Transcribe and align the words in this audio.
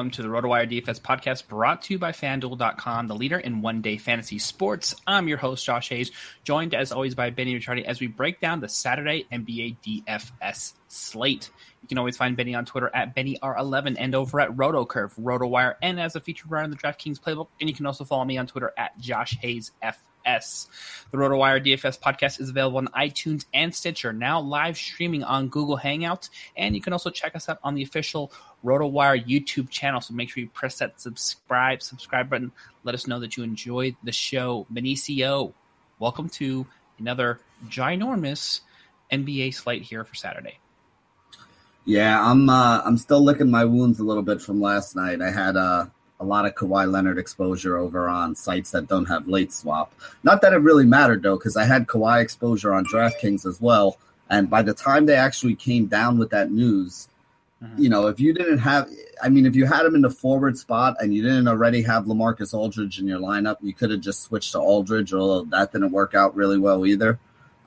Welcome 0.00 0.12
to 0.12 0.22
the 0.22 0.28
RotoWire 0.28 0.82
DFS 0.82 0.98
podcast 0.98 1.46
brought 1.46 1.82
to 1.82 1.92
you 1.92 1.98
by 1.98 2.12
FanDuel.com, 2.12 3.06
the 3.06 3.14
leader 3.14 3.38
in 3.38 3.60
one 3.60 3.82
day 3.82 3.98
fantasy 3.98 4.38
sports. 4.38 4.94
I'm 5.06 5.28
your 5.28 5.36
host, 5.36 5.62
Josh 5.66 5.90
Hayes, 5.90 6.10
joined 6.42 6.74
as 6.74 6.90
always 6.90 7.14
by 7.14 7.28
Benny 7.28 7.54
Ricciardi 7.54 7.84
as 7.84 8.00
we 8.00 8.06
break 8.06 8.40
down 8.40 8.60
the 8.60 8.68
Saturday 8.70 9.26
NBA 9.30 9.76
DFS 9.84 10.72
slate. 10.88 11.50
You 11.82 11.88
can 11.88 11.98
always 11.98 12.16
find 12.16 12.34
Benny 12.34 12.54
on 12.54 12.64
Twitter 12.64 12.90
at 12.94 13.14
BennyR11 13.14 13.96
and 13.98 14.14
over 14.14 14.40
at 14.40 14.56
RotoCurve, 14.56 15.20
RotoWire, 15.20 15.74
and 15.82 16.00
as 16.00 16.16
a 16.16 16.20
featured 16.20 16.50
writer 16.50 16.64
in 16.64 16.70
the 16.70 16.78
DraftKings 16.78 17.20
playbook. 17.20 17.48
And 17.60 17.68
you 17.68 17.76
can 17.76 17.84
also 17.84 18.06
follow 18.06 18.24
me 18.24 18.38
on 18.38 18.46
Twitter 18.46 18.72
at 18.78 18.98
Josh 18.98 19.36
Hayes 19.42 19.72
FS. 19.82 20.68
The 21.10 21.18
RotoWire 21.18 21.62
DFS 21.62 22.00
podcast 22.00 22.40
is 22.40 22.48
available 22.48 22.78
on 22.78 22.88
iTunes 22.88 23.44
and 23.52 23.74
Stitcher, 23.74 24.12
now 24.12 24.40
live 24.40 24.76
streaming 24.76 25.24
on 25.24 25.48
Google 25.48 25.78
Hangouts. 25.78 26.30
And 26.56 26.74
you 26.74 26.80
can 26.80 26.92
also 26.94 27.10
check 27.10 27.34
us 27.34 27.48
out 27.48 27.58
on 27.62 27.74
the 27.74 27.82
official 27.82 28.32
RotoWire 28.64 29.26
YouTube 29.26 29.70
channel. 29.70 30.00
So 30.00 30.14
make 30.14 30.30
sure 30.30 30.42
you 30.42 30.48
press 30.48 30.78
that 30.78 31.00
subscribe, 31.00 31.82
subscribe 31.82 32.28
button. 32.28 32.52
Let 32.84 32.94
us 32.94 33.06
know 33.06 33.20
that 33.20 33.36
you 33.36 33.42
enjoyed 33.42 33.96
the 34.02 34.12
show. 34.12 34.66
Benicio, 34.72 35.52
welcome 35.98 36.28
to 36.30 36.66
another 36.98 37.40
ginormous 37.68 38.60
NBA 39.10 39.54
slate 39.54 39.82
here 39.82 40.04
for 40.04 40.14
Saturday. 40.14 40.58
Yeah, 41.84 42.22
I'm 42.22 42.48
uh, 42.48 42.82
I'm 42.84 42.98
still 42.98 43.24
licking 43.24 43.50
my 43.50 43.64
wounds 43.64 44.00
a 44.00 44.04
little 44.04 44.22
bit 44.22 44.40
from 44.42 44.60
last 44.60 44.94
night. 44.94 45.22
I 45.22 45.30
had 45.30 45.56
uh, 45.56 45.86
a 46.20 46.24
lot 46.24 46.44
of 46.44 46.54
Kawhi 46.54 46.90
Leonard 46.90 47.18
exposure 47.18 47.78
over 47.78 48.08
on 48.08 48.34
sites 48.34 48.70
that 48.72 48.86
don't 48.86 49.06
have 49.06 49.26
late 49.26 49.52
swap. 49.52 49.92
Not 50.22 50.42
that 50.42 50.52
it 50.52 50.58
really 50.58 50.84
mattered 50.84 51.22
though, 51.22 51.36
because 51.36 51.56
I 51.56 51.64
had 51.64 51.86
Kawhi 51.86 52.20
exposure 52.20 52.74
on 52.74 52.84
DraftKings 52.84 53.46
as 53.46 53.60
well. 53.60 53.98
And 54.28 54.48
by 54.48 54.62
the 54.62 54.74
time 54.74 55.06
they 55.06 55.16
actually 55.16 55.56
came 55.56 55.86
down 55.86 56.18
with 56.18 56.30
that 56.30 56.52
news, 56.52 57.08
you 57.76 57.90
know, 57.90 58.06
if 58.06 58.18
you 58.18 58.32
didn't 58.32 58.58
have, 58.58 58.88
I 59.22 59.28
mean, 59.28 59.44
if 59.44 59.54
you 59.54 59.66
had 59.66 59.84
him 59.84 59.94
in 59.94 60.00
the 60.00 60.10
forward 60.10 60.56
spot 60.56 60.96
and 61.00 61.14
you 61.14 61.22
didn't 61.22 61.46
already 61.46 61.82
have 61.82 62.04
Lamarcus 62.04 62.54
Aldridge 62.54 62.98
in 62.98 63.06
your 63.06 63.20
lineup, 63.20 63.56
you 63.60 63.74
could 63.74 63.90
have 63.90 64.00
just 64.00 64.22
switched 64.22 64.52
to 64.52 64.58
Aldridge, 64.58 65.12
although 65.12 65.44
that 65.44 65.72
didn't 65.72 65.92
work 65.92 66.14
out 66.14 66.34
really 66.34 66.58
well 66.58 66.86
either. 66.86 67.18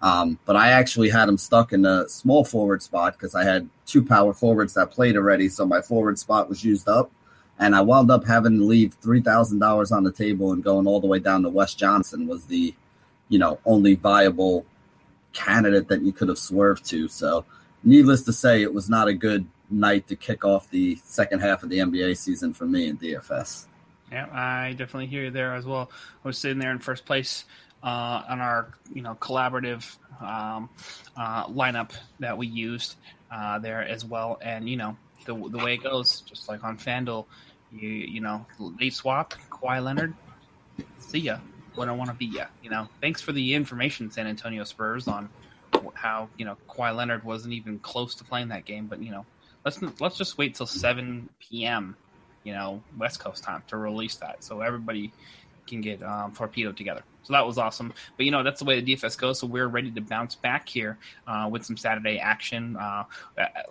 Um, 0.02 0.40
but 0.46 0.56
I 0.56 0.72
actually 0.72 1.10
had 1.10 1.30
him 1.30 1.38
stuck 1.38 1.72
in 1.72 1.84
the 1.84 2.08
small 2.08 2.44
forward 2.44 2.82
spot 2.82 3.14
because 3.14 3.36
I 3.36 3.44
had 3.44 3.70
two 3.86 4.04
power 4.04 4.34
forwards 4.34 4.74
that 4.74 4.92
played 4.92 5.16
already, 5.16 5.48
so 5.48 5.66
my 5.66 5.82
forward 5.82 6.18
spot 6.18 6.50
was 6.50 6.64
used 6.64 6.90
up, 6.90 7.12
and 7.60 7.76
I 7.76 7.82
wound 7.82 8.10
up 8.10 8.26
having 8.26 8.58
to 8.58 8.66
leave 8.66 8.96
three 8.96 9.22
thousand 9.22 9.60
dollars 9.60 9.92
on 9.92 10.04
the 10.04 10.12
table 10.12 10.52
and 10.52 10.64
going 10.64 10.88
all 10.88 11.00
the 11.00 11.08
way 11.08 11.20
down 11.20 11.44
to 11.44 11.50
Wes 11.50 11.74
Johnson 11.76 12.28
was 12.28 12.46
the, 12.48 12.74
you 13.30 13.40
know, 13.40 13.60
only 13.66 13.96
viable 13.96 14.66
candidate 15.32 15.88
that 15.88 16.02
you 16.02 16.12
could 16.12 16.28
have 16.28 16.38
swerved 16.38 16.84
to. 16.90 17.08
So, 17.08 17.46
needless 17.84 18.24
to 18.24 18.34
say, 18.34 18.62
it 18.62 18.74
was 18.74 18.90
not 18.90 19.08
a 19.08 19.14
good 19.14 19.46
night 19.74 20.08
to 20.08 20.16
kick 20.16 20.46
off 20.46 20.70
the 20.70 20.96
second 21.04 21.40
half 21.40 21.64
of 21.64 21.70
the 21.70 21.80
NBA 21.80 22.18
season 22.18 22.54
for 22.54 22.66
me 22.66 22.88
in 22.88 22.98
DFS. 22.98 23.66
Yeah, 24.12 24.28
I 24.32 24.72
definitely 24.72 25.08
hear 25.08 25.24
you 25.24 25.32
there 25.32 25.56
as 25.56 25.66
well. 25.66 25.90
I 26.24 26.28
was 26.28 26.38
sitting 26.38 26.60
there 26.60 26.72
in 26.72 26.80
first 26.80 27.06
place 27.06 27.46
uh, 27.84 28.22
on 28.30 28.40
our 28.40 28.74
you 28.94 29.02
know 29.02 29.16
collaborative 29.16 29.98
um, 30.22 30.70
uh, 31.18 31.48
lineup 31.48 31.92
that 32.20 32.38
we 32.38 32.48
used 32.48 32.96
uh, 33.32 33.60
there 33.60 33.84
as 33.84 34.06
well, 34.06 34.40
and 34.42 34.70
you 34.70 34.78
know 34.78 34.96
the 35.26 35.34
the 35.34 35.58
way 35.58 35.74
it 35.74 35.84
goes, 35.84 36.22
just 36.22 36.48
like 36.48 36.64
on 36.64 36.78
Fanduel, 36.78 37.26
you 37.72 37.90
you 37.90 38.22
know 38.22 38.46
late 38.60 38.94
swap 38.94 39.34
Kawhi 39.50 39.84
Leonard, 39.84 40.14
see 41.00 41.20
ya 41.20 41.40
when 41.76 41.90
I 41.90 41.92
want 41.92 42.10
to 42.10 42.16
be 42.16 42.28
ya. 42.28 42.46
You 42.62 42.70
know, 42.70 42.88
thanks 43.02 43.22
for 43.22 43.32
the 43.32 43.54
information, 43.54 44.12
San 44.12 44.28
Antonio 44.28 44.64
Spurs, 44.64 45.08
on 45.08 45.30
how 45.94 46.30
you 46.38 46.46
know 46.46 46.58
Kawhi 46.70 46.96
Leonard 46.96 47.24
wasn't 47.24 47.54
even 47.54 47.80
close 47.80 48.16
to 48.16 48.24
playing 48.24 48.50
that 48.50 48.66
game, 48.66 48.88
but 48.88 49.02
you 49.02 49.12
know 49.12 49.26
let's 49.66 49.82
let's 50.00 50.18
just 50.18 50.38
wait 50.38 50.56
till 50.56 50.66
7 50.66 51.30
p.m. 51.40 51.96
you 52.44 52.54
know 52.54 52.82
West 52.98 53.20
Coast 53.20 53.44
time 53.44 53.64
to 53.68 53.78
release 53.78 54.16
that, 54.16 54.44
so 54.44 54.62
everybody 54.62 55.12
can 55.68 55.82
get 55.82 56.04
um, 56.04 56.34
torpedoed 56.34 56.78
together. 56.78 57.04
So 57.24 57.34
that 57.34 57.46
was 57.46 57.58
awesome. 57.58 57.94
But 58.18 58.26
you 58.26 58.32
know 58.32 58.44
that's 58.44 58.60
the 58.60 58.66
way 58.66 58.80
the 58.80 58.96
DFS 58.96 59.18
goes. 59.18 59.40
So 59.40 59.48
we're 59.48 59.68
ready 59.68 59.92
to 59.92 60.02
bounce 60.02 60.36
back 60.36 60.68
here 60.68 60.98
uh, 61.28 61.48
with 61.52 61.66
some 61.66 61.78
Saturday 61.78 62.20
action. 62.20 62.76
Uh, 62.76 63.06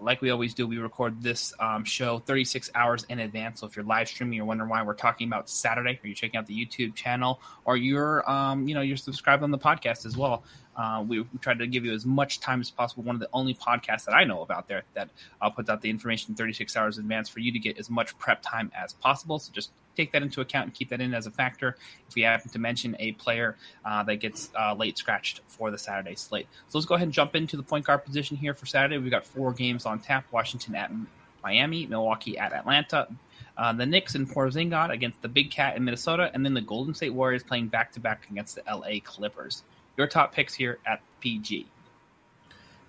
like 0.00 0.20
we 0.20 0.30
always 0.30 0.54
do, 0.54 0.66
we 0.66 0.78
record 0.78 1.22
this 1.22 1.52
um, 1.60 1.84
show 1.84 2.18
36 2.20 2.70
hours 2.74 3.04
in 3.08 3.20
advance. 3.20 3.60
So 3.60 3.66
if 3.66 3.76
you're 3.76 3.84
live 3.84 4.08
streaming, 4.08 4.34
you're 4.34 4.46
wondering 4.46 4.70
why 4.70 4.82
we're 4.82 4.94
talking 4.94 5.28
about 5.28 5.48
Saturday, 5.48 6.00
or 6.02 6.06
you're 6.06 6.14
checking 6.14 6.38
out 6.38 6.46
the 6.46 6.54
YouTube 6.54 6.94
channel, 6.94 7.40
or 7.64 7.76
you're 7.76 8.28
um, 8.30 8.66
you 8.66 8.74
know 8.74 8.80
you're 8.80 8.96
subscribed 8.96 9.42
on 9.42 9.50
the 9.50 9.58
podcast 9.58 10.06
as 10.06 10.16
well. 10.16 10.42
Uh, 10.74 11.04
we, 11.06 11.24
tried 11.40 11.58
to 11.58 11.66
give 11.66 11.84
you 11.84 11.92
as 11.92 12.06
much 12.06 12.40
time 12.40 12.60
as 12.60 12.70
possible. 12.70 13.02
One 13.02 13.14
of 13.14 13.20
the 13.20 13.28
only 13.32 13.54
podcasts 13.54 14.06
that 14.06 14.14
I 14.14 14.24
know 14.24 14.40
of 14.40 14.50
out 14.50 14.68
there 14.68 14.84
that 14.94 15.10
uh, 15.40 15.50
puts 15.50 15.68
out 15.68 15.82
the 15.82 15.90
information 15.90 16.34
36 16.34 16.76
hours 16.76 16.96
in 16.96 17.04
advance 17.04 17.28
for 17.28 17.40
you 17.40 17.52
to 17.52 17.58
get 17.58 17.78
as 17.78 17.90
much 17.90 18.16
prep 18.18 18.40
time 18.42 18.72
as 18.74 18.94
possible. 18.94 19.38
So 19.38 19.52
just 19.52 19.70
take 19.96 20.12
that 20.12 20.22
into 20.22 20.40
account 20.40 20.66
and 20.66 20.74
keep 20.74 20.90
that 20.90 21.00
in 21.00 21.14
as 21.14 21.26
a 21.26 21.30
factor. 21.30 21.76
If 22.08 22.14
we 22.14 22.22
happen 22.22 22.50
to 22.50 22.58
mention 22.58 22.96
a 22.98 23.12
player 23.12 23.56
uh, 23.84 24.02
that 24.04 24.16
gets 24.16 24.50
uh, 24.58 24.74
late 24.74 24.98
scratched 24.98 25.40
for 25.48 25.70
the 25.70 25.78
Saturday 25.78 26.14
slate, 26.14 26.46
so 26.68 26.78
let's 26.78 26.86
go 26.86 26.94
ahead 26.94 27.06
and 27.06 27.12
jump 27.12 27.34
into 27.34 27.56
the 27.56 27.62
point 27.62 27.84
guard 27.84 28.04
position 28.04 28.36
here 28.36 28.54
for 28.54 28.66
Saturday. 28.66 28.98
We've 28.98 29.10
got 29.10 29.24
four 29.24 29.52
games 29.52 29.86
on 29.86 29.98
tap: 29.98 30.24
Washington 30.30 30.74
at 30.74 30.90
Miami, 31.42 31.86
Milwaukee 31.86 32.38
at 32.38 32.52
Atlanta. 32.52 33.08
Uh, 33.54 33.72
the 33.72 33.84
Knicks 33.84 34.14
and 34.14 34.26
Porzingis 34.26 34.90
against 34.90 35.20
the 35.20 35.28
Big 35.28 35.50
Cat 35.50 35.76
in 35.76 35.84
Minnesota, 35.84 36.30
and 36.32 36.44
then 36.44 36.54
the 36.54 36.62
Golden 36.62 36.94
State 36.94 37.12
Warriors 37.12 37.42
playing 37.42 37.68
back 37.68 37.92
to 37.92 38.00
back 38.00 38.26
against 38.30 38.54
the 38.54 38.62
LA 38.66 39.00
Clippers 39.04 39.62
your 39.96 40.06
top 40.06 40.34
picks 40.34 40.54
here 40.54 40.78
at 40.86 41.00
PG. 41.20 41.66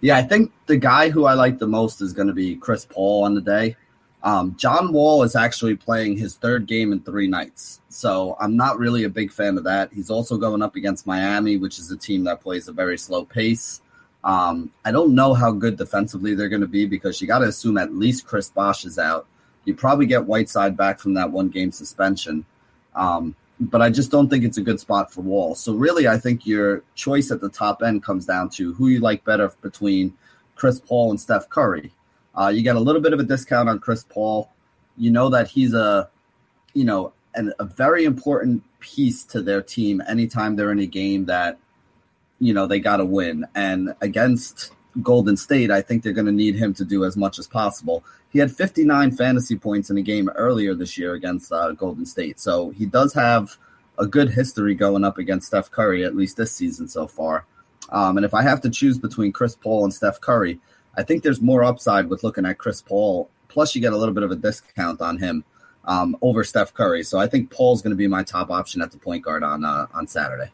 Yeah, 0.02 0.18
I 0.18 0.22
think 0.22 0.52
the 0.66 0.78
guy 0.78 1.10
who 1.10 1.26
I 1.26 1.34
like 1.34 1.60
the 1.60 1.68
most 1.68 2.02
is 2.02 2.14
going 2.14 2.28
to 2.28 2.34
be 2.34 2.56
Chris 2.56 2.86
Paul 2.86 3.24
on 3.24 3.36
the 3.36 3.42
day. 3.42 3.76
Um, 4.24 4.56
John 4.58 4.94
Wall 4.94 5.24
is 5.24 5.36
actually 5.36 5.76
playing 5.76 6.18
his 6.18 6.38
third 6.38 6.66
game 6.66 6.94
in 6.94 7.02
three 7.02 7.28
nights. 7.28 7.82
So 7.90 8.38
I'm 8.40 8.56
not 8.56 8.80
really 8.80 9.04
a 9.04 9.10
big 9.10 9.32
fan 9.32 9.58
of 9.58 9.66
that. 9.66 9.92
He's 9.94 10.10
also 10.10 10.38
going 10.38 10.62
up 10.62 10.78
against 10.78 11.06
Miami, 11.06 11.58
which 11.58 11.78
is 11.78 11.92
a 11.92 11.98
team 11.98 12.24
that 12.24 12.42
plays 12.42 12.70
a 12.70 12.72
very 12.72 12.98
slow 12.98 13.26
pace. 13.26 13.82
Um, 14.24 14.72
I 14.86 14.92
don't 14.92 15.14
know 15.14 15.34
how 15.34 15.52
good 15.52 15.76
defensively 15.76 16.34
they're 16.34 16.48
going 16.48 16.62
to 16.62 16.68
be 16.68 16.86
because 16.86 17.20
you 17.20 17.28
got 17.28 17.40
to 17.40 17.48
assume 17.48 17.78
at 17.78 17.94
least 17.94 18.26
Chris 18.26 18.50
Bosh 18.50 18.86
is 18.86 18.98
out. 18.98 19.28
You 19.66 19.76
probably 19.76 20.06
get 20.06 20.26
Whiteside 20.26 20.78
back 20.78 21.00
from 21.00 21.14
that 21.16 21.32
one 21.32 21.50
game 21.50 21.72
suspension. 21.74 22.46
Um, 22.96 23.36
but 23.60 23.82
I 23.82 23.90
just 23.90 24.12
don't 24.12 24.30
think 24.30 24.46
it's 24.46 24.58
a 24.58 24.62
good 24.62 24.80
spot 24.80 25.12
for 25.12 25.22
Wall. 25.22 25.56
So 25.56 25.74
really, 25.74 26.08
I 26.08 26.18
think 26.18 26.46
your 26.46 26.84
choice 26.96 27.32
at 27.32 27.42
the 27.42 27.50
top 27.50 27.84
end 27.84 28.04
comes 28.04 28.26
down 28.26 28.50
to 28.52 28.74
who 28.74 28.88
you 28.88 29.00
like 29.00 29.26
better 29.26 29.52
between 29.62 30.14
Chris 30.56 30.80
Paul 30.80 31.12
and 31.12 31.20
Steph 31.20 31.50
Curry. 31.50 31.92
Uh, 32.36 32.48
you 32.48 32.62
get 32.62 32.76
a 32.76 32.80
little 32.80 33.02
bit 33.02 33.14
of 33.14 33.20
a 33.20 33.24
discount 33.24 33.70
on 33.70 33.80
Chris 33.80 34.04
Paul. 34.04 34.50
You 34.98 35.12
know 35.12 35.30
that 35.30 35.48
he's 35.48 35.74
a, 35.74 36.10
you 36.74 36.84
know, 36.84 37.14
an, 37.36 37.54
a 37.60 37.66
very 37.66 38.06
important 38.06 38.64
piece 38.80 39.24
to 39.26 39.42
their 39.42 39.62
team 39.62 40.02
anytime 40.08 40.56
they're 40.56 40.72
in 40.72 40.80
a 40.80 40.86
game 40.86 41.26
that, 41.26 41.58
you 42.40 42.54
know, 42.54 42.68
they 42.68 42.80
got 42.80 42.98
to 42.98 43.06
win. 43.06 43.46
And 43.56 43.96
against 44.02 44.72
Golden 45.02 45.38
State, 45.38 45.72
I 45.72 45.82
think 45.82 46.04
they're 46.04 46.14
going 46.14 46.26
to 46.26 46.32
need 46.32 46.56
him 46.56 46.74
to 46.76 46.86
do 46.86 47.06
as 47.06 47.18
much 47.18 47.40
as 47.40 47.48
possible. 47.48 48.04
He 48.32 48.40
had 48.40 48.52
59 48.52 49.12
fantasy 49.12 49.56
points 49.56 49.90
in 49.90 49.98
a 49.98 50.02
game 50.02 50.30
earlier 50.30 50.74
this 50.74 50.98
year 50.98 51.14
against 51.14 51.52
uh, 51.52 51.72
Golden 51.72 52.06
State. 52.06 52.40
So 52.40 52.72
he 52.72 52.86
does 52.86 53.14
have 53.14 53.58
a 53.98 54.08
good 54.08 54.32
history 54.32 54.76
going 54.76 55.04
up 55.04 55.18
against 55.18 55.48
Steph 55.48 55.72
Curry, 55.72 56.04
at 56.04 56.16
least 56.16 56.38
this 56.38 56.52
season 56.52 56.88
so 56.88 57.08
far. 57.08 57.46
Um, 57.90 58.18
and 58.18 58.26
if 58.26 58.34
I 58.34 58.42
have 58.42 58.62
to 58.62 58.70
choose 58.70 58.98
between 58.98 59.32
Chris 59.32 59.56
Paul 59.56 59.84
and 59.84 59.94
Steph 59.94 60.20
Curry, 60.20 60.60
I 60.96 61.04
think 61.04 61.24
there's 61.24 61.42
more 61.42 61.64
upside 61.64 62.10
with 62.10 62.24
looking 62.24 62.46
at 62.46 62.58
Chris 62.58 62.82
Paul. 62.82 63.30
Plus, 63.48 63.76
you 63.76 63.82
get 63.82 63.94
a 63.94 63.98
little 63.98 64.14
bit 64.14 64.24
of 64.24 64.32
a 64.32 64.36
discount 64.36 65.02
on 65.02 65.18
him 65.18 65.44
um, 65.86 66.16
over 66.22 66.44
Steph 66.44 66.74
Curry. 66.74 67.04
So 67.04 67.20
I 67.20 67.28
think 67.28 67.52
Paul's 67.52 67.82
going 67.82 67.92
to 67.92 67.98
be 67.98 68.08
my 68.08 68.24
top 68.24 68.50
option 68.50 68.82
at 68.82 68.92
the 68.92 68.98
point 68.98 69.24
guard 69.24 69.44
on 69.44 69.64
uh, 69.64 69.88
on 69.94 70.08
Saturday. 70.08 70.52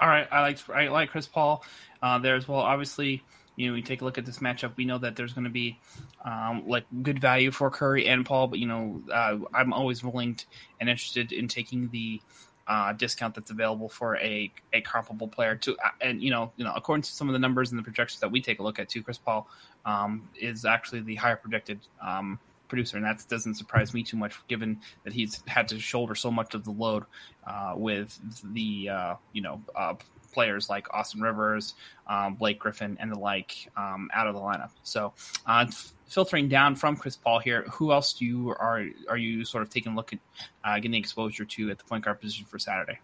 All 0.00 0.08
right, 0.08 0.26
I 0.30 0.40
like 0.40 0.58
I 0.70 0.88
like 0.88 1.10
Chris 1.10 1.26
Paul 1.26 1.64
uh, 2.02 2.18
there 2.18 2.34
as 2.34 2.48
well. 2.48 2.60
Obviously, 2.60 3.22
you 3.56 3.68
know, 3.68 3.74
we 3.74 3.82
take 3.82 4.00
a 4.00 4.04
look 4.04 4.18
at 4.18 4.26
this 4.26 4.38
matchup. 4.38 4.76
We 4.76 4.84
know 4.84 4.98
that 4.98 5.16
there's 5.16 5.32
going 5.32 5.44
to 5.44 5.50
be 5.50 5.78
um, 6.24 6.64
like 6.66 6.84
good 7.02 7.20
value 7.20 7.50
for 7.50 7.70
Curry 7.70 8.06
and 8.06 8.26
Paul, 8.26 8.48
but 8.48 8.58
you 8.58 8.66
know, 8.66 9.02
uh, 9.12 9.38
I'm 9.54 9.72
always 9.72 10.02
willing 10.02 10.34
to, 10.34 10.44
and 10.80 10.88
interested 10.88 11.32
in 11.32 11.46
taking 11.46 11.88
the 11.88 12.20
uh, 12.66 12.92
discount 12.92 13.34
that's 13.34 13.50
available 13.50 13.88
for 13.88 14.16
a, 14.16 14.52
a 14.72 14.80
comparable 14.80 15.28
player 15.28 15.54
to 15.54 15.76
uh, 15.84 15.90
and 16.00 16.22
you 16.22 16.30
know 16.30 16.52
you 16.56 16.64
know 16.64 16.72
according 16.74 17.02
to 17.02 17.12
some 17.12 17.28
of 17.28 17.32
the 17.32 17.38
numbers 17.38 17.70
and 17.70 17.78
the 17.78 17.82
projections 17.82 18.20
that 18.20 18.30
we 18.30 18.40
take 18.40 18.58
a 18.58 18.62
look 18.62 18.78
at 18.78 18.88
too 18.88 19.02
Chris 19.02 19.18
Paul 19.18 19.48
um, 19.84 20.28
is 20.40 20.64
actually 20.64 21.00
the 21.00 21.14
higher 21.16 21.36
projected 21.36 21.80
um, 22.00 22.38
producer 22.68 22.96
and 22.96 23.04
that 23.04 23.22
doesn't 23.28 23.54
surprise 23.54 23.92
me 23.92 24.02
too 24.02 24.16
much 24.16 24.34
given 24.48 24.80
that 25.04 25.12
he's 25.12 25.42
had 25.46 25.68
to 25.68 25.78
shoulder 25.78 26.14
so 26.14 26.30
much 26.30 26.54
of 26.54 26.64
the 26.64 26.70
load 26.70 27.04
uh, 27.46 27.74
with 27.76 28.18
the 28.54 28.88
uh, 28.88 29.14
you 29.32 29.42
know 29.42 29.60
uh, 29.76 29.94
players 30.34 30.68
like 30.68 30.92
Austin 30.92 31.22
Rivers, 31.22 31.74
um, 32.08 32.34
Blake 32.34 32.58
Griffin, 32.58 32.98
and 33.00 33.10
the 33.10 33.18
like 33.18 33.70
um, 33.76 34.10
out 34.12 34.26
of 34.26 34.34
the 34.34 34.40
lineup. 34.40 34.70
So, 34.82 35.14
uh, 35.46 35.66
filtering 36.06 36.48
down 36.48 36.76
from 36.76 36.96
Chris 36.96 37.16
Paul 37.16 37.38
here, 37.38 37.62
who 37.72 37.92
else 37.92 38.12
do 38.12 38.24
you 38.24 38.50
are 38.50 38.84
are 39.08 39.16
you 39.16 39.44
sort 39.44 39.62
of 39.62 39.70
taking 39.70 39.92
a 39.92 39.96
look 39.96 40.12
at 40.12 40.18
uh, 40.64 40.76
getting 40.76 40.94
exposure 40.94 41.44
to 41.44 41.70
at 41.70 41.78
the 41.78 41.84
point 41.84 42.04
guard 42.04 42.20
position 42.20 42.46
for 42.46 42.58
Saturday? 42.58 43.00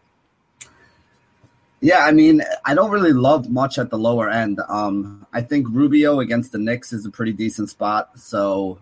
Yeah, 1.82 2.00
I 2.00 2.12
mean, 2.12 2.43
I 2.64 2.75
don't 2.75 2.91
really 2.91 3.14
love 3.14 3.49
much 3.49 3.79
at 3.79 3.88
the 3.88 3.97
lower 3.97 4.29
end. 4.29 4.61
Um, 4.69 5.26
I 5.32 5.41
think 5.41 5.67
Rubio 5.70 6.20
against 6.20 6.52
the 6.52 6.58
Knicks 6.58 6.93
is 6.93 7.06
a 7.06 7.11
pretty 7.11 7.32
decent 7.32 7.70
spot. 7.70 8.19
So 8.19 8.79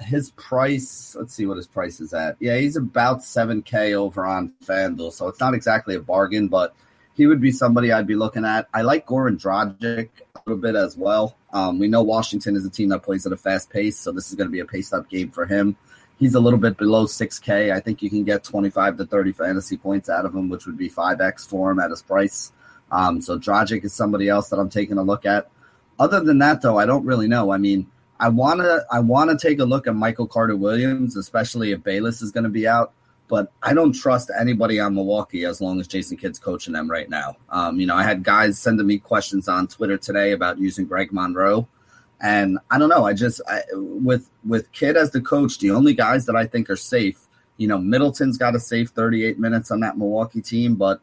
his 0.00 0.30
price, 0.32 1.14
let's 1.16 1.32
see 1.32 1.46
what 1.46 1.58
his 1.58 1.68
price 1.68 2.00
is 2.00 2.12
at. 2.12 2.36
Yeah, 2.40 2.56
he's 2.56 2.76
about 2.76 3.20
7K 3.20 3.94
over 3.94 4.26
on 4.26 4.52
FanDuel. 4.64 5.12
So 5.12 5.28
it's 5.28 5.38
not 5.38 5.54
exactly 5.54 5.94
a 5.94 6.00
bargain, 6.00 6.48
but 6.48 6.74
he 7.14 7.26
would 7.26 7.40
be 7.40 7.52
somebody 7.52 7.92
I'd 7.92 8.08
be 8.08 8.16
looking 8.16 8.44
at. 8.44 8.68
I 8.74 8.82
like 8.82 9.06
Goran 9.06 9.40
Dragic 9.40 10.08
a 10.34 10.40
little 10.44 10.60
bit 10.60 10.74
as 10.74 10.96
well. 10.96 11.36
Um, 11.52 11.78
we 11.78 11.88
know 11.88 12.02
Washington 12.02 12.56
is 12.56 12.64
a 12.64 12.70
team 12.70 12.90
that 12.90 13.02
plays 13.02 13.26
at 13.26 13.32
a 13.32 13.36
fast 13.36 13.70
pace, 13.70 13.98
so 13.98 14.12
this 14.12 14.28
is 14.28 14.34
going 14.34 14.48
to 14.48 14.52
be 14.52 14.60
a 14.60 14.64
paced 14.64 14.94
up 14.94 15.08
game 15.08 15.30
for 15.30 15.46
him. 15.46 15.76
He's 16.18 16.34
a 16.34 16.40
little 16.40 16.58
bit 16.58 16.76
below 16.76 17.06
6K. 17.06 17.72
I 17.72 17.80
think 17.80 18.02
you 18.02 18.10
can 18.10 18.24
get 18.24 18.44
25 18.44 18.98
to 18.98 19.06
30 19.06 19.32
fantasy 19.32 19.76
points 19.76 20.10
out 20.10 20.26
of 20.26 20.34
him, 20.34 20.48
which 20.48 20.66
would 20.66 20.76
be 20.76 20.90
5X 20.90 21.48
for 21.48 21.70
him 21.70 21.80
at 21.80 21.90
his 21.90 22.02
price. 22.02 22.52
Um, 22.92 23.20
so 23.20 23.38
Dragic 23.38 23.84
is 23.84 23.94
somebody 23.94 24.28
else 24.28 24.50
that 24.50 24.58
I'm 24.58 24.68
taking 24.68 24.98
a 24.98 25.02
look 25.02 25.24
at. 25.24 25.50
Other 25.98 26.20
than 26.20 26.38
that, 26.38 26.62
though, 26.62 26.78
I 26.78 26.86
don't 26.86 27.06
really 27.06 27.28
know. 27.28 27.52
I 27.52 27.58
mean, 27.58 27.86
I 28.18 28.28
wanna 28.28 28.80
I 28.90 29.00
wanna 29.00 29.38
take 29.38 29.60
a 29.60 29.64
look 29.64 29.86
at 29.86 29.94
Michael 29.94 30.26
Carter 30.26 30.56
Williams, 30.56 31.16
especially 31.16 31.72
if 31.72 31.82
Bayless 31.82 32.20
is 32.20 32.32
going 32.32 32.44
to 32.44 32.50
be 32.50 32.68
out 32.68 32.92
but 33.30 33.52
I 33.62 33.72
don't 33.74 33.92
trust 33.92 34.28
anybody 34.38 34.80
on 34.80 34.96
Milwaukee 34.96 35.44
as 35.44 35.60
long 35.60 35.78
as 35.78 35.86
Jason 35.86 36.16
Kidd's 36.16 36.40
coaching 36.40 36.74
them 36.74 36.90
right 36.90 37.08
now. 37.08 37.36
Um, 37.48 37.78
you 37.78 37.86
know, 37.86 37.94
I 37.94 38.02
had 38.02 38.24
guys 38.24 38.58
sending 38.58 38.88
me 38.88 38.98
questions 38.98 39.48
on 39.48 39.68
Twitter 39.68 39.96
today 39.96 40.32
about 40.32 40.58
using 40.58 40.84
Greg 40.84 41.12
Monroe, 41.12 41.68
and 42.20 42.58
I 42.72 42.78
don't 42.78 42.88
know. 42.88 43.06
I 43.06 43.12
just 43.12 43.40
I, 43.48 43.62
with 43.72 44.28
with 44.44 44.70
Kidd 44.72 44.96
as 44.96 45.12
the 45.12 45.20
coach, 45.20 45.60
the 45.60 45.70
only 45.70 45.94
guys 45.94 46.26
that 46.26 46.34
I 46.34 46.44
think 46.44 46.68
are 46.68 46.76
safe. 46.76 47.28
You 47.56 47.68
know, 47.68 47.78
Middleton's 47.78 48.36
got 48.36 48.56
a 48.56 48.60
safe 48.60 48.88
38 48.88 49.38
minutes 49.38 49.70
on 49.70 49.78
that 49.80 49.96
Milwaukee 49.96 50.42
team, 50.42 50.74
but 50.74 51.00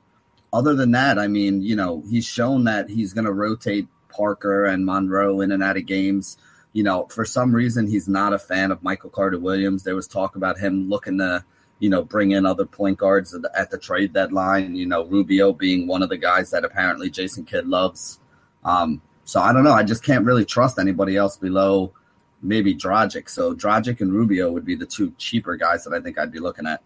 other 0.51 0.75
than 0.75 0.91
that, 0.91 1.17
I 1.17 1.27
mean, 1.27 1.61
you 1.61 1.77
know, 1.77 2.03
he's 2.09 2.25
shown 2.25 2.65
that 2.65 2.89
he's 2.89 3.13
going 3.13 3.25
to 3.25 3.33
rotate 3.33 3.87
Parker 4.09 4.65
and 4.65 4.85
Monroe 4.85 5.39
in 5.39 5.53
and 5.53 5.63
out 5.63 5.77
of 5.77 5.85
games. 5.85 6.37
You 6.73 6.83
know, 6.83 7.07
for 7.09 7.23
some 7.23 7.53
reason, 7.53 7.87
he's 7.87 8.09
not 8.09 8.33
a 8.33 8.39
fan 8.39 8.71
of 8.71 8.83
Michael 8.83 9.11
Carter 9.11 9.39
Williams. 9.39 9.83
There 9.83 9.95
was 9.95 10.07
talk 10.07 10.35
about 10.35 10.57
him 10.57 10.89
looking 10.89 11.19
to 11.19 11.45
you 11.79 11.89
know, 11.89 12.03
bring 12.03 12.31
in 12.31 12.45
other 12.45 12.65
point 12.65 12.97
guards 12.97 13.33
at 13.33 13.41
the, 13.41 13.51
at 13.57 13.69
the, 13.69 13.77
trade 13.77 14.13
deadline. 14.13 14.75
You 14.75 14.85
know, 14.85 15.05
Rubio 15.05 15.53
being 15.53 15.87
one 15.87 16.01
of 16.01 16.09
the 16.09 16.17
guys 16.17 16.51
that 16.51 16.65
apparently 16.65 17.09
Jason 17.09 17.45
Kidd 17.45 17.67
loves. 17.67 18.19
Um, 18.63 19.01
so 19.23 19.41
I 19.41 19.53
don't 19.53 19.63
know. 19.63 19.73
I 19.73 19.83
just 19.83 20.03
can't 20.03 20.25
really 20.25 20.45
trust 20.45 20.79
anybody 20.79 21.15
else 21.15 21.37
below 21.37 21.93
maybe 22.41 22.75
Dragic. 22.75 23.29
So 23.29 23.53
Dragic 23.53 24.01
and 24.01 24.11
Rubio 24.11 24.51
would 24.51 24.65
be 24.65 24.75
the 24.75 24.85
two 24.85 25.13
cheaper 25.17 25.55
guys 25.55 25.83
that 25.83 25.93
I 25.93 25.99
think 25.99 26.17
I'd 26.17 26.31
be 26.31 26.39
looking 26.39 26.67
at. 26.67 26.81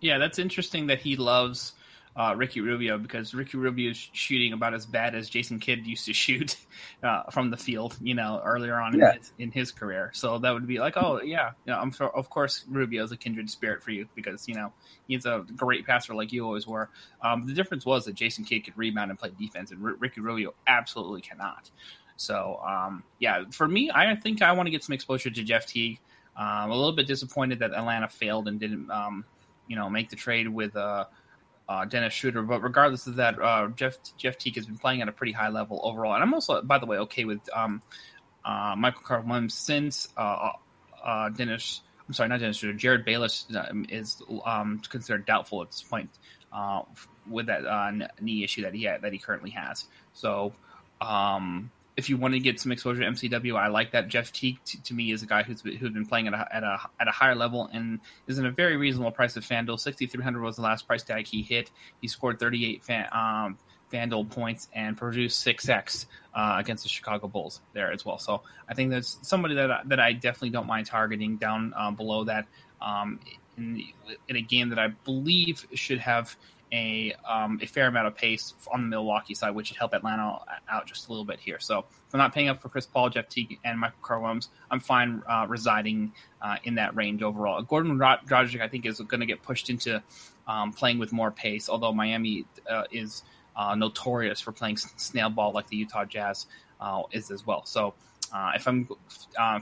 Yeah, 0.00 0.18
that's 0.18 0.38
interesting 0.38 0.88
that 0.88 1.00
he 1.00 1.16
loves 1.16 1.74
uh, 2.14 2.34
Ricky 2.36 2.60
Rubio 2.60 2.98
because 2.98 3.32
Ricky 3.32 3.56
Rubio 3.56 3.90
is 3.90 4.10
shooting 4.12 4.52
about 4.52 4.74
as 4.74 4.84
bad 4.84 5.14
as 5.14 5.30
Jason 5.30 5.58
Kidd 5.58 5.86
used 5.86 6.04
to 6.06 6.12
shoot 6.12 6.56
uh, 7.02 7.24
from 7.30 7.50
the 7.50 7.56
field, 7.56 7.96
you 8.02 8.14
know, 8.14 8.40
earlier 8.44 8.78
on 8.78 8.98
yeah. 8.98 9.12
in, 9.12 9.18
his, 9.18 9.32
in, 9.38 9.50
his, 9.50 9.72
career. 9.72 10.10
So 10.12 10.38
that 10.38 10.52
would 10.52 10.66
be 10.66 10.78
like, 10.78 10.96
oh 10.96 11.22
yeah, 11.22 11.52
you 11.64 11.72
know, 11.72 11.78
I'm 11.78 11.90
sure, 11.90 12.14
of 12.14 12.28
course 12.28 12.64
Rubio 12.68 13.02
is 13.04 13.12
a 13.12 13.16
kindred 13.16 13.48
spirit 13.48 13.82
for 13.82 13.92
you 13.92 14.06
because 14.14 14.46
you 14.46 14.54
know 14.54 14.72
he's 15.08 15.24
a 15.24 15.44
great 15.56 15.86
passer 15.86 16.14
like 16.14 16.32
you 16.32 16.44
always 16.44 16.66
were. 16.66 16.90
Um, 17.22 17.46
the 17.46 17.54
difference 17.54 17.86
was 17.86 18.04
that 18.04 18.14
Jason 18.14 18.44
Kidd 18.44 18.64
could 18.64 18.76
rebound 18.76 19.10
and 19.10 19.18
play 19.18 19.30
defense, 19.38 19.70
and 19.70 19.82
R- 19.82 19.94
Ricky 19.98 20.20
Rubio 20.20 20.54
absolutely 20.66 21.22
cannot. 21.22 21.70
So 22.16 22.60
um, 22.66 23.02
yeah, 23.20 23.44
for 23.50 23.66
me, 23.66 23.90
I 23.92 24.14
think 24.16 24.42
I 24.42 24.52
want 24.52 24.66
to 24.66 24.70
get 24.70 24.84
some 24.84 24.92
exposure 24.92 25.30
to 25.30 25.42
Jeff 25.42 25.66
Teague. 25.66 25.98
Um, 26.36 26.46
I'm 26.46 26.70
a 26.70 26.74
little 26.74 26.92
bit 26.92 27.06
disappointed 27.06 27.58
that 27.60 27.72
Atlanta 27.72 28.08
failed 28.08 28.48
and 28.48 28.58
didn't, 28.58 28.90
um, 28.90 29.24
you 29.66 29.76
know, 29.76 29.88
make 29.88 30.10
the 30.10 30.16
trade 30.16 30.46
with. 30.48 30.76
Uh, 30.76 31.06
uh, 31.68 31.84
Dennis 31.84 32.12
Schroeder. 32.12 32.42
But 32.42 32.62
regardless 32.62 33.06
of 33.06 33.16
that, 33.16 33.40
uh, 33.40 33.68
Jeff 33.68 33.98
Jeff 34.16 34.38
Teague 34.38 34.56
has 34.56 34.66
been 34.66 34.78
playing 34.78 35.02
at 35.02 35.08
a 35.08 35.12
pretty 35.12 35.32
high 35.32 35.48
level 35.48 35.80
overall, 35.82 36.14
and 36.14 36.22
I'm 36.22 36.34
also, 36.34 36.62
by 36.62 36.78
the 36.78 36.86
way, 36.86 36.98
okay 36.98 37.24
with 37.24 37.40
um, 37.52 37.82
uh, 38.44 38.74
Michael 38.76 39.02
Carter 39.02 39.26
Williams 39.26 39.54
since 39.54 40.08
uh, 40.16 40.50
uh, 41.02 41.28
Dennis. 41.30 41.80
I'm 42.06 42.14
sorry, 42.14 42.28
not 42.28 42.40
Dennis 42.40 42.58
Schroeder. 42.58 42.78
Jerryd 42.78 43.04
Bayless 43.04 43.46
um, 43.56 43.86
is 43.88 44.22
um, 44.44 44.80
considered 44.88 45.24
doubtful 45.24 45.62
at 45.62 45.70
this 45.70 45.82
point 45.82 46.10
uh, 46.52 46.82
with 47.28 47.46
that 47.46 48.10
knee 48.20 48.44
issue 48.44 48.62
that 48.62 48.74
he 48.74 48.84
had, 48.84 49.02
that 49.02 49.12
he 49.12 49.18
currently 49.18 49.50
has. 49.50 49.86
So. 50.12 50.52
Um, 51.00 51.72
if 51.96 52.08
you 52.08 52.16
want 52.16 52.34
to 52.34 52.40
get 52.40 52.58
some 52.58 52.72
exposure 52.72 53.02
to 53.02 53.06
MCW, 53.06 53.56
I 53.56 53.68
like 53.68 53.92
that. 53.92 54.08
Jeff 54.08 54.32
Teague 54.32 54.58
t- 54.64 54.78
to 54.84 54.94
me 54.94 55.12
is 55.12 55.22
a 55.22 55.26
guy 55.26 55.42
who's 55.42 55.60
who's 55.60 55.90
been 55.90 56.06
playing 56.06 56.26
at 56.26 56.34
a, 56.34 56.48
at 56.50 56.62
a 56.62 56.80
at 56.98 57.08
a 57.08 57.10
higher 57.10 57.34
level 57.34 57.68
and 57.72 58.00
is 58.26 58.38
in 58.38 58.46
a 58.46 58.50
very 58.50 58.76
reasonable 58.76 59.10
price 59.10 59.36
of 59.36 59.44
FanDuel. 59.44 59.78
Sixty 59.78 60.06
three 60.06 60.24
hundred 60.24 60.42
was 60.42 60.56
the 60.56 60.62
last 60.62 60.86
price 60.86 61.02
tag 61.02 61.26
he 61.26 61.42
hit. 61.42 61.70
He 62.00 62.08
scored 62.08 62.38
thirty 62.38 62.64
eight 62.64 62.82
fan, 62.82 63.08
um, 63.12 63.58
FanDuel 63.92 64.30
points 64.30 64.68
and 64.72 64.96
produced 64.96 65.40
six 65.40 65.68
X 65.68 66.06
uh, 66.34 66.56
against 66.58 66.82
the 66.82 66.88
Chicago 66.88 67.28
Bulls 67.28 67.60
there 67.74 67.92
as 67.92 68.04
well. 68.04 68.18
So 68.18 68.42
I 68.68 68.74
think 68.74 68.90
that's 68.90 69.18
somebody 69.22 69.54
that 69.56 69.70
I, 69.70 69.80
that 69.86 70.00
I 70.00 70.14
definitely 70.14 70.50
don't 70.50 70.66
mind 70.66 70.86
targeting 70.86 71.36
down 71.36 71.74
uh, 71.76 71.90
below 71.90 72.24
that 72.24 72.46
um, 72.80 73.20
in, 73.58 73.82
in 74.28 74.36
a 74.36 74.40
game 74.40 74.70
that 74.70 74.78
I 74.78 74.88
believe 74.88 75.66
should 75.74 75.98
have 75.98 76.34
a 76.72 77.14
um, 77.28 77.60
a 77.62 77.66
fair 77.66 77.86
amount 77.86 78.06
of 78.06 78.16
pace 78.16 78.54
on 78.72 78.82
the 78.82 78.88
Milwaukee 78.88 79.34
side, 79.34 79.54
which 79.54 79.70
would 79.70 79.76
help 79.76 79.92
Atlanta 79.92 80.38
out 80.68 80.86
just 80.86 81.06
a 81.06 81.10
little 81.10 81.24
bit 81.24 81.38
here. 81.38 81.60
So 81.60 81.80
if 81.80 82.14
I'm 82.14 82.18
not 82.18 82.34
paying 82.34 82.48
up 82.48 82.60
for 82.60 82.70
Chris 82.70 82.86
Paul, 82.86 83.10
Jeff 83.10 83.28
Teague, 83.28 83.58
and 83.64 83.78
Michael 83.78 84.20
Williams, 84.20 84.48
I'm 84.70 84.80
fine 84.80 85.22
uh, 85.28 85.46
residing 85.48 86.12
uh, 86.40 86.56
in 86.64 86.76
that 86.76 86.96
range 86.96 87.22
overall. 87.22 87.62
Goran 87.62 87.98
Dragic, 88.26 88.60
I 88.60 88.68
think, 88.68 88.86
is 88.86 89.00
going 89.00 89.20
to 89.20 89.26
get 89.26 89.42
pushed 89.42 89.68
into 89.68 90.02
um, 90.46 90.72
playing 90.72 90.98
with 90.98 91.12
more 91.12 91.30
pace, 91.30 91.68
although 91.68 91.92
Miami 91.92 92.46
uh, 92.68 92.84
is 92.90 93.22
uh, 93.54 93.74
notorious 93.74 94.40
for 94.40 94.52
playing 94.52 94.78
snail 94.78 95.28
ball 95.28 95.52
like 95.52 95.68
the 95.68 95.76
Utah 95.76 96.06
Jazz 96.06 96.46
uh, 96.80 97.02
is 97.12 97.30
as 97.30 97.46
well. 97.46 97.66
So 97.66 97.94
uh, 98.32 98.52
if 98.54 98.66
I'm 98.66 98.88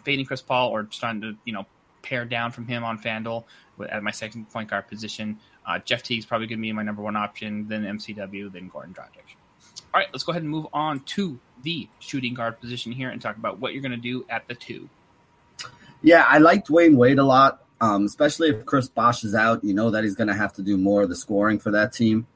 fading 0.05 0.27
Chris 0.27 0.43
Paul 0.43 0.71
or 0.71 0.85
trying 0.85 1.21
to, 1.23 1.37
you 1.45 1.53
know, 1.53 1.67
pare 2.03 2.25
down 2.25 2.53
from 2.53 2.67
him 2.67 2.85
on 2.85 2.99
FanDuel 2.99 3.45
at 3.89 4.03
my 4.03 4.11
second 4.11 4.51
point 4.51 4.71
guard 4.71 4.89
position, 4.89 5.39
uh, 5.67 5.79
Jeff 5.81 6.03
Teague's 6.03 6.27
probably 6.27 6.47
going 6.47 6.59
to 6.59 6.63
be 6.63 6.73
my 6.73 6.83
number 6.83 7.03
one 7.03 7.17
option, 7.17 7.69
then 7.69 7.85
MCW, 7.85 8.53
then 8.53 8.71
Goran 8.71 8.95
Dragic. 8.95 9.37
All 9.93 10.01
right, 10.01 10.09
let's 10.13 10.25
go 10.25 10.33
ahead 10.33 10.43
and 10.43 10.51
move 10.51 10.67
on 10.73 11.01
to 11.01 11.39
the 11.63 11.89
shooting 11.99 12.35
guard 12.35 12.61
position 12.61 12.93
here 12.93 13.11
and 13.11 13.21
talk 13.21 13.37
about 13.37 13.59
what 13.59 13.73
you're 13.73 13.83
going 13.83 13.93
to 13.93 13.97
do 13.97 14.25
at 14.29 14.47
the 14.49 14.55
two. 14.55 14.89
Yeah, 16.03 16.25
I 16.27 16.39
like 16.39 16.67
Dwyane 16.67 16.97
Wade 16.97 17.19
a 17.19 17.25
lot. 17.25 17.63
um, 17.81 18.05
especially 18.05 18.51
if 18.51 18.67
Chris 18.67 18.89
Bosh 18.89 19.25
is 19.25 19.35
out. 19.35 19.65
You 19.65 19.75
know 19.75 19.91
that 19.91 20.05
he's 20.05 20.15
going 20.15 20.29
to 20.29 20.35
have 20.35 20.53
to 20.55 20.63
do 20.63 20.77
more 20.77 21.03
of 21.03 21.09
the 21.09 21.17
scoring 21.17 21.59
for 21.59 21.71
that 21.73 21.93
team. 21.93 22.27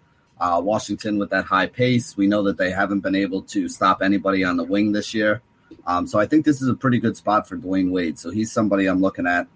Uh, 0.40 0.60
Washington 0.62 1.18
with 1.18 1.30
that 1.30 1.44
high 1.44 1.66
pace, 1.66 2.16
we 2.16 2.26
know 2.26 2.42
that 2.44 2.56
they 2.56 2.70
haven't 2.70 3.00
been 3.00 3.14
able 3.14 3.42
to 3.42 3.68
stop 3.68 4.02
anybody 4.02 4.42
on 4.42 4.56
the 4.56 4.64
wing 4.64 4.92
this 4.92 5.14
year. 5.14 5.42
Um, 5.86 6.06
so 6.06 6.18
I 6.18 6.26
think 6.26 6.44
this 6.44 6.60
is 6.60 6.68
a 6.68 6.74
pretty 6.74 6.98
good 6.98 7.16
spot 7.16 7.48
for 7.48 7.56
Dwyane 7.56 7.90
Wade. 7.90 8.18
So 8.18 8.30
he's 8.30 8.50
somebody 8.50 8.86
I'm 8.86 9.00
looking 9.00 9.26
at. 9.26 9.46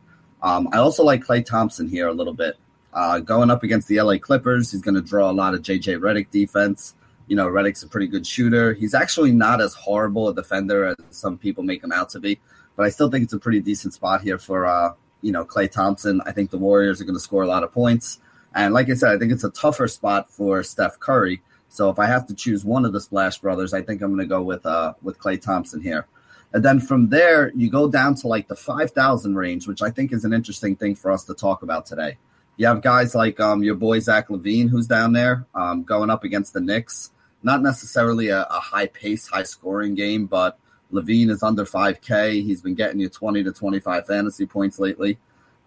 Um, 0.42 0.68
I 0.72 0.78
also 0.78 1.02
like 1.02 1.24
Klay 1.24 1.44
Thompson 1.44 1.88
here 1.88 2.06
a 2.06 2.12
little 2.12 2.34
bit. 2.34 2.56
Uh, 2.92 3.20
going 3.20 3.50
up 3.50 3.62
against 3.62 3.88
the 3.88 4.00
LA 4.00 4.16
Clippers, 4.18 4.72
he's 4.72 4.80
going 4.80 4.94
to 4.94 5.00
draw 5.00 5.30
a 5.30 5.32
lot 5.32 5.54
of 5.54 5.62
JJ 5.62 6.00
Redick 6.00 6.30
defense. 6.30 6.94
You 7.26 7.36
know, 7.36 7.46
Redick's 7.46 7.82
a 7.82 7.88
pretty 7.88 8.06
good 8.06 8.26
shooter. 8.26 8.72
He's 8.72 8.94
actually 8.94 9.32
not 9.32 9.60
as 9.60 9.74
horrible 9.74 10.28
a 10.28 10.34
defender 10.34 10.86
as 10.86 10.96
some 11.10 11.36
people 11.36 11.62
make 11.62 11.84
him 11.84 11.92
out 11.92 12.08
to 12.10 12.20
be, 12.20 12.40
but 12.76 12.86
I 12.86 12.88
still 12.88 13.10
think 13.10 13.24
it's 13.24 13.34
a 13.34 13.38
pretty 13.38 13.60
decent 13.60 13.94
spot 13.94 14.22
here 14.22 14.38
for, 14.38 14.66
uh, 14.66 14.94
you 15.20 15.32
know, 15.32 15.44
Klay 15.44 15.70
Thompson. 15.70 16.22
I 16.24 16.32
think 16.32 16.50
the 16.50 16.58
Warriors 16.58 17.00
are 17.00 17.04
going 17.04 17.16
to 17.16 17.20
score 17.20 17.42
a 17.42 17.46
lot 17.46 17.62
of 17.62 17.72
points. 17.72 18.20
And 18.54 18.72
like 18.72 18.88
I 18.88 18.94
said, 18.94 19.10
I 19.10 19.18
think 19.18 19.32
it's 19.32 19.44
a 19.44 19.50
tougher 19.50 19.88
spot 19.88 20.30
for 20.30 20.62
Steph 20.62 20.98
Curry. 20.98 21.42
So 21.68 21.90
if 21.90 21.98
I 21.98 22.06
have 22.06 22.26
to 22.28 22.34
choose 22.34 22.64
one 22.64 22.86
of 22.86 22.92
the 22.92 23.00
Splash 23.00 23.38
Brothers, 23.38 23.74
I 23.74 23.82
think 23.82 24.00
I'm 24.00 24.14
going 24.14 24.26
to 24.26 24.26
go 24.26 24.42
with 24.42 24.64
uh, 24.64 24.94
with 25.02 25.18
Klay 25.18 25.40
Thompson 25.40 25.82
here. 25.82 26.06
And 26.52 26.64
then 26.64 26.80
from 26.80 27.10
there, 27.10 27.52
you 27.54 27.70
go 27.70 27.88
down 27.88 28.14
to 28.16 28.28
like 28.28 28.48
the 28.48 28.56
5,000 28.56 29.36
range, 29.36 29.68
which 29.68 29.82
I 29.82 29.90
think 29.90 30.12
is 30.12 30.24
an 30.24 30.32
interesting 30.32 30.76
thing 30.76 30.94
for 30.94 31.12
us 31.12 31.24
to 31.24 31.34
talk 31.34 31.62
about 31.62 31.84
today. 31.84 32.16
You 32.58 32.66
have 32.66 32.82
guys 32.82 33.14
like 33.14 33.38
um, 33.38 33.62
your 33.62 33.76
boy 33.76 34.00
Zach 34.00 34.28
LaVine, 34.28 34.68
who's 34.68 34.88
down 34.88 35.12
there 35.12 35.46
um, 35.54 35.84
going 35.84 36.10
up 36.10 36.24
against 36.24 36.52
the 36.54 36.60
Knicks. 36.60 37.12
Not 37.40 37.62
necessarily 37.62 38.28
a, 38.28 38.42
a 38.42 38.58
high 38.58 38.88
pace, 38.88 39.28
high 39.28 39.44
scoring 39.44 39.94
game, 39.94 40.26
but 40.26 40.58
LaVine 40.92 41.30
is 41.30 41.44
under 41.44 41.64
5K. 41.64 42.42
He's 42.42 42.60
been 42.60 42.74
getting 42.74 42.98
you 42.98 43.08
20 43.08 43.44
to 43.44 43.52
25 43.52 44.08
fantasy 44.08 44.44
points 44.44 44.80
lately. 44.80 45.18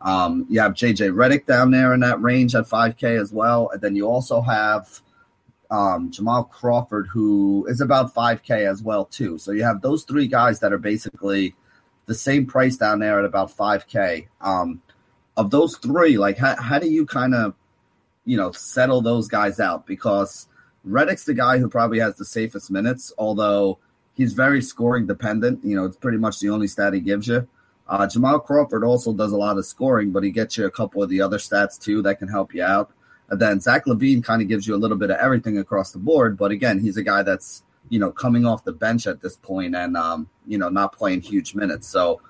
Um, 0.01 0.45
you 0.50 0.60
have 0.60 0.74
JJ 0.74 1.13
Redick 1.13 1.45
down 1.45 1.71
there 1.71 1.93
in 1.93 2.01
that 2.01 2.21
range 2.21 2.55
at 2.55 2.65
5K 2.65 3.21
as 3.21 3.31
well. 3.31 3.69
And 3.69 3.79
then 3.79 3.95
you 3.95 4.05
also 4.05 4.41
have 4.41 5.01
um, 5.69 6.12
Jamal 6.12 6.43
Crawford, 6.43 7.07
who 7.07 7.65
is 7.69 7.79
about 7.79 8.13
5K 8.13 8.69
as 8.69 8.83
well, 8.83 9.05
too. 9.05 9.38
So 9.38 9.53
you 9.53 9.63
have 9.63 9.81
those 9.81 10.03
three 10.03 10.27
guys 10.27 10.60
that 10.60 10.74
are 10.74 10.77
basically 10.77 11.55
the 12.05 12.15
same 12.15 12.48
price 12.48 12.75
down 12.75 13.00
there 13.00 13.17
at 13.17 13.24
about 13.24 13.55
5K. 13.55 14.27
Um, 14.41 14.81
of 15.38 15.52
those 15.52 15.78
three, 15.78 16.18
like 16.18 16.38
how, 16.38 16.56
how 16.62 16.80
do 16.80 16.90
you 16.90 17.06
kind 17.06 17.34
of, 17.34 17.56
you 18.26 18.38
know, 18.38 18.52
settle 18.52 19.02
those 19.02 19.28
guys 19.28 19.60
out? 19.60 19.86
Because 19.86 20.48
Redick's 20.88 21.26
the 21.26 21.34
guy 21.34 21.58
who 21.58 21.70
probably 21.70 22.00
has 22.00 22.16
the 22.16 22.26
safest 22.26 22.72
minutes, 22.72 23.14
although 23.18 23.80
he's 24.14 24.34
very 24.34 24.62
scoring 24.62 25.08
dependent. 25.08 25.64
You 25.64 25.76
know, 25.76 25.86
it's 25.86 25.98
pretty 25.98 26.18
much 26.18 26.40
the 26.40 26.50
only 26.50 26.68
stat 26.68 26.94
he 26.94 27.00
gives 27.00 27.28
you. 27.28 27.48
Uh, 27.88 28.08
Jamal 28.08 28.40
Crawford 28.40 28.84
also 28.84 29.14
does 29.14 29.32
a 29.32 29.38
lot 29.38 29.58
of 29.58 29.66
scoring, 29.66 30.12
but 30.12 30.24
he 30.24 30.32
gets 30.32 30.58
you 30.58 30.66
a 30.66 30.72
couple 30.72 31.04
of 31.04 31.10
the 31.10 31.22
other 31.22 31.38
stats 31.38 31.80
too 31.80 32.02
that 32.04 32.20
can 32.20 32.28
help 32.28 32.54
you 32.54 32.64
out. 32.64 32.92
And 33.30 33.40
then 33.40 33.60
Zach 33.60 33.86
LaVine 33.86 34.24
kind 34.24 34.42
of 34.42 34.48
gives 34.48 34.68
you 34.68 34.76
a 34.76 34.78
little 34.78 34.98
bit 34.98 35.10
of 35.10 35.18
everything 35.18 35.58
across 35.58 35.92
the 35.92 36.00
board, 36.00 36.38
but 36.38 36.52
again, 36.52 36.80
he's 36.80 36.98
a 36.98 37.04
guy 37.04 37.24
that's 37.24 37.64
you 37.90 38.00
know 38.00 38.12
coming 38.12 38.46
off 38.46 38.64
the 38.64 38.72
bench 38.72 39.08
at 39.08 39.22
this 39.22 39.36
point 39.36 39.76
and 39.76 39.98
um, 39.98 40.30
you 40.48 40.58
know 40.58 40.70
not 40.70 40.94
playing 40.94 41.22
huge 41.22 41.54
minutes. 41.56 41.88
So 41.88 42.22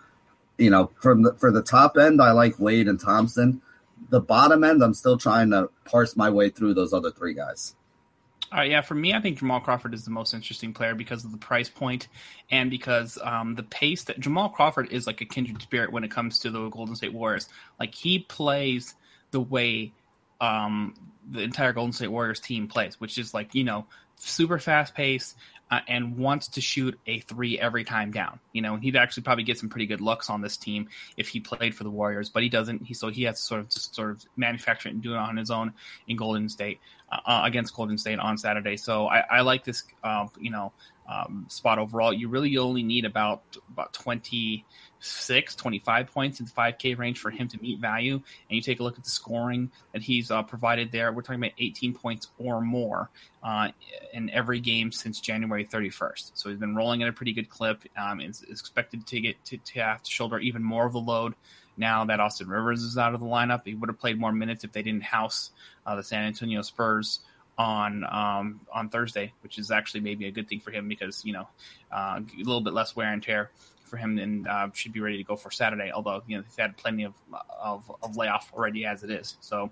you 0.61 0.69
know, 0.69 0.91
from 1.01 1.23
the, 1.23 1.33
for 1.33 1.51
the 1.51 1.63
top 1.63 1.97
end, 1.97 2.21
I 2.21 2.31
like 2.31 2.59
Wade 2.59 2.87
and 2.87 2.99
Thompson. 2.99 3.61
The 4.09 4.21
bottom 4.21 4.63
end, 4.63 4.83
I'm 4.83 4.93
still 4.93 5.17
trying 5.17 5.49
to 5.51 5.69
parse 5.85 6.15
my 6.15 6.29
way 6.29 6.49
through 6.49 6.75
those 6.75 6.93
other 6.93 7.11
three 7.11 7.33
guys. 7.33 7.75
All 8.51 8.59
right, 8.59 8.69
yeah, 8.69 8.81
for 8.81 8.95
me, 8.95 9.13
I 9.13 9.21
think 9.21 9.39
Jamal 9.39 9.61
Crawford 9.61 9.93
is 9.93 10.03
the 10.03 10.11
most 10.11 10.33
interesting 10.33 10.73
player 10.73 10.93
because 10.93 11.23
of 11.23 11.31
the 11.31 11.37
price 11.37 11.69
point 11.69 12.09
and 12.51 12.69
because 12.69 13.17
um, 13.23 13.55
the 13.55 13.63
pace 13.63 14.03
that 14.03 14.19
Jamal 14.19 14.49
Crawford 14.49 14.91
is 14.91 15.07
like 15.07 15.21
a 15.21 15.25
kindred 15.25 15.61
spirit 15.61 15.91
when 15.91 16.03
it 16.03 16.11
comes 16.11 16.39
to 16.39 16.49
the 16.49 16.69
Golden 16.69 16.95
State 16.95 17.13
Warriors. 17.13 17.47
Like 17.79 17.95
he 17.95 18.19
plays 18.19 18.93
the 19.31 19.39
way 19.39 19.93
um, 20.41 20.93
the 21.29 21.41
entire 21.41 21.71
Golden 21.71 21.93
State 21.93 22.09
Warriors 22.09 22.41
team 22.41 22.67
plays, 22.67 22.99
which 22.99 23.17
is 23.17 23.33
like 23.33 23.55
you 23.55 23.63
know 23.63 23.85
super 24.17 24.59
fast 24.59 24.93
pace, 24.95 25.35
uh, 25.71 25.79
and 25.87 26.17
wants 26.17 26.49
to 26.49 26.61
shoot 26.61 26.99
a 27.07 27.19
three 27.21 27.57
every 27.57 27.85
time 27.85 28.11
down. 28.11 28.39
You 28.51 28.61
know, 28.61 28.75
he'd 28.75 28.97
actually 28.97 29.23
probably 29.23 29.45
get 29.45 29.57
some 29.57 29.69
pretty 29.69 29.85
good 29.85 30.01
looks 30.01 30.29
on 30.29 30.41
this 30.41 30.57
team 30.57 30.89
if 31.15 31.29
he 31.29 31.39
played 31.39 31.73
for 31.73 31.85
the 31.85 31.89
Warriors, 31.89 32.29
but 32.29 32.43
he 32.43 32.49
doesn't. 32.49 32.83
He 32.85 32.93
so 32.93 33.07
he 33.07 33.23
has 33.23 33.37
to 33.37 33.41
sort 33.41 33.61
of 33.61 33.69
just 33.69 33.95
sort 33.95 34.11
of 34.11 34.25
manufacture 34.35 34.89
it 34.89 34.93
and 34.93 35.01
do 35.01 35.13
it 35.13 35.17
on 35.17 35.37
his 35.37 35.49
own 35.49 35.73
in 36.07 36.17
Golden 36.17 36.49
State 36.49 36.79
uh, 37.11 37.19
uh 37.25 37.41
against 37.45 37.73
Golden 37.73 37.97
State 37.97 38.19
on 38.19 38.37
Saturday. 38.37 38.75
So 38.75 39.07
I, 39.07 39.19
I 39.19 39.41
like 39.41 39.63
this, 39.63 39.83
uh, 40.03 40.27
you 40.39 40.51
know, 40.51 40.73
um, 41.09 41.45
spot 41.49 41.79
overall. 41.79 42.11
You 42.11 42.27
really 42.27 42.57
only 42.57 42.83
need 42.83 43.05
about 43.05 43.43
about 43.69 43.93
twenty 43.93 44.65
six, 45.01 45.55
25 45.55 46.11
points 46.11 46.39
in 46.39 46.45
the 46.45 46.51
5K 46.51 46.97
range 46.97 47.19
for 47.19 47.31
him 47.31 47.47
to 47.49 47.61
meet 47.61 47.79
value. 47.79 48.13
And 48.15 48.23
you 48.49 48.61
take 48.61 48.79
a 48.79 48.83
look 48.83 48.97
at 48.97 49.03
the 49.03 49.09
scoring 49.09 49.71
that 49.93 50.01
he's 50.01 50.31
uh, 50.31 50.43
provided 50.43 50.91
there. 50.91 51.11
We're 51.11 51.23
talking 51.23 51.41
about 51.41 51.53
18 51.57 51.93
points 51.93 52.27
or 52.37 52.61
more 52.61 53.09
uh, 53.43 53.69
in 54.13 54.29
every 54.29 54.59
game 54.59 54.91
since 54.91 55.19
January 55.19 55.65
31st. 55.65 56.31
So 56.35 56.49
he's 56.49 56.59
been 56.59 56.75
rolling 56.75 57.01
at 57.01 57.09
a 57.09 57.13
pretty 57.13 57.33
good 57.33 57.49
clip. 57.49 57.83
Um, 57.97 58.21
expected 58.21 59.05
to 59.07 59.19
get 59.19 59.43
to, 59.45 59.57
to 59.57 59.79
have 59.81 60.03
to 60.03 60.11
shoulder 60.11 60.39
even 60.39 60.63
more 60.63 60.85
of 60.85 60.93
the 60.93 60.99
load 60.99 61.33
now 61.77 62.05
that 62.05 62.19
Austin 62.19 62.47
Rivers 62.47 62.83
is 62.83 62.97
out 62.97 63.13
of 63.13 63.19
the 63.19 63.25
lineup. 63.25 63.61
He 63.65 63.73
would 63.73 63.89
have 63.89 63.99
played 63.99 64.19
more 64.19 64.31
minutes 64.31 64.63
if 64.63 64.71
they 64.71 64.83
didn't 64.83 65.03
house 65.03 65.51
uh, 65.85 65.95
the 65.95 66.03
San 66.03 66.25
Antonio 66.25 66.61
Spurs 66.61 67.21
on 67.57 68.03
um, 68.09 68.61
on 68.71 68.89
Thursday, 68.89 69.33
which 69.41 69.57
is 69.57 69.71
actually 69.71 70.01
maybe 70.01 70.27
a 70.27 70.31
good 70.31 70.47
thing 70.47 70.59
for 70.59 70.71
him 70.71 70.87
because 70.87 71.25
you 71.25 71.33
know 71.33 71.47
uh, 71.91 72.19
a 72.19 72.37
little 72.37 72.61
bit 72.61 72.73
less 72.73 72.95
wear 72.95 73.11
and 73.11 73.23
tear 73.23 73.49
for 73.91 73.97
him 73.97 74.17
and 74.17 74.47
uh, 74.47 74.69
should 74.73 74.93
be 74.93 75.01
ready 75.01 75.17
to 75.17 75.23
go 75.23 75.35
for 75.35 75.51
Saturday. 75.51 75.91
Although 75.93 76.23
you 76.25 76.37
know 76.37 76.43
he's 76.43 76.55
had 76.57 76.75
plenty 76.77 77.03
of 77.03 77.13
of, 77.61 77.91
of 78.01 78.15
layoff 78.15 78.51
already 78.53 78.85
as 78.85 79.03
it 79.03 79.11
is, 79.11 79.37
so 79.41 79.69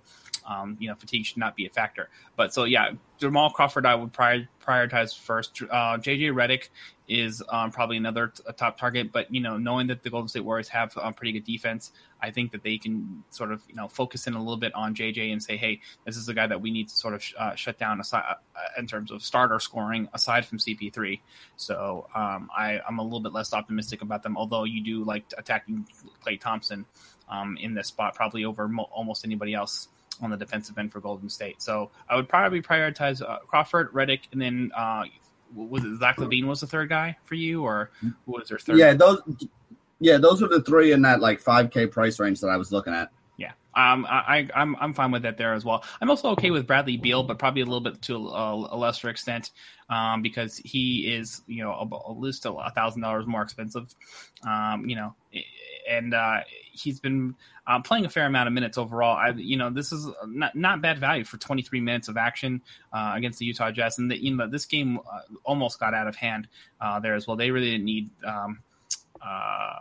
um, 0.48 0.76
you 0.80 0.90
know 0.90 0.96
fatigue 0.96 1.26
should 1.26 1.38
not 1.38 1.56
be 1.56 1.66
a 1.66 1.70
factor. 1.70 2.10
But 2.36 2.54
so 2.54 2.66
yeah, 2.66 2.92
Jamal 3.20 3.50
Crawford 3.50 3.86
I 3.86 3.96
would 3.96 4.14
prior, 4.14 4.48
prioritize 4.66 5.18
first. 5.18 5.62
Uh, 5.62 5.98
JJ 5.98 6.32
Redick 6.32 6.70
is 7.10 7.44
um, 7.50 7.72
probably 7.72 7.98
another 7.98 8.32
top 8.56 8.78
target. 8.78 9.12
But 9.12 9.34
you 9.34 9.42
know, 9.42 9.58
knowing 9.58 9.88
that 9.88 10.04
the 10.04 10.10
Golden 10.10 10.30
State 10.30 10.46
Warriors 10.46 10.70
have 10.70 10.98
um, 10.98 11.14
pretty 11.14 11.34
good 11.34 11.44
defense, 11.44 11.92
I 12.22 12.32
think 12.32 12.52
that 12.54 12.64
they 12.64 12.78
can 12.78 13.24
sort 13.30 13.52
of 13.52 13.62
you 13.68 13.76
know 13.76 13.90
focus 13.90 14.28
in 14.28 14.36
a 14.36 14.40
little 14.40 14.58
bit 14.58 14.74
on 14.74 14.96
JJ 14.96 15.34
and 15.34 15.44
say, 15.44 15.58
hey, 15.58 15.82
this 16.06 16.16
is 16.16 16.30
a 16.30 16.34
guy 16.34 16.48
that 16.48 16.62
we 16.62 16.72
need 16.72 16.88
to 16.88 16.96
sort 16.96 17.14
of 17.14 17.22
sh- 17.22 17.34
uh, 17.38 17.56
shut 17.56 17.78
down 17.78 18.00
aside 18.00 18.24
uh, 18.56 18.60
in 18.78 18.88
terms 18.88 19.12
of 19.12 19.22
starter 19.22 19.60
scoring 19.60 20.08
aside 20.14 20.46
from 20.46 20.60
CP3. 20.60 21.20
So 21.58 22.08
um, 22.16 22.50
I, 22.56 22.80
I'm 22.88 23.00
a 23.00 23.04
little 23.04 23.20
bit 23.20 23.34
less 23.34 23.54
optimistic 23.54 24.02
about 24.02 24.24
them. 24.24 24.38
Although 24.38 24.64
you 24.64 24.82
do 24.82 25.04
like 25.04 25.26
attacking 25.38 25.88
Klay 26.26 26.40
Thompson 26.40 26.86
um, 27.28 27.58
in 27.58 27.74
this 27.74 27.88
spot 27.88 28.16
probably 28.16 28.46
over 28.46 28.68
mo- 28.68 28.90
almost 28.92 29.26
anybody 29.26 29.54
else 29.54 29.90
on 30.22 30.30
the 30.30 30.38
defensive 30.38 30.78
end 30.78 30.92
for 30.92 31.00
Golden 31.00 31.30
State. 31.30 31.62
So 31.62 31.92
I 32.10 32.16
would 32.16 32.30
probably 32.30 32.62
prioritize 32.62 33.22
uh, 33.22 33.40
Crawford, 33.40 33.92
Redick, 33.94 34.22
and 34.32 34.42
then 34.42 34.72
uh, 34.76 35.04
was 35.56 35.84
it 35.84 35.98
Zach 35.98 36.18
LaVine 36.18 36.46
was 36.46 36.62
the 36.62 36.68
third 36.68 36.90
guy 36.90 37.18
for 37.24 37.36
you, 37.36 37.64
or 37.64 37.92
who 38.02 38.14
was 38.28 38.50
their 38.50 38.60
third? 38.60 38.78
Yeah, 38.78 38.94
those. 38.94 39.22
Yeah, 40.02 40.18
those 40.18 40.42
were 40.42 40.48
the 40.48 40.62
three 40.62 40.94
in 40.94 41.02
that 41.02 41.20
like 41.20 41.44
5K 41.44 41.92
price 41.92 42.20
range 42.20 42.40
that 42.40 42.48
I 42.48 42.56
was 42.56 42.72
looking 42.72 42.94
at. 42.94 43.12
Yeah, 43.38 43.52
um, 43.74 44.06
I, 44.10 44.48
I'm 44.56 44.76
I'm 44.78 44.94
fine 44.94 45.12
with 45.12 45.24
that 45.24 45.38
there 45.38 45.54
as 45.54 45.66
well. 45.66 45.84
I'm 46.00 46.10
also 46.10 46.30
okay 46.32 46.52
with 46.52 46.68
Bradley 46.68 46.98
Beal, 46.98 47.24
but 47.24 47.38
probably 47.38 47.62
a 47.62 47.66
little 47.66 47.82
bit 47.82 48.02
to 48.04 48.16
a, 48.16 48.54
a 48.54 48.78
lesser 48.78 49.10
extent, 49.10 49.52
um, 49.90 50.22
because 50.22 50.58
he 50.58 51.14
is 51.14 51.42
you 51.48 51.64
know 51.64 51.74
at 51.82 52.18
least 52.18 52.46
a 52.46 52.72
thousand 52.76 53.02
dollars 53.02 53.28
more 53.28 53.42
expensive. 53.42 53.94
Um, 54.48 54.88
you 54.88 54.96
know, 54.96 55.16
and 55.89 56.13
uh, 56.13 56.41
he's 56.72 57.00
been 57.00 57.36
uh, 57.67 57.81
playing 57.81 58.05
a 58.05 58.10
fair 58.10 58.25
amount 58.25 58.48
of 58.48 58.53
minutes 58.53 58.77
overall. 58.77 59.17
I, 59.17 59.31
you 59.31 59.58
know, 59.58 59.69
this 59.69 59.91
is 59.91 60.08
not 60.27 60.55
not 60.55 60.81
bad 60.81 61.00
value 61.00 61.24
for 61.24 61.38
23 61.38 61.81
minutes 61.81 62.08
of 62.08 62.17
action 62.17 62.62
uh, 62.93 63.13
against 63.15 63.39
the 63.39 63.46
Utah 63.46 63.72
Jazz, 63.72 63.98
and 63.98 64.10
the, 64.10 64.22
you 64.22 64.36
know 64.36 64.48
this 64.48 64.65
game 64.65 65.00
uh, 65.00 65.22
almost 65.43 65.79
got 65.79 65.93
out 65.93 66.08
of 66.08 66.15
hand 66.15 66.48
uh, 66.79 67.00
there 67.00 67.15
as 67.15 67.27
well. 67.27 67.36
They 67.36 67.51
really 67.51 67.72
didn't 67.72 67.86
need. 67.86 68.10
Um, 68.24 68.60
uh, 69.22 69.79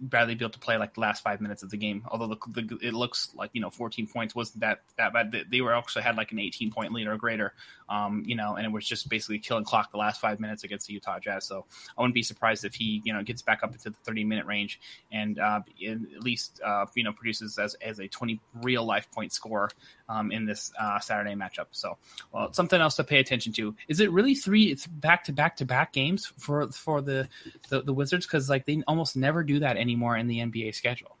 Bradley 0.00 0.34
Beal 0.34 0.50
to 0.50 0.58
play 0.58 0.76
like 0.76 0.94
the 0.94 1.00
last 1.00 1.22
five 1.22 1.40
minutes 1.40 1.62
of 1.62 1.70
the 1.70 1.76
game. 1.76 2.04
Although 2.10 2.26
the, 2.26 2.60
the, 2.60 2.78
it 2.82 2.92
looks 2.92 3.30
like 3.34 3.50
you 3.54 3.60
know 3.60 3.70
14 3.70 4.06
points 4.06 4.34
wasn't 4.34 4.60
that 4.60 4.80
that 4.96 5.12
bad. 5.12 5.34
They 5.50 5.60
were 5.60 5.74
actually 5.74 6.02
had 6.02 6.16
like 6.16 6.32
an 6.32 6.38
18 6.38 6.70
point 6.72 6.92
lead 6.92 7.06
or 7.06 7.16
greater, 7.16 7.54
um, 7.88 8.22
you 8.26 8.36
know, 8.36 8.56
and 8.56 8.66
it 8.66 8.72
was 8.72 8.86
just 8.86 9.08
basically 9.08 9.38
killing 9.38 9.64
clock 9.64 9.90
the 9.90 9.98
last 9.98 10.20
five 10.20 10.40
minutes 10.40 10.64
against 10.64 10.86
the 10.86 10.94
Utah 10.94 11.18
Jazz. 11.18 11.44
So 11.44 11.64
I 11.96 12.00
wouldn't 12.00 12.14
be 12.14 12.22
surprised 12.22 12.64
if 12.64 12.74
he 12.74 13.02
you 13.04 13.12
know 13.12 13.22
gets 13.22 13.42
back 13.42 13.62
up 13.62 13.72
into 13.72 13.90
the 13.90 13.96
30 14.04 14.24
minute 14.24 14.46
range 14.46 14.80
and 15.12 15.38
uh, 15.38 15.60
at 15.86 16.22
least 16.22 16.60
uh, 16.64 16.86
you 16.94 17.04
know 17.04 17.12
produces 17.12 17.58
as 17.58 17.74
as 17.74 17.98
a 17.98 18.08
20 18.08 18.40
real 18.62 18.84
life 18.84 19.10
point 19.10 19.32
score 19.32 19.70
um, 20.08 20.30
in 20.32 20.44
this 20.44 20.72
uh, 20.80 20.98
Saturday 21.00 21.34
matchup. 21.34 21.66
So 21.72 21.96
well, 22.32 22.52
something 22.52 22.80
else 22.80 22.96
to 22.96 23.04
pay 23.04 23.18
attention 23.18 23.52
to 23.54 23.74
is 23.88 24.00
it 24.00 24.10
really 24.12 24.34
three 24.34 24.76
back 24.90 25.24
to 25.24 25.32
back 25.32 25.56
to 25.56 25.64
back 25.64 25.92
games 25.92 26.26
for 26.38 26.70
for 26.72 27.00
the 27.00 27.28
the, 27.68 27.82
the 27.82 27.92
Wizards 27.92 28.26
because 28.26 28.48
like 28.50 28.66
they 28.66 28.82
almost 28.86 29.16
never 29.16 29.42
do 29.42 29.60
that 29.60 29.76
anymore 29.76 30.16
in 30.16 30.26
the 30.26 30.38
NBA 30.38 30.74
schedule. 30.74 31.16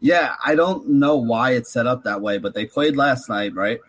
Yeah, 0.00 0.34
I 0.44 0.54
don't 0.54 0.88
know 0.88 1.16
why 1.16 1.52
it's 1.52 1.72
set 1.72 1.86
up 1.86 2.04
that 2.04 2.20
way, 2.20 2.38
but 2.38 2.52
they 2.52 2.66
played 2.66 2.96
last 2.96 3.28
night, 3.28 3.54
right? 3.54 3.80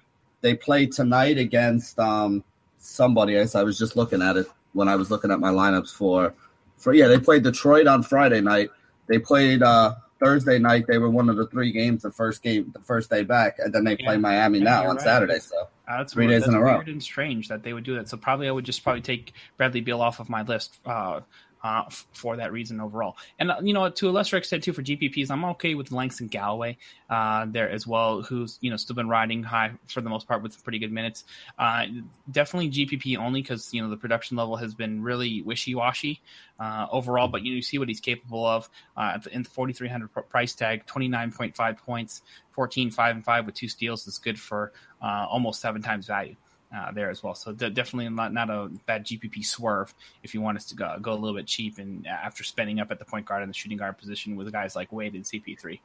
They 0.42 0.56
play 0.56 0.86
tonight 0.86 1.38
against 1.38 2.00
um, 2.00 2.44
somebody. 2.78 3.38
Else. 3.38 3.56
I 3.56 3.64
was 3.64 3.78
just 3.78 3.96
looking 3.96 4.22
at 4.22 4.38
it 4.38 4.48
when 4.74 4.88
I 4.88 4.96
was 4.96 5.10
looking 5.12 5.32
at 5.32 5.40
my 5.40 5.50
lineups 5.52 5.94
for 5.94 6.34
for 6.78 6.94
yeah. 6.94 7.08
They 7.08 7.20
played 7.20 7.44
Detroit 7.44 7.88
on 7.88 8.04
Friday 8.04 8.42
night. 8.42 8.70
They 9.08 9.20
played 9.20 9.64
uh, 9.64 9.96
Thursday 10.20 10.60
night 10.60 10.86
they 10.88 10.98
were 10.98 11.10
one 11.10 11.30
of 11.30 11.36
the 11.36 11.48
three 11.48 11.72
games 11.72 12.02
the 12.04 12.12
first 12.12 12.42
game 12.42 12.72
the 12.74 12.82
first 12.82 13.10
day 13.10 13.24
back, 13.24 13.58
and 13.60 13.74
then 13.74 13.84
they 13.84 13.96
play 13.96 14.18
Miami 14.18 14.60
Yeah, 14.60 14.64
now 14.66 14.90
on 14.90 14.96
right. 14.96 15.02
Saturday. 15.04 15.40
So 15.40 15.68
Uh, 15.88 15.98
that's 15.98 16.14
Three 16.14 16.26
weird. 16.28 16.42
days 16.42 16.48
in 16.48 16.54
That's 16.54 16.62
a 16.62 16.66
row. 16.66 16.76
Weird 16.78 16.88
and 16.90 17.04
strange 17.04 17.48
that 17.50 17.62
they 17.64 17.74
would 17.74 17.84
do 17.84 17.96
that. 17.96 18.10
So 18.10 18.18
probably 18.18 18.48
I 18.48 18.52
would 18.52 18.66
just 18.66 18.84
probably 18.84 19.02
take 19.02 19.34
Bradley 19.58 19.82
Beal 19.82 20.02
off 20.02 20.20
of 20.20 20.30
my 20.30 20.42
list 20.44 20.78
uh, 20.86 21.20
uh, 21.66 21.84
f- 21.88 22.06
for 22.14 22.38
that 22.38 22.52
reason 22.52 22.80
overall. 22.80 23.18
And 23.40 23.50
uh, 23.50 23.58
you 23.64 23.74
know, 23.74 23.90
to 23.90 24.10
a 24.10 24.12
lesser 24.12 24.38
extent 24.38 24.64
too 24.64 24.72
for 24.72 24.84
GPPs, 24.84 25.32
I'm 25.32 25.44
okay 25.46 25.74
with 25.74 25.92
Langston 25.92 26.28
Galloway 26.28 26.78
uh, 27.10 27.48
there 27.50 27.72
as 27.72 27.88
well, 27.88 28.22
who's 28.22 28.60
you 28.62 28.70
know 28.70 28.78
still 28.78 28.96
been 28.96 29.10
riding 29.10 29.42
high 29.42 29.72
for 29.88 30.02
the 30.02 30.10
most 30.10 30.28
part 30.28 30.44
with 30.44 30.64
pretty 30.64 30.78
good 30.78 30.92
minutes. 30.92 31.24
Uh, 31.58 31.86
definitely 32.30 32.70
GPP 32.70 33.18
only 33.18 33.42
because 33.42 33.74
you 33.74 33.82
know 33.82 33.90
the 33.90 33.98
production 33.98 34.38
level 34.38 34.56
has 34.58 34.76
been 34.76 35.02
really 35.02 35.42
wishy 35.42 35.74
washy 35.74 36.22
uh, 36.60 36.86
overall. 36.92 37.30
But 37.30 37.42
you, 37.42 37.56
you 37.56 37.64
see 37.64 37.80
what 37.80 37.88
he's 37.88 38.00
capable 38.00 38.46
of 38.46 38.70
uh, 38.96 39.14
at 39.16 39.24
the, 39.24 39.34
in 39.34 39.42
the 39.42 39.50
4,300 39.50 40.14
pr- 40.14 40.20
price 40.20 40.54
tag, 40.54 40.86
29.5 40.86 41.78
points, 41.80 42.22
14, 42.52 42.92
5 42.92 43.16
and 43.16 43.26
5 43.26 43.46
with 43.48 43.56
two 43.56 43.68
steals 43.68 44.06
is 44.06 44.20
good 44.20 44.40
for 44.40 44.72
almost 45.02 45.62
seven 45.62 45.82
times 45.82 46.06
value. 46.06 46.36
Uh, 46.76 46.92
there 46.92 47.10
as 47.10 47.24
well, 47.24 47.36
so 47.36 47.54
de- 47.54 47.70
definitely 47.70 48.10
not 48.10 48.34
not 48.34 48.50
a 48.50 48.70
bad 48.86 49.06
GPP 49.06 49.46
swerve 49.46 49.94
if 50.24 50.34
you 50.34 50.42
want 50.42 50.58
us 50.58 50.66
to 50.66 50.76
go, 50.76 50.98
go 51.02 51.14
a 51.14 51.16
little 51.16 51.38
bit 51.38 51.48
cheap 51.48 51.78
and 51.78 52.06
after 52.06 52.44
spending 52.44 52.82
up 52.82 52.92
at 52.92 53.00
the 53.00 53.06
point 53.06 53.26
guard 53.26 53.42
and 53.44 53.50
the 53.50 53.54
shooting 53.54 53.78
guard 53.78 53.98
position 53.98 54.36
with 54.36 54.52
guys 54.52 54.76
like 54.76 54.92
Wade 54.92 55.14
and 55.14 55.24
CP3. 55.24 55.80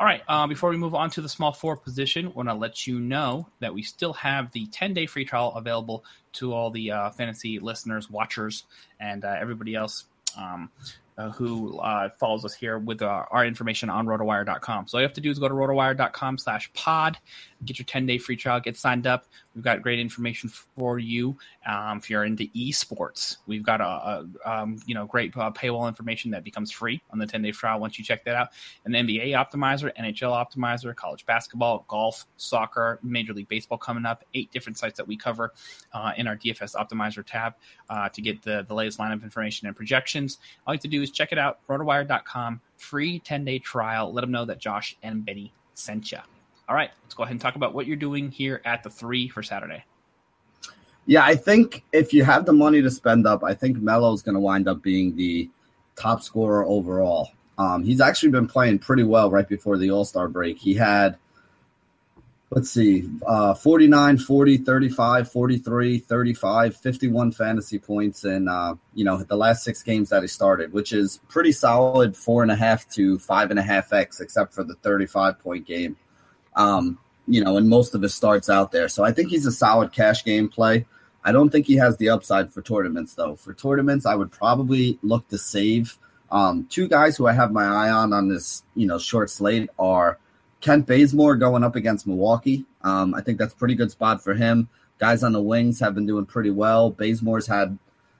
All 0.00 0.06
right, 0.06 0.22
uh, 0.26 0.48
before 0.48 0.70
we 0.70 0.76
move 0.76 0.96
on 0.96 1.10
to 1.10 1.20
the 1.20 1.28
small 1.28 1.52
four 1.52 1.76
position, 1.76 2.26
I 2.26 2.30
want 2.30 2.48
to 2.48 2.54
let 2.54 2.88
you 2.88 2.98
know 2.98 3.46
that 3.60 3.72
we 3.72 3.82
still 3.82 4.14
have 4.14 4.50
the 4.50 4.66
10 4.66 4.94
day 4.94 5.06
free 5.06 5.24
trial 5.24 5.52
available 5.54 6.04
to 6.32 6.52
all 6.52 6.70
the 6.72 6.90
uh, 6.90 7.10
fantasy 7.10 7.60
listeners, 7.60 8.10
watchers, 8.10 8.64
and 8.98 9.24
uh, 9.24 9.36
everybody 9.38 9.76
else 9.76 10.06
um, 10.36 10.70
uh, 11.18 11.30
who 11.30 11.78
uh, 11.78 12.08
follows 12.18 12.44
us 12.44 12.54
here 12.54 12.78
with 12.78 13.02
uh, 13.02 13.24
our 13.30 13.46
information 13.46 13.90
on 13.90 14.06
rotowire.com. 14.06 14.88
So 14.88 14.98
all 14.98 15.02
you 15.02 15.06
have 15.06 15.14
to 15.14 15.20
do 15.20 15.30
is 15.30 15.38
go 15.38 15.46
to 15.46 15.54
rotowire.com 15.54 16.38
slash 16.38 16.72
pod, 16.72 17.18
get 17.64 17.78
your 17.78 17.86
10 17.86 18.06
day 18.06 18.18
free 18.18 18.36
trial, 18.36 18.60
get 18.60 18.76
signed 18.76 19.06
up. 19.06 19.26
We've 19.54 19.64
got 19.64 19.82
great 19.82 19.98
information 19.98 20.48
for 20.48 20.98
you. 20.98 21.36
Um, 21.66 21.98
if 21.98 22.08
you're 22.08 22.24
into 22.24 22.48
esports, 22.48 23.36
we've 23.46 23.62
got 23.62 23.80
a, 23.80 23.84
a 23.84 24.26
um, 24.44 24.78
you 24.86 24.94
know 24.94 25.06
great 25.06 25.36
uh, 25.36 25.50
paywall 25.50 25.88
information 25.88 26.30
that 26.30 26.44
becomes 26.44 26.70
free 26.70 27.02
on 27.10 27.18
the 27.18 27.26
10 27.26 27.42
day 27.42 27.50
trial 27.50 27.80
once 27.80 27.98
you 27.98 28.04
check 28.04 28.24
that 28.24 28.34
out. 28.34 28.48
An 28.84 28.92
NBA 28.92 29.28
optimizer, 29.28 29.94
NHL 29.96 30.32
optimizer, 30.32 30.94
college 30.94 31.26
basketball, 31.26 31.84
golf, 31.88 32.26
soccer, 32.36 32.98
Major 33.02 33.34
League 33.34 33.48
Baseball 33.48 33.78
coming 33.78 34.06
up. 34.06 34.24
Eight 34.34 34.50
different 34.52 34.78
sites 34.78 34.96
that 34.96 35.06
we 35.06 35.16
cover 35.16 35.52
uh, 35.92 36.12
in 36.16 36.26
our 36.26 36.36
DFS 36.36 36.74
optimizer 36.74 37.24
tab 37.24 37.54
uh, 37.90 38.08
to 38.08 38.22
get 38.22 38.42
the, 38.42 38.64
the 38.66 38.74
latest 38.74 38.98
lineup 38.98 39.22
information 39.22 39.66
and 39.66 39.76
projections. 39.76 40.38
All 40.66 40.74
you 40.74 40.76
have 40.76 40.82
to 40.82 40.88
do 40.88 41.02
is 41.02 41.10
check 41.10 41.32
it 41.32 41.38
out, 41.38 41.58
rotowire.com, 41.68 42.60
free 42.76 43.18
10 43.18 43.44
day 43.44 43.58
trial. 43.58 44.12
Let 44.12 44.22
them 44.22 44.30
know 44.30 44.44
that 44.46 44.58
Josh 44.58 44.96
and 45.02 45.24
Benny 45.24 45.52
sent 45.74 46.12
you. 46.12 46.18
All 46.72 46.76
right, 46.76 46.90
let's 47.04 47.12
go 47.12 47.22
ahead 47.22 47.32
and 47.32 47.40
talk 47.42 47.56
about 47.56 47.74
what 47.74 47.86
you're 47.86 47.98
doing 47.98 48.30
here 48.30 48.62
at 48.64 48.82
the 48.82 48.88
three 48.88 49.28
for 49.28 49.42
Saturday. 49.42 49.84
yeah, 51.04 51.22
I 51.22 51.34
think 51.34 51.84
if 51.92 52.14
you 52.14 52.24
have 52.24 52.46
the 52.46 52.54
money 52.54 52.80
to 52.80 52.90
spend 52.90 53.26
up, 53.26 53.44
I 53.44 53.52
think 53.52 53.76
Melo's 53.76 54.22
going 54.22 54.36
to 54.36 54.40
wind 54.40 54.66
up 54.66 54.80
being 54.80 55.14
the 55.14 55.50
top 55.96 56.22
scorer 56.22 56.64
overall. 56.64 57.28
Um, 57.58 57.84
he's 57.84 58.00
actually 58.00 58.30
been 58.30 58.46
playing 58.46 58.78
pretty 58.78 59.02
well 59.02 59.30
right 59.30 59.46
before 59.46 59.76
the 59.76 59.90
All 59.90 60.06
Star 60.06 60.28
break. 60.28 60.56
He 60.56 60.72
had, 60.72 61.18
let's 62.48 62.70
see, 62.70 63.06
uh, 63.26 63.52
49, 63.52 64.16
40, 64.16 64.56
35, 64.56 65.30
43, 65.30 65.98
35, 65.98 66.74
51 66.74 67.32
fantasy 67.32 67.78
points 67.78 68.24
in, 68.24 68.48
uh, 68.48 68.76
you 68.94 69.04
know, 69.04 69.22
the 69.22 69.36
last 69.36 69.62
six 69.62 69.82
games 69.82 70.08
that 70.08 70.22
he 70.22 70.26
started, 70.26 70.72
which 70.72 70.94
is 70.94 71.20
pretty 71.28 71.52
solid 71.52 72.16
four 72.16 72.42
and 72.42 72.50
a 72.50 72.56
half 72.56 72.88
to 72.92 73.18
five 73.18 73.50
and 73.50 73.58
a 73.58 73.62
half 73.62 73.92
X, 73.92 74.22
except 74.22 74.54
for 74.54 74.64
the 74.64 74.76
35 74.76 75.38
point 75.38 75.66
game. 75.66 75.98
Um, 76.56 76.98
you 77.26 77.42
know, 77.42 77.56
and 77.56 77.68
most 77.68 77.94
of 77.94 78.02
his 78.02 78.14
starts 78.14 78.50
out 78.50 78.72
there. 78.72 78.88
So 78.88 79.04
I 79.04 79.12
think 79.12 79.30
he's 79.30 79.46
a 79.46 79.52
solid 79.52 79.92
cash 79.92 80.24
game 80.24 80.48
play. 80.48 80.86
I 81.24 81.32
don't 81.32 81.50
think 81.50 81.66
he 81.66 81.76
has 81.76 81.96
the 81.96 82.08
upside 82.08 82.52
for 82.52 82.62
tournaments, 82.62 83.14
though. 83.14 83.36
For 83.36 83.54
tournaments, 83.54 84.06
I 84.06 84.16
would 84.16 84.32
probably 84.32 84.98
look 85.02 85.28
to 85.28 85.38
save. 85.38 85.98
Um, 86.30 86.66
two 86.68 86.88
guys 86.88 87.16
who 87.16 87.26
I 87.26 87.32
have 87.32 87.52
my 87.52 87.64
eye 87.64 87.90
on 87.90 88.12
on 88.12 88.28
this, 88.28 88.64
you 88.74 88.86
know, 88.86 88.98
short 88.98 89.30
slate 89.30 89.70
are 89.78 90.18
Kent 90.60 90.86
Bazemore 90.86 91.36
going 91.36 91.62
up 91.62 91.76
against 91.76 92.06
Milwaukee. 92.06 92.64
Um, 92.82 93.14
I 93.14 93.20
think 93.20 93.38
that's 93.38 93.54
pretty 93.54 93.74
good 93.74 93.90
spot 93.90 94.22
for 94.22 94.34
him. 94.34 94.68
Guys 94.98 95.22
on 95.22 95.32
the 95.32 95.42
wings 95.42 95.78
have 95.80 95.94
been 95.94 96.06
doing 96.06 96.26
pretty 96.26 96.50
well. 96.50 96.90
Bazemore's 96.90 97.46
had 97.46 97.78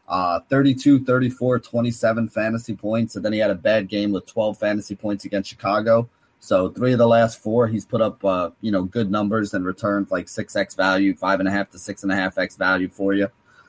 uh, 0.08 0.40
32, 0.50 1.04
34, 1.04 1.60
27 1.60 2.28
fantasy 2.28 2.76
points, 2.76 3.16
and 3.16 3.24
then 3.24 3.32
he 3.32 3.38
had 3.38 3.50
a 3.50 3.56
bad 3.56 3.88
game 3.88 4.12
with 4.12 4.26
12 4.26 4.58
fantasy 4.58 4.94
points 4.94 5.24
against 5.24 5.48
Chicago. 5.48 6.08
So 6.42 6.70
three 6.70 6.90
of 6.90 6.98
the 6.98 7.06
last 7.06 7.40
four, 7.40 7.68
he's 7.68 7.84
put 7.84 8.00
up 8.00 8.24
uh, 8.24 8.50
you 8.60 8.72
know 8.72 8.82
good 8.82 9.12
numbers 9.12 9.54
and 9.54 9.64
returned 9.64 10.10
like 10.10 10.28
six 10.28 10.56
x 10.56 10.74
value, 10.74 11.14
five 11.14 11.38
and 11.38 11.48
a 11.48 11.52
half 11.52 11.70
to 11.70 11.78
six 11.78 12.02
and 12.02 12.10
a 12.10 12.16
half 12.16 12.36
x 12.36 12.56
value 12.56 12.88
for 12.88 13.14
you. 13.14 13.28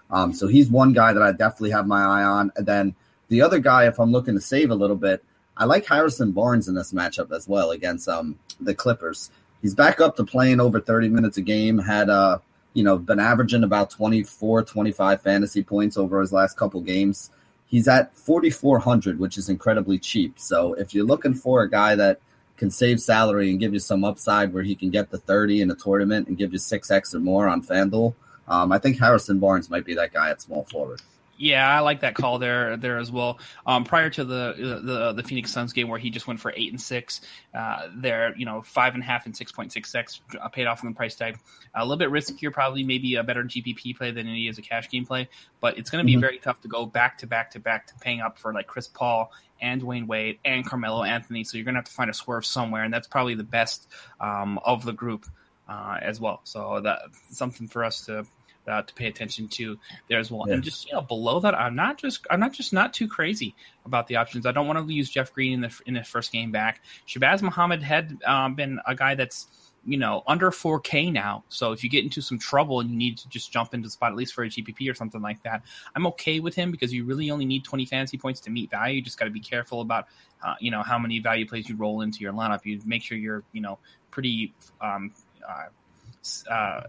Um, 0.10 0.34
so 0.34 0.48
he's 0.48 0.72
one 0.72 0.92
guy 0.92 1.14
that 1.14 1.22
I 1.22 1.34
definitely 1.34 1.70
have 1.70 1.86
my 1.86 2.02
eye 2.02 2.24
on. 2.24 2.52
And 2.56 2.66
then 2.66 2.96
the 3.30 3.44
other 3.44 3.60
guy, 3.60 3.86
if 3.86 4.00
I'm 4.00 4.12
looking 4.12 4.34
to 4.34 4.42
save 4.42 4.72
a 4.72 4.76
little 4.76 4.96
bit, 4.96 5.24
I 5.56 5.66
like 5.66 5.86
Harrison 5.86 6.32
Barnes 6.32 6.68
in 6.68 6.74
this 6.74 6.92
matchup 6.92 7.32
as 7.32 7.48
well 7.48 7.70
against 7.70 8.10
um, 8.10 8.40
the 8.60 8.74
Clippers. 8.74 9.30
He's 9.62 9.76
back 9.76 10.02
up 10.02 10.16
to 10.16 10.24
playing 10.24 10.60
over 10.60 10.82
30 10.82 11.10
minutes 11.10 11.38
a 11.38 11.42
game. 11.42 11.78
Had 11.78 12.10
uh, 12.10 12.40
you 12.74 12.84
know 12.84 12.98
been 12.98 13.20
averaging 13.20 13.64
about 13.64 13.92
24, 13.92 14.64
25 14.64 15.22
fantasy 15.22 15.62
points 15.62 15.96
over 15.96 16.20
his 16.22 16.34
last 16.34 16.58
couple 16.58 16.82
games. 16.82 17.30
He's 17.68 17.88
at 17.88 18.18
4,400, 18.18 19.20
which 19.20 19.38
is 19.38 19.48
incredibly 19.48 20.00
cheap. 20.00 20.40
So 20.40 20.74
if 20.74 20.96
you're 20.96 21.06
looking 21.06 21.36
for 21.36 21.62
a 21.62 21.70
guy 21.70 21.94
that 21.96 22.20
can 22.58 22.70
save 22.70 23.02
salary 23.02 23.50
and 23.50 23.60
give 23.60 23.74
you 23.74 23.80
some 23.80 24.04
upside 24.04 24.54
where 24.54 24.64
he 24.64 24.76
can 24.76 24.90
get 24.90 25.10
the 25.10 25.18
30 25.18 25.62
in 25.62 25.72
a 25.72 25.76
tournament 25.76 26.28
and 26.28 26.38
give 26.38 26.54
you 26.54 26.60
6x 26.60 27.14
or 27.14 27.20
more 27.20 27.48
on 27.48 27.64
FanDuel. 27.64 28.14
Um, 28.48 28.72
I 28.72 28.78
think 28.78 29.00
Harrison 29.00 29.40
Barnes 29.40 29.70
might 29.70 29.86
be 29.86 29.96
that 29.96 30.14
guy 30.14 30.30
at 30.30 30.42
small 30.42 30.64
forward. 30.66 31.02
Yeah, 31.38 31.68
I 31.68 31.80
like 31.80 32.02
that 32.02 32.14
call 32.14 32.38
there 32.38 32.78
there 32.78 33.00
as 33.00 33.12
well. 33.12 33.40
Um, 33.66 33.84
prior 33.86 34.10
to 34.12 34.24
the, 34.24 34.80
the 34.84 35.14
the 35.14 35.24
Phoenix 35.24 35.52
Suns 35.52 35.74
game 35.74 35.88
where 35.88 35.98
he 35.98 36.10
just 36.12 36.28
went 36.28 36.40
for 36.40 36.54
eight 36.56 36.72
and 36.72 36.80
six, 36.80 37.22
uh, 37.56 37.88
there 37.96 38.36
you 38.38 38.46
know 38.46 38.62
five 38.62 38.94
and 38.94 39.02
a 39.02 39.06
half 39.06 39.26
and 39.26 39.36
six 39.36 39.52
point 39.52 39.72
six 39.74 39.94
x 39.96 40.22
uh, 40.40 40.48
paid 40.50 40.68
off 40.68 40.84
on 40.84 40.92
the 40.92 40.96
price 40.96 41.16
tag. 41.16 41.40
A 41.74 41.84
little 41.84 41.98
bit 41.98 42.10
riskier, 42.10 42.54
probably 42.54 42.84
maybe 42.84 43.16
a 43.16 43.24
better 43.24 43.44
GPP 43.44 43.98
play 43.98 44.12
than 44.12 44.28
it 44.28 44.48
is 44.48 44.60
a 44.60 44.62
cash 44.62 44.90
game 44.90 45.06
play, 45.08 45.28
but 45.60 45.78
it's 45.78 45.90
going 45.90 46.06
to 46.06 46.10
be 46.10 46.16
Mhm. 46.18 46.22
very 46.22 46.38
tough 46.38 46.62
to 46.62 46.68
go 46.68 46.86
back 46.86 47.18
to 47.20 47.28
back 47.28 47.52
to 47.52 47.60
back 47.60 47.88
to 47.88 47.96
paying 47.96 48.22
up 48.22 48.38
for 48.38 48.54
like 48.54 48.68
Chris 48.68 48.88
Paul 48.88 49.32
and 49.60 49.82
Dwyane 49.82 50.06
Wade 50.06 50.38
and 50.46 50.64
Carmelo 50.66 51.04
Anthony. 51.04 51.44
So 51.44 51.58
you're 51.58 51.66
going 51.66 51.74
to 51.76 51.80
have 51.80 51.86
to 51.86 51.92
find 51.92 52.12
a 52.12 52.14
swerve 52.14 52.46
somewhere, 52.46 52.84
and 52.84 52.94
that's 52.94 53.08
probably 53.08 53.34
the 53.36 53.44
best 53.44 53.88
um, 54.20 54.60
of 54.64 54.86
the 54.86 54.94
group 54.94 55.26
uh, 55.68 55.98
as 56.02 56.20
well. 56.20 56.42
So 56.44 56.80
that's 56.82 57.20
something 57.38 57.68
for 57.68 57.84
us 57.84 58.06
to 58.06 58.26
uh, 58.68 58.82
to 58.82 58.94
pay 58.94 59.08
attention 59.08 59.48
to 59.48 59.78
there 60.10 60.20
as 60.20 60.32
well. 60.32 60.46
Yeah. 60.48 60.56
And 60.56 60.64
just 60.64 60.88
you 60.88 60.94
know, 60.94 61.02
below 61.02 61.40
that, 61.42 61.56
I'm 61.56 61.76
not 61.76 61.98
just 61.98 62.26
I'm 62.30 62.40
not 62.40 62.54
just 62.54 62.74
not 62.74 62.94
too 62.94 63.08
crazy 63.08 63.56
about 63.86 64.08
the 64.08 64.18
options. 64.18 64.46
I 64.46 64.52
don't 64.52 64.68
want 64.68 64.86
to 64.86 64.94
use 64.94 65.10
Jeff 65.10 65.34
Green 65.34 65.54
in 65.54 65.62
the 65.62 65.82
in 65.86 65.94
the 65.94 66.04
first 66.04 66.32
game 66.32 66.52
back. 66.52 66.82
Shabazz 67.08 67.42
Muhammad 67.42 67.82
had 67.84 68.18
um, 68.26 68.56
been 68.56 68.80
a 68.86 68.96
guy 68.96 69.16
that's 69.16 69.48
you 69.86 69.98
know 69.98 70.24
under 70.28 70.50
4K 70.52 71.12
now. 71.12 71.44
So 71.50 71.72
if 71.72 71.84
you 71.84 71.90
get 71.90 72.04
into 72.04 72.22
some 72.22 72.40
trouble 72.40 72.80
and 72.80 72.90
you 72.90 72.98
need 72.98 73.18
to 73.20 73.30
just 73.30 73.52
jump 73.52 73.74
into 73.74 73.88
the 73.88 73.92
spot 73.92 74.12
at 74.12 74.18
least 74.18 74.34
for 74.34 74.44
a 74.44 74.50
GPP 74.50 74.90
or 74.90 74.94
something 74.94 75.22
like 75.22 75.44
that, 75.44 75.64
I'm 75.96 76.08
okay 76.08 76.40
with 76.40 76.56
him 76.56 76.72
because 76.72 76.94
you 76.94 77.06
really 77.06 77.32
only 77.32 77.46
need 77.46 77.64
20 77.64 77.86
fantasy 77.86 78.18
points 78.18 78.42
to 78.42 78.50
meet 78.50 78.72
value. 78.72 78.96
You 78.96 79.02
just 79.02 79.20
got 79.20 79.26
to 79.26 79.32
be 79.32 79.42
careful 79.42 79.82
about 79.82 80.08
uh, 80.44 80.56
you 80.60 80.72
know 80.72 80.84
how 80.84 80.98
many 80.98 81.20
value 81.20 81.48
plays 81.48 81.68
you 81.70 81.76
roll 81.76 82.02
into 82.02 82.20
your 82.20 82.34
lineup. 82.34 82.66
You 82.66 82.80
make 82.86 83.04
sure 83.04 83.18
you're 83.18 83.44
you 83.52 83.62
know 83.62 83.80
pretty 84.12 84.54
um, 84.82 85.12
uh, 85.48 86.52
uh, 86.52 86.82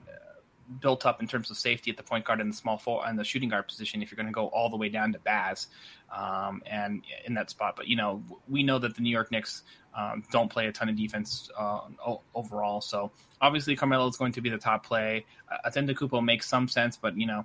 built 0.81 1.07
up 1.07 1.21
in 1.21 1.29
terms 1.29 1.51
of 1.51 1.57
safety 1.57 1.91
at 1.91 1.97
the 1.97 2.03
point 2.03 2.25
guard 2.25 2.41
and 2.41 2.53
the 2.53 2.57
small 2.57 2.79
four 2.79 3.07
and 3.07 3.19
the 3.19 3.25
shooting 3.25 3.49
guard 3.49 3.67
position 3.67 4.03
if 4.03 4.11
you're 4.11 4.17
going 4.17 4.27
to 4.27 4.33
go 4.33 4.47
all 4.49 4.71
the 4.71 4.77
way 4.77 4.89
down 4.89 5.13
to 5.13 5.19
Baz 5.21 5.69
um, 6.17 6.63
and 6.67 7.03
in 7.27 7.35
that 7.35 7.51
spot. 7.51 7.75
But 7.77 7.89
you 7.89 7.97
know, 7.97 8.23
we 8.49 8.63
know 8.63 8.79
that 8.79 8.95
the 8.95 9.03
New 9.03 9.11
York 9.11 9.31
Knicks 9.31 9.63
um, 9.97 10.25
don't 10.33 10.51
play 10.51 10.67
a 10.67 10.73
ton 10.73 10.89
of 10.89 10.97
defense 10.97 11.51
uh, 11.59 11.81
overall. 12.35 12.81
So 12.81 13.11
obviously, 13.41 13.77
Carmelo 13.77 14.09
is 14.09 14.17
going 14.17 14.33
to 14.33 14.41
be 14.41 14.51
the 14.51 14.59
top 14.59 14.85
play. 14.87 15.25
Antetokounmpo 15.67 16.25
makes 16.25 16.49
some 16.49 16.69
sense, 16.69 16.97
but 16.97 17.19
you 17.19 17.27
know. 17.27 17.45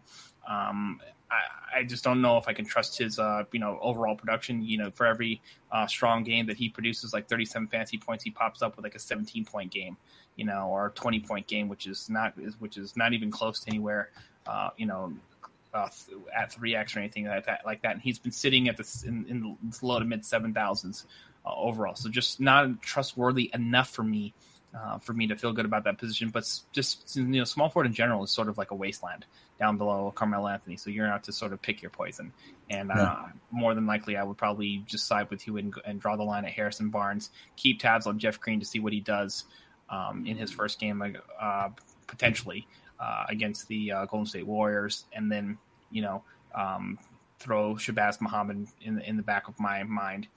Um, 0.50 1.00
I, 1.32 1.80
I 1.80 1.84
just 1.84 2.04
don't 2.04 2.22
know 2.22 2.38
if 2.38 2.48
I 2.48 2.54
can 2.54 2.66
trust 2.66 2.98
his, 2.98 3.20
uh, 3.20 3.44
you 3.52 3.60
know, 3.60 3.78
overall 3.82 4.16
production. 4.16 4.64
You 4.64 4.80
know, 4.80 4.92
for 4.92 5.06
every 5.06 5.42
uh, 5.72 5.86
strong 5.88 6.24
game 6.24 6.48
that 6.48 6.58
he 6.58 6.70
produces, 6.70 7.14
like 7.14 7.30
37 7.30 7.68
fantasy 7.68 7.98
points, 7.98 8.24
he 8.24 8.32
pops 8.32 8.62
up 8.62 8.76
with 8.76 8.84
like 8.84 8.96
a 8.96 9.00
17 9.00 9.46
point 9.46 9.72
game 9.72 9.98
you 10.40 10.46
know, 10.46 10.70
or 10.70 10.88
a 10.88 10.92
20 10.92 11.20
point 11.20 11.48
game, 11.48 11.68
which 11.68 11.86
is 11.86 12.10
not, 12.10 12.34
which 12.60 12.78
is 12.78 12.96
not 12.96 13.12
even 13.12 13.30
close 13.30 13.60
to 13.60 13.70
anywhere, 13.70 14.10
uh, 14.48 14.70
you 14.78 14.86
know, 14.86 15.12
uh, 15.74 15.90
at 16.36 16.54
3x 16.54 16.96
or 16.96 17.00
anything 17.00 17.26
like 17.26 17.46
that, 17.46 17.66
like 17.66 17.82
that. 17.82 17.92
And 17.92 18.02
he's 18.02 18.18
been 18.18 18.32
sitting 18.32 18.70
at 18.70 18.78
this 18.78 19.04
in, 19.04 19.26
in 19.28 19.58
the 19.70 19.86
low 19.86 20.00
to 20.00 20.06
mid 20.06 20.26
seven 20.26 20.54
thousands 20.54 21.06
uh, 21.46 21.54
overall. 21.54 21.96
So 21.96 22.10
just 22.10 22.40
not 22.40 22.82
trustworthy 22.82 23.52
enough 23.54 23.90
for 23.90 24.02
me, 24.02 24.34
uh, 24.74 25.00
for 25.00 25.12
me 25.12 25.28
to 25.28 25.36
feel 25.36 25.52
good 25.52 25.66
about 25.66 25.84
that 25.84 25.98
position. 25.98 26.30
But 26.30 26.50
just, 26.72 27.18
you 27.18 27.26
know, 27.26 27.44
small 27.44 27.68
forward 27.68 27.88
in 27.88 27.94
general 27.94 28.24
is 28.24 28.32
sort 28.32 28.48
of 28.48 28.58
like 28.58 28.72
a 28.72 28.76
wasteland 28.76 29.26
down 29.60 29.78
below 29.78 30.14
Carmelo 30.16 30.48
Anthony. 30.48 30.78
So 30.78 30.90
you're 30.90 31.06
out 31.06 31.26
to 31.26 31.34
sort 31.34 31.52
of 31.52 31.62
pick 31.62 31.82
your 31.82 31.92
poison. 31.92 32.32
And 32.70 32.92
uh, 32.92 32.96
yeah. 32.96 33.26
more 33.52 33.76
than 33.76 33.86
likely, 33.86 34.16
I 34.16 34.24
would 34.24 34.38
probably 34.38 34.86
just 34.88 35.06
side 35.06 35.30
with 35.30 35.46
you 35.48 35.58
and, 35.58 35.74
and, 35.86 36.00
draw 36.00 36.16
the 36.16 36.24
line 36.24 36.46
at 36.46 36.52
Harrison 36.52 36.92
Barnes. 36.92 37.30
Keep 37.58 37.82
tabs 37.82 38.08
on 38.08 38.20
Jeff 38.20 38.40
Green 38.40 38.62
to 38.62 38.66
see 38.66 38.80
what 38.80 38.94
he 38.94 39.02
does 39.02 39.44
um, 39.90 40.26
in 40.26 40.38
his 40.38 40.52
first 40.52 40.80
game, 40.80 41.04
uh, 41.40 41.70
potentially 42.08 42.68
uh, 43.00 43.26
against 43.30 43.68
the 43.68 43.92
uh, 43.92 44.06
Golden 44.06 44.26
State 44.26 44.46
Warriors, 44.46 45.06
and 45.14 45.32
then 45.32 45.58
you 45.92 46.02
know 46.02 46.24
um, 46.56 46.98
throw 47.40 47.76
Shabazz 47.76 48.22
Muhammad 48.22 48.68
in 48.82 48.96
the, 48.96 49.10
in 49.10 49.18
the 49.18 49.24
back 49.24 49.48
of 49.48 49.60
my 49.60 49.84
mind. 49.84 50.28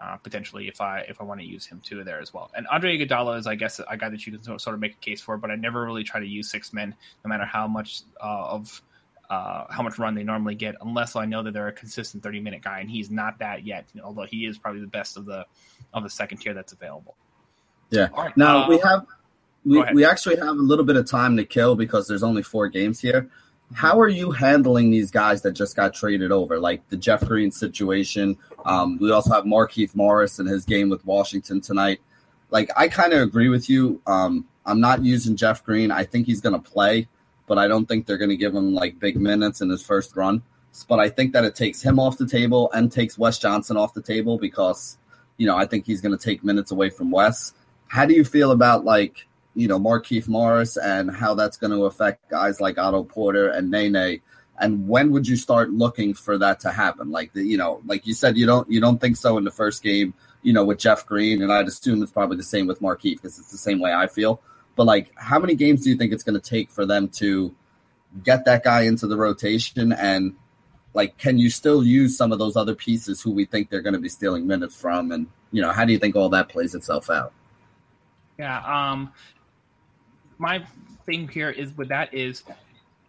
Uh, 0.00 0.16
potentially, 0.16 0.66
if 0.66 0.80
I 0.80 1.00
if 1.00 1.20
I 1.20 1.24
want 1.24 1.40
to 1.40 1.46
use 1.46 1.64
him 1.64 1.80
too 1.84 2.02
there 2.02 2.20
as 2.20 2.34
well, 2.34 2.50
and 2.56 2.66
Andre 2.68 2.98
Iguodala 2.98 3.38
is, 3.38 3.46
I 3.46 3.54
guess, 3.54 3.80
a 3.88 3.96
guy 3.96 4.08
that 4.08 4.26
you 4.26 4.36
can 4.36 4.58
sort 4.58 4.74
of 4.74 4.80
make 4.80 4.94
a 4.94 4.98
case 4.98 5.20
for, 5.20 5.36
but 5.36 5.50
I 5.50 5.54
never 5.54 5.84
really 5.84 6.02
try 6.02 6.18
to 6.18 6.26
use 6.26 6.50
six 6.50 6.72
men, 6.72 6.92
no 7.24 7.28
matter 7.28 7.44
how 7.44 7.68
much 7.68 8.02
uh, 8.20 8.46
of 8.46 8.82
uh, 9.30 9.64
how 9.70 9.82
much 9.82 9.98
run 9.98 10.14
they 10.14 10.24
normally 10.24 10.56
get, 10.56 10.74
unless 10.80 11.14
I 11.14 11.24
know 11.24 11.42
that 11.42 11.54
they're 11.54 11.68
a 11.68 11.72
consistent 11.72 12.22
30 12.22 12.40
minute 12.40 12.62
guy, 12.62 12.80
and 12.80 12.90
he's 12.90 13.10
not 13.10 13.38
that 13.38 13.64
yet. 13.64 13.86
Although 14.02 14.26
he 14.26 14.46
is 14.46 14.58
probably 14.58 14.80
the 14.80 14.88
best 14.88 15.16
of 15.16 15.24
the 15.24 15.46
of 15.94 16.02
the 16.02 16.10
second 16.10 16.38
tier 16.38 16.52
that's 16.52 16.72
available. 16.72 17.16
Yeah. 17.92 18.08
Right. 18.16 18.36
Now 18.36 18.64
uh, 18.64 18.68
we 18.68 18.78
have 18.78 19.06
we, 19.64 19.84
we 19.94 20.04
actually 20.04 20.36
have 20.36 20.48
a 20.48 20.52
little 20.52 20.84
bit 20.84 20.96
of 20.96 21.06
time 21.06 21.36
to 21.36 21.44
kill 21.44 21.76
because 21.76 22.08
there's 22.08 22.24
only 22.24 22.42
four 22.42 22.68
games 22.68 22.98
here. 22.98 23.30
How 23.74 24.00
are 24.00 24.08
you 24.08 24.32
handling 24.32 24.90
these 24.90 25.10
guys 25.10 25.42
that 25.42 25.52
just 25.52 25.76
got 25.76 25.94
traded 25.94 26.32
over, 26.32 26.58
like 26.58 26.86
the 26.88 26.96
Jeff 26.96 27.24
Green 27.24 27.52
situation? 27.52 28.36
Um, 28.66 28.98
we 28.98 29.12
also 29.12 29.32
have 29.32 29.44
Markieff 29.44 29.94
Morris 29.94 30.40
and 30.40 30.48
his 30.48 30.64
game 30.64 30.90
with 30.90 31.06
Washington 31.06 31.60
tonight. 31.60 32.00
Like, 32.50 32.70
I 32.76 32.88
kind 32.88 33.12
of 33.12 33.22
agree 33.22 33.48
with 33.48 33.70
you. 33.70 34.02
Um, 34.06 34.46
I'm 34.66 34.80
not 34.80 35.04
using 35.04 35.36
Jeff 35.36 35.64
Green. 35.64 35.90
I 35.90 36.04
think 36.04 36.26
he's 36.26 36.40
going 36.40 36.60
to 36.60 36.70
play 36.70 37.08
but 37.52 37.58
I 37.58 37.68
don't 37.68 37.86
think 37.86 38.06
they're 38.06 38.16
going 38.16 38.30
to 38.30 38.36
give 38.36 38.54
him 38.54 38.72
like 38.72 38.98
big 38.98 39.16
minutes 39.16 39.60
in 39.60 39.68
his 39.68 39.82
first 39.82 40.16
run. 40.16 40.42
But 40.88 41.00
I 41.00 41.10
think 41.10 41.34
that 41.34 41.44
it 41.44 41.54
takes 41.54 41.82
him 41.82 41.98
off 41.98 42.16
the 42.16 42.26
table 42.26 42.70
and 42.72 42.90
takes 42.90 43.18
Wes 43.18 43.38
Johnson 43.38 43.76
off 43.76 43.92
the 43.92 44.00
table 44.00 44.38
because, 44.38 44.96
you 45.36 45.46
know, 45.46 45.54
I 45.54 45.66
think 45.66 45.84
he's 45.84 46.00
going 46.00 46.16
to 46.16 46.24
take 46.24 46.42
minutes 46.42 46.70
away 46.70 46.88
from 46.88 47.10
Wes. 47.10 47.52
How 47.92 48.06
do 48.06 48.14
you 48.14 48.24
feel 48.24 48.52
about 48.52 48.86
like, 48.86 49.26
you 49.54 49.68
know, 49.68 49.78
Markieff 49.78 50.26
Morris 50.26 50.78
and 50.78 51.14
how 51.14 51.34
that's 51.34 51.58
going 51.58 51.72
to 51.72 51.84
affect 51.84 52.30
guys 52.30 52.58
like 52.58 52.78
Otto 52.78 53.04
Porter 53.04 53.48
and 53.48 53.70
Nene? 53.70 54.22
And 54.58 54.88
when 54.88 55.12
would 55.12 55.28
you 55.28 55.36
start 55.36 55.72
looking 55.72 56.14
for 56.14 56.38
that 56.38 56.60
to 56.60 56.70
happen? 56.70 57.10
Like 57.10 57.34
the, 57.34 57.44
you 57.44 57.58
know, 57.58 57.82
like 57.84 58.06
you 58.06 58.14
said, 58.14 58.38
you 58.38 58.46
don't 58.46 58.70
you 58.70 58.80
don't 58.80 58.98
think 58.98 59.18
so 59.18 59.36
in 59.36 59.44
the 59.44 59.50
first 59.50 59.82
game, 59.82 60.14
you 60.40 60.54
know, 60.54 60.64
with 60.64 60.78
Jeff 60.78 61.04
Green, 61.04 61.42
and 61.42 61.52
I'd 61.52 61.68
assume 61.68 62.02
it's 62.02 62.10
probably 62.10 62.38
the 62.38 62.42
same 62.42 62.66
with 62.66 62.80
Markieff 62.80 63.16
because 63.16 63.38
it's 63.38 63.50
the 63.50 63.58
same 63.58 63.78
way 63.78 63.92
I 63.92 64.06
feel. 64.06 64.40
But 64.74 64.84
like, 64.84 65.12
how 65.16 65.38
many 65.38 65.54
games 65.54 65.84
do 65.84 65.90
you 65.90 65.96
think 65.96 66.14
it's 66.14 66.22
going 66.22 66.40
to 66.40 66.50
take 66.50 66.70
for 66.70 66.86
them 66.86 67.10
to 67.20 67.54
get 68.24 68.46
that 68.46 68.64
guy 68.64 68.84
into 68.84 69.06
the 69.06 69.18
rotation? 69.18 69.92
And 69.92 70.36
like, 70.94 71.18
can 71.18 71.36
you 71.36 71.50
still 71.50 71.84
use 71.84 72.16
some 72.16 72.32
of 72.32 72.38
those 72.38 72.56
other 72.56 72.74
pieces 72.74 73.20
who 73.20 73.32
we 73.32 73.44
think 73.44 73.68
they're 73.68 73.82
going 73.82 73.92
to 73.92 74.00
be 74.00 74.08
stealing 74.08 74.46
minutes 74.46 74.80
from? 74.80 75.12
And 75.12 75.26
you 75.50 75.60
know, 75.60 75.72
how 75.72 75.84
do 75.84 75.92
you 75.92 75.98
think 75.98 76.16
all 76.16 76.30
that 76.30 76.48
plays 76.48 76.74
itself 76.74 77.10
out? 77.10 77.34
Yeah. 78.38 78.90
Um, 78.92 79.12
my 80.38 80.64
thing 81.06 81.28
here 81.28 81.50
is 81.50 81.76
with 81.76 81.88
that 81.88 82.14
is 82.14 82.42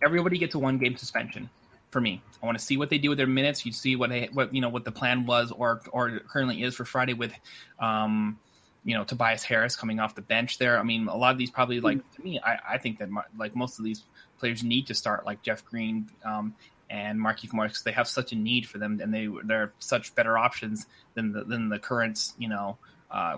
everybody 0.03 0.37
gets 0.37 0.55
a 0.55 0.59
one 0.59 0.77
game 0.77 0.97
suspension 0.97 1.49
for 1.91 2.01
me. 2.01 2.21
I 2.41 2.45
want 2.45 2.57
to 2.57 2.63
see 2.63 2.77
what 2.77 2.89
they 2.89 2.97
do 2.97 3.09
with 3.09 3.17
their 3.17 3.27
minutes. 3.27 3.65
You 3.65 3.71
see 3.71 3.95
what 3.95 4.09
they, 4.09 4.29
what 4.33 4.53
you 4.53 4.61
know 4.61 4.69
what 4.69 4.85
the 4.85 4.91
plan 4.91 5.25
was 5.25 5.51
or 5.51 5.81
or 5.91 6.19
currently 6.19 6.63
is 6.63 6.75
for 6.75 6.85
Friday 6.85 7.13
with 7.13 7.33
um, 7.79 8.39
you 8.83 8.95
know 8.95 9.03
Tobias 9.03 9.43
Harris 9.43 9.75
coming 9.75 9.99
off 9.99 10.15
the 10.15 10.21
bench 10.21 10.57
there. 10.57 10.77
I 10.79 10.83
mean, 10.83 11.07
a 11.07 11.15
lot 11.15 11.31
of 11.31 11.37
these 11.37 11.51
probably 11.51 11.79
like 11.79 11.99
to 12.15 12.21
me, 12.21 12.39
I, 12.43 12.57
I 12.71 12.77
think 12.77 12.99
that 12.99 13.09
my, 13.09 13.23
like 13.37 13.55
most 13.55 13.79
of 13.79 13.85
these 13.85 14.03
players 14.39 14.63
need 14.63 14.87
to 14.87 14.93
start 14.93 15.25
like 15.25 15.41
Jeff 15.41 15.63
Green 15.63 16.09
um, 16.25 16.53
and 16.89 17.19
Markieff 17.19 17.53
Morris 17.53 17.81
they 17.81 17.91
have 17.91 18.07
such 18.07 18.33
a 18.33 18.35
need 18.35 18.67
for 18.67 18.77
them 18.77 18.99
and 19.01 19.13
they 19.13 19.29
they're 19.45 19.71
such 19.79 20.13
better 20.15 20.37
options 20.37 20.85
than 21.13 21.31
the 21.31 21.43
than 21.43 21.69
the 21.69 21.79
current 21.79 22.33
you 22.37 22.49
know 22.49 22.77
uh, 23.09 23.37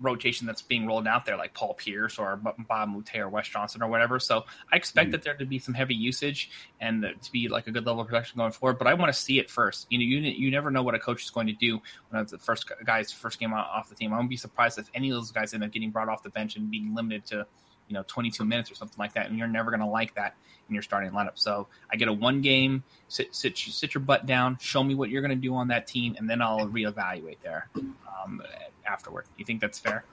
rotation 0.00 0.46
that's 0.46 0.62
being 0.62 0.86
rolled 0.86 1.06
out 1.06 1.26
there, 1.26 1.36
like 1.36 1.54
Paul 1.54 1.74
Pierce 1.74 2.18
or 2.18 2.40
Bob 2.68 2.88
Moute 2.88 3.16
or 3.16 3.28
Wes 3.28 3.48
Johnson 3.48 3.82
or 3.82 3.88
whatever. 3.88 4.18
So 4.18 4.44
I 4.72 4.76
expect 4.76 5.06
mm-hmm. 5.06 5.12
that 5.12 5.22
there 5.22 5.34
to 5.34 5.44
be 5.44 5.58
some 5.58 5.74
heavy 5.74 5.94
usage 5.94 6.50
and 6.80 7.02
to 7.02 7.32
be 7.32 7.48
like 7.48 7.66
a 7.66 7.70
good 7.70 7.86
level 7.86 8.00
of 8.00 8.08
production 8.08 8.38
going 8.38 8.52
forward. 8.52 8.78
But 8.78 8.86
I 8.86 8.94
want 8.94 9.12
to 9.12 9.18
see 9.18 9.38
it 9.38 9.50
first. 9.50 9.86
You 9.90 9.98
know, 9.98 10.04
you 10.04 10.20
you 10.20 10.50
never 10.50 10.70
know 10.70 10.82
what 10.82 10.94
a 10.94 10.98
coach 10.98 11.24
is 11.24 11.30
going 11.30 11.46
to 11.46 11.52
do 11.52 11.80
when 12.08 12.22
it's 12.22 12.32
the 12.32 12.38
first 12.38 12.70
guy's 12.84 13.12
first 13.12 13.38
game 13.38 13.52
off 13.52 13.88
the 13.88 13.94
team. 13.94 14.12
I 14.12 14.16
wouldn't 14.16 14.30
be 14.30 14.36
surprised 14.36 14.78
if 14.78 14.90
any 14.94 15.10
of 15.10 15.16
those 15.16 15.30
guys 15.30 15.54
end 15.54 15.64
up 15.64 15.70
getting 15.70 15.90
brought 15.90 16.08
off 16.08 16.22
the 16.22 16.30
bench 16.30 16.56
and 16.56 16.70
being 16.70 16.94
limited 16.94 17.26
to 17.26 17.46
you 17.90 17.94
know 17.94 18.04
22 18.06 18.44
minutes 18.44 18.70
or 18.70 18.76
something 18.76 18.96
like 18.98 19.12
that 19.14 19.28
and 19.28 19.36
you're 19.36 19.48
never 19.48 19.70
going 19.70 19.80
to 19.80 19.86
like 19.86 20.14
that 20.14 20.36
in 20.68 20.74
your 20.74 20.82
starting 20.82 21.10
lineup 21.10 21.32
so 21.34 21.66
i 21.92 21.96
get 21.96 22.06
a 22.06 22.12
one 22.12 22.40
game 22.40 22.84
sit, 23.08 23.34
sit, 23.34 23.58
sit 23.58 23.92
your 23.94 24.00
butt 24.00 24.26
down 24.26 24.56
show 24.60 24.84
me 24.84 24.94
what 24.94 25.10
you're 25.10 25.20
going 25.20 25.30
to 25.30 25.36
do 25.36 25.54
on 25.54 25.66
that 25.68 25.88
team 25.88 26.14
and 26.18 26.30
then 26.30 26.40
i'll 26.40 26.68
reevaluate 26.68 27.40
there 27.42 27.68
um, 27.76 28.40
afterward. 28.86 29.26
You 29.36 29.44
think 29.44 29.60
that's 29.60 29.78
fair? 29.78 30.04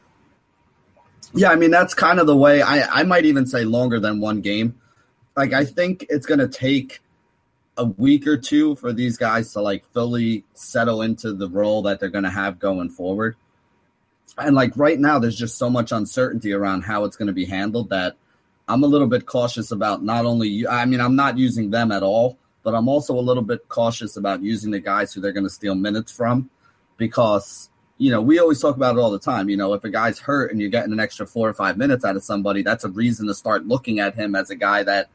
Yeah 1.34 1.50
i 1.50 1.56
mean 1.56 1.72
that's 1.72 1.94
kind 1.94 2.20
of 2.20 2.28
the 2.28 2.38
way 2.38 2.62
i 2.62 3.00
i 3.00 3.04
might 3.04 3.26
even 3.26 3.46
say 3.46 3.64
longer 3.66 4.00
than 4.00 4.20
one 4.20 4.42
game. 4.42 4.80
Like 5.36 5.54
i 5.54 5.66
think 5.66 6.06
it's 6.10 6.26
going 6.26 6.40
to 6.40 6.48
take 6.48 7.02
a 7.78 7.86
week 7.86 8.26
or 8.26 8.38
two 8.38 8.76
for 8.76 8.92
these 8.92 9.18
guys 9.18 9.54
to 9.54 9.62
like 9.62 9.86
fully 9.94 10.44
settle 10.54 11.02
into 11.02 11.34
the 11.34 11.48
role 11.50 11.84
that 11.84 12.00
they're 12.00 12.10
going 12.10 12.24
to 12.24 12.30
have 12.30 12.58
going 12.58 12.90
forward. 12.90 13.36
And 14.38 14.56
like 14.56 14.76
right 14.76 15.00
now 15.00 15.20
there's 15.20 15.38
just 15.38 15.58
so 15.58 15.70
much 15.70 15.92
uncertainty 15.92 16.54
around 16.54 16.84
how 16.84 17.04
it's 17.04 17.16
going 17.16 17.28
to 17.28 17.34
be 17.34 17.46
handled 17.46 17.90
that 17.90 18.16
i'm 18.68 18.84
a 18.84 18.88
little 18.88 19.08
bit 19.08 19.26
cautious 19.26 19.72
about 19.72 20.04
not 20.04 20.26
only 20.26 20.48
you 20.48 20.68
i 20.68 20.86
mean 20.86 21.00
i'm 21.00 21.16
not 21.16 21.38
using 21.38 21.72
them 21.72 21.92
at 21.92 22.04
all 22.04 22.38
but 22.64 22.76
i'm 22.76 22.88
also 22.88 23.18
a 23.18 23.22
little 23.22 23.44
bit 23.44 23.68
cautious 23.70 24.18
about 24.18 24.44
using 24.44 24.72
the 24.72 24.80
guys 24.80 25.14
who 25.14 25.22
they're 25.22 25.32
going 25.32 25.46
to 25.46 25.50
steal 25.50 25.76
minutes 25.76 26.12
from 26.12 26.50
because 26.98 27.70
you 27.98 28.12
know 28.12 28.22
we 28.22 28.40
always 28.40 28.60
talk 28.60 28.76
about 28.76 28.96
it 28.96 29.00
all 29.00 29.12
the 29.12 29.20
time 29.20 29.50
you 29.50 29.58
know 29.58 29.74
if 29.74 29.84
a 29.84 29.90
guy's 29.90 30.20
hurt 30.20 30.52
and 30.52 30.60
you're 30.60 30.70
getting 30.70 30.94
an 30.94 31.00
extra 31.00 31.26
four 31.26 31.50
or 31.50 31.54
five 31.54 31.78
minutes 31.78 32.06
out 32.06 32.16
of 32.16 32.24
somebody 32.24 32.62
that's 32.62 32.84
a 32.84 32.90
reason 32.90 33.28
to 33.28 33.34
start 33.34 33.66
looking 33.66 34.00
at 34.00 34.16
him 34.16 34.36
as 34.36 34.50
a 34.50 34.56
guy 34.56 34.84
that 34.84 35.10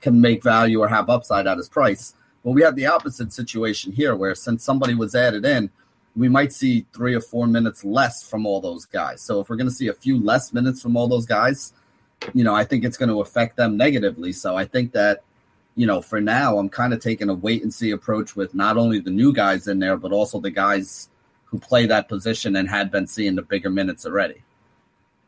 can 0.00 0.20
make 0.20 0.42
value 0.42 0.80
or 0.80 0.88
have 0.88 1.10
upside 1.10 1.46
at 1.46 1.58
his 1.58 1.68
price 1.68 2.14
well 2.42 2.54
we 2.54 2.62
have 2.62 2.76
the 2.76 2.86
opposite 2.86 3.32
situation 3.32 3.92
here 3.92 4.14
where 4.14 4.34
since 4.34 4.64
somebody 4.64 4.94
was 4.94 5.14
added 5.14 5.44
in 5.44 5.70
we 6.16 6.28
might 6.28 6.52
see 6.52 6.86
three 6.92 7.14
or 7.14 7.20
four 7.20 7.46
minutes 7.46 7.84
less 7.84 8.22
from 8.22 8.46
all 8.46 8.60
those 8.60 8.84
guys. 8.84 9.22
So 9.22 9.40
if 9.40 9.48
we're 9.48 9.56
going 9.56 9.68
to 9.68 9.74
see 9.74 9.88
a 9.88 9.94
few 9.94 10.20
less 10.22 10.52
minutes 10.52 10.82
from 10.82 10.96
all 10.96 11.08
those 11.08 11.26
guys, 11.26 11.72
you 12.34 12.44
know, 12.44 12.54
I 12.54 12.64
think 12.64 12.84
it's 12.84 12.96
going 12.96 13.08
to 13.08 13.20
affect 13.20 13.56
them 13.56 13.76
negatively. 13.76 14.32
So 14.32 14.56
I 14.56 14.64
think 14.64 14.92
that, 14.92 15.22
you 15.76 15.86
know, 15.86 16.02
for 16.02 16.20
now, 16.20 16.58
I'm 16.58 16.68
kind 16.68 16.92
of 16.92 17.00
taking 17.00 17.28
a 17.28 17.34
wait 17.34 17.62
and 17.62 17.72
see 17.72 17.92
approach 17.92 18.34
with 18.34 18.54
not 18.54 18.76
only 18.76 18.98
the 18.98 19.10
new 19.10 19.32
guys 19.32 19.68
in 19.68 19.78
there, 19.78 19.96
but 19.96 20.12
also 20.12 20.40
the 20.40 20.50
guys 20.50 21.08
who 21.50 21.58
play 21.58 21.86
that 21.86 22.08
position 22.08 22.56
and 22.56 22.68
had 22.68 22.90
been 22.90 23.06
seeing 23.06 23.34
the 23.34 23.42
bigger 23.42 23.70
minutes 23.70 24.06
already. 24.06 24.42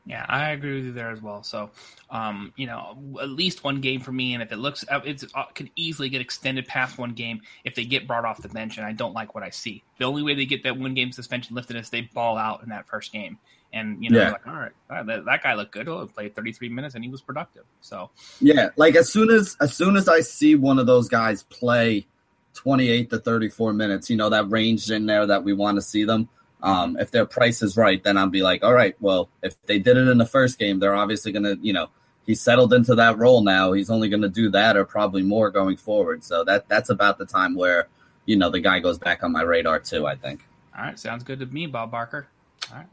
Yeah, 0.05 0.27
I 0.29 0.51
agree 0.51 0.75
with 0.75 0.85
you 0.87 0.93
there 0.93 1.11
as 1.11 1.23
well. 1.23 1.45
So, 1.45 1.71
um, 2.11 2.53
you 2.57 2.67
know, 2.67 2.99
at 3.21 3.29
least 3.29 3.63
one 3.63 3.81
game 3.81 4.01
for 4.01 4.11
me, 4.11 4.35
and 4.35 4.43
if 4.43 4.51
it 4.51 4.57
looks, 4.57 4.85
uh, 4.91 5.01
it 5.05 5.23
uh, 5.33 5.45
could 5.55 5.71
easily 5.77 6.09
get 6.09 6.21
extended 6.21 6.67
past 6.67 6.99
one 6.99 7.13
game 7.13 7.41
if 7.63 7.77
they 7.77 7.85
get 7.85 8.09
brought 8.09 8.25
off 8.25 8.43
the 8.43 8.49
bench, 8.49 8.79
and 8.79 8.87
I 8.87 8.93
don't 8.93 9.15
like 9.15 9.37
what 9.37 9.45
I 9.45 9.51
see. 9.51 9.85
The 9.99 10.05
only 10.05 10.25
way 10.25 10.35
they 10.35 10.45
get 10.45 10.65
that 10.65 10.77
one 10.77 10.95
game 10.95 11.13
suspension 11.13 11.55
lifted 11.55 11.77
is 11.77 11.89
they 11.89 12.01
ball 12.01 12.37
out 12.37 12.65
in 12.65 12.71
that 12.71 12.89
first 12.89 13.13
game, 13.13 13.39
and 13.73 14.03
you 14.03 14.11
know, 14.11 14.21
yeah. 14.21 14.31
like, 14.33 14.47
all 14.47 14.55
right, 14.55 14.73
all 14.91 14.97
right 14.97 15.07
that, 15.07 15.25
that, 15.25 15.43
guy 15.45 15.55
looked 15.55 15.71
good. 15.71 15.87
Oh, 15.87 16.05
played 16.07 16.35
33 16.35 16.69
minutes 16.69 16.97
and 16.97 17.05
he 17.05 17.11
was 17.11 17.23
productive. 17.23 17.63
So, 17.81 18.11
yeah, 18.41 18.71
like 18.75 18.97
as 18.97 19.09
soon 19.09 19.31
as 19.31 19.57
as 19.61 19.73
soon 19.73 19.97
as 19.97 20.09
I 20.09 20.21
see 20.21 20.57
one 20.57 20.81
of 20.81 20.87
those 20.87 21.09
guys 21.09 21.45
play 21.45 22.07
28 22.55 23.11
to 23.11 23.19
34 23.19 23.73
minutes, 23.73 24.11
you 24.11 24.17
know, 24.17 24.29
that 24.29 24.51
range 24.51 24.91
in 24.91 25.07
there 25.07 25.27
that 25.27 25.45
we 25.45 25.53
want 25.53 25.77
to 25.77 25.83
see 25.83 26.05
them 26.05 26.29
um, 26.63 26.97
if 26.99 27.11
their 27.11 27.27
price 27.27 27.63
is 27.63 27.77
right, 27.77 28.03
then 28.03 28.17
I'll 28.17 28.29
be 28.29 28.43
like, 28.43 28.63
all 28.63 28.73
right, 28.73 28.95
well, 29.01 29.29
if 29.43 29.61
they 29.67 29.79
did 29.79 29.97
it 29.97 30.09
in 30.09 30.19
the 30.19 30.27
first 30.27 30.59
game, 30.59 30.79
they're 30.79 30.95
obviously 30.95 31.33
going 31.33 31.45
to, 31.45 31.59
you 31.61 31.73
know, 31.73 31.89
he's 32.25 32.41
settled 32.41 32.73
into 32.73 32.95
that 32.95 33.19
role 33.19 33.43
now. 33.43 33.73
He's 33.73 33.91
only 33.91 34.09
going 34.09 34.23
to 34.23 34.29
do 34.29 34.49
that 34.51 34.77
or 34.77 34.85
probably 34.85 35.23
more 35.23 35.51
going 35.51 35.77
forward. 35.77 36.23
So 36.23 36.45
that 36.45 36.69
that's 36.69 36.89
about 36.89 37.19
the 37.19 37.27
time 37.27 37.57
where, 37.57 37.89
you 38.27 38.37
know, 38.37 38.49
the 38.49 38.61
guy 38.61 38.79
goes 38.79 38.99
back 38.99 39.25
on 39.25 39.33
my 39.33 39.43
radar 39.43 39.81
too, 39.81 40.07
I 40.07 40.15
think. 40.15 40.47
All 40.77 40.85
right. 40.85 40.99
Sounds 40.99 41.25
good 41.25 41.41
to 41.41 41.47
me, 41.47 41.67
Bob 41.67 41.91
Barker. 41.91 42.29
All 42.71 42.79
right. 42.79 42.87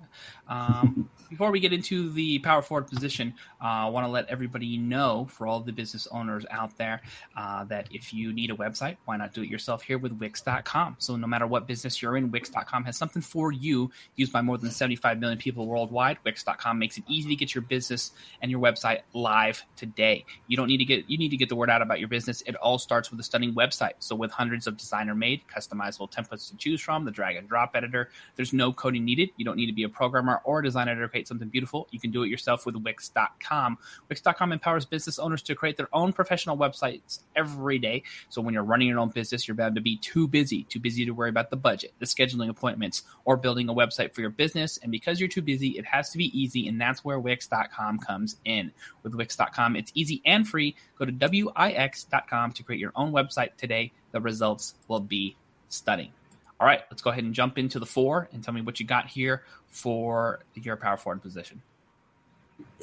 Um, 0.49 1.09
before 1.29 1.51
we 1.51 1.59
get 1.59 1.71
into 1.71 2.09
the 2.11 2.39
power 2.39 2.61
forward 2.61 2.87
position, 2.87 3.35
uh, 3.61 3.65
I 3.65 3.89
want 3.89 4.05
to 4.05 4.11
let 4.11 4.27
everybody 4.29 4.77
know 4.77 5.27
for 5.29 5.45
all 5.45 5.59
the 5.59 5.71
business 5.71 6.07
owners 6.11 6.45
out 6.49 6.75
there 6.77 7.01
uh, 7.37 7.63
that 7.65 7.87
if 7.91 8.13
you 8.13 8.33
need 8.33 8.49
a 8.49 8.55
website, 8.55 8.97
why 9.05 9.15
not 9.15 9.33
do 9.33 9.43
it 9.43 9.49
yourself 9.49 9.83
here 9.83 9.97
with 9.97 10.13
Wix.com? 10.13 10.95
So, 10.97 11.15
no 11.15 11.27
matter 11.27 11.45
what 11.45 11.67
business 11.67 12.01
you're 12.01 12.17
in, 12.17 12.31
Wix.com 12.31 12.83
has 12.85 12.97
something 12.97 13.21
for 13.21 13.51
you 13.51 13.91
used 14.15 14.33
by 14.33 14.41
more 14.41 14.57
than 14.57 14.71
75 14.71 15.19
million 15.19 15.37
people 15.37 15.67
worldwide. 15.67 16.17
Wix.com 16.25 16.79
makes 16.79 16.97
it 16.97 17.03
easy 17.07 17.29
to 17.29 17.35
get 17.35 17.53
your 17.53 17.61
business 17.61 18.11
and 18.41 18.49
your 18.49 18.59
website 18.59 19.01
live 19.13 19.63
today. 19.75 20.25
You 20.47 20.57
don't 20.57 20.67
need 20.67 20.77
to 20.77 20.85
get 20.85 21.09
you 21.09 21.17
need 21.17 21.29
to 21.29 21.37
get 21.37 21.49
the 21.49 21.55
word 21.55 21.69
out 21.69 21.81
about 21.81 21.99
your 21.99 22.09
business. 22.09 22.41
It 22.47 22.55
all 22.55 22.79
starts 22.79 23.11
with 23.11 23.19
a 23.19 23.23
stunning 23.23 23.53
website. 23.53 23.93
So, 23.99 24.15
with 24.15 24.31
hundreds 24.31 24.65
of 24.65 24.77
designer 24.77 25.13
made, 25.13 25.41
customizable 25.55 26.11
templates 26.11 26.49
to 26.49 26.57
choose 26.57 26.81
from, 26.81 27.05
the 27.05 27.11
drag 27.11 27.35
and 27.35 27.47
drop 27.47 27.75
editor, 27.75 28.09
there's 28.35 28.51
no 28.51 28.73
coding 28.73 29.05
needed. 29.05 29.29
You 29.37 29.45
don't 29.45 29.57
need 29.57 29.67
to 29.67 29.73
be 29.73 29.83
a 29.83 29.89
programmer 29.89 30.38
or 30.43 30.59
a 30.59 30.63
designer 30.63 30.99
to 30.99 31.07
create 31.07 31.27
something 31.27 31.49
beautiful. 31.49 31.87
You 31.91 31.99
can 31.99 32.11
do 32.11 32.23
it 32.23 32.29
yourself 32.29 32.65
with 32.65 32.75
Wix.com. 32.75 33.77
Wix.com 34.09 34.51
empowers 34.51 34.85
business 34.85 35.19
owners 35.19 35.41
to 35.43 35.55
create 35.55 35.77
their 35.77 35.89
own 35.93 36.13
professional 36.13 36.57
websites 36.57 37.19
every 37.35 37.79
day. 37.79 38.03
So 38.29 38.41
when 38.41 38.53
you're 38.53 38.63
running 38.63 38.87
your 38.87 38.99
own 38.99 39.09
business, 39.09 39.47
you're 39.47 39.55
bound 39.55 39.75
to 39.75 39.81
be 39.81 39.97
too 39.97 40.27
busy, 40.27 40.63
too 40.63 40.79
busy 40.79 41.05
to 41.05 41.11
worry 41.11 41.29
about 41.29 41.49
the 41.49 41.57
budget, 41.57 41.93
the 41.99 42.05
scheduling 42.05 42.49
appointments, 42.49 43.03
or 43.25 43.37
building 43.37 43.69
a 43.69 43.73
website 43.73 44.13
for 44.13 44.21
your 44.21 44.29
business. 44.29 44.77
And 44.77 44.91
because 44.91 45.19
you're 45.19 45.29
too 45.29 45.41
busy, 45.41 45.77
it 45.77 45.85
has 45.85 46.09
to 46.11 46.17
be 46.17 46.37
easy, 46.39 46.67
and 46.67 46.79
that's 46.79 47.03
where 47.03 47.19
Wix.com 47.19 47.99
comes 47.99 48.37
in. 48.45 48.71
With 49.03 49.15
Wix.com, 49.15 49.75
it's 49.75 49.91
easy 49.95 50.21
and 50.25 50.47
free. 50.47 50.75
Go 50.97 51.05
to 51.05 51.11
Wix.com 51.11 52.51
to 52.53 52.63
create 52.63 52.79
your 52.79 52.93
own 52.95 53.11
website 53.11 53.55
today. 53.57 53.91
The 54.11 54.21
results 54.21 54.75
will 54.87 54.99
be 54.99 55.35
stunning. 55.69 56.11
All 56.59 56.67
right, 56.67 56.81
let's 56.91 57.01
go 57.01 57.09
ahead 57.09 57.23
and 57.23 57.33
jump 57.33 57.57
into 57.57 57.79
the 57.79 57.85
four 57.85 58.27
and 58.33 58.43
tell 58.43 58.53
me 58.53 58.61
what 58.61 58.79
you 58.79 58.85
got 58.85 59.07
here 59.07 59.43
for 59.67 60.41
your 60.55 60.75
power 60.75 60.97
forward 60.97 61.21
position. 61.21 61.61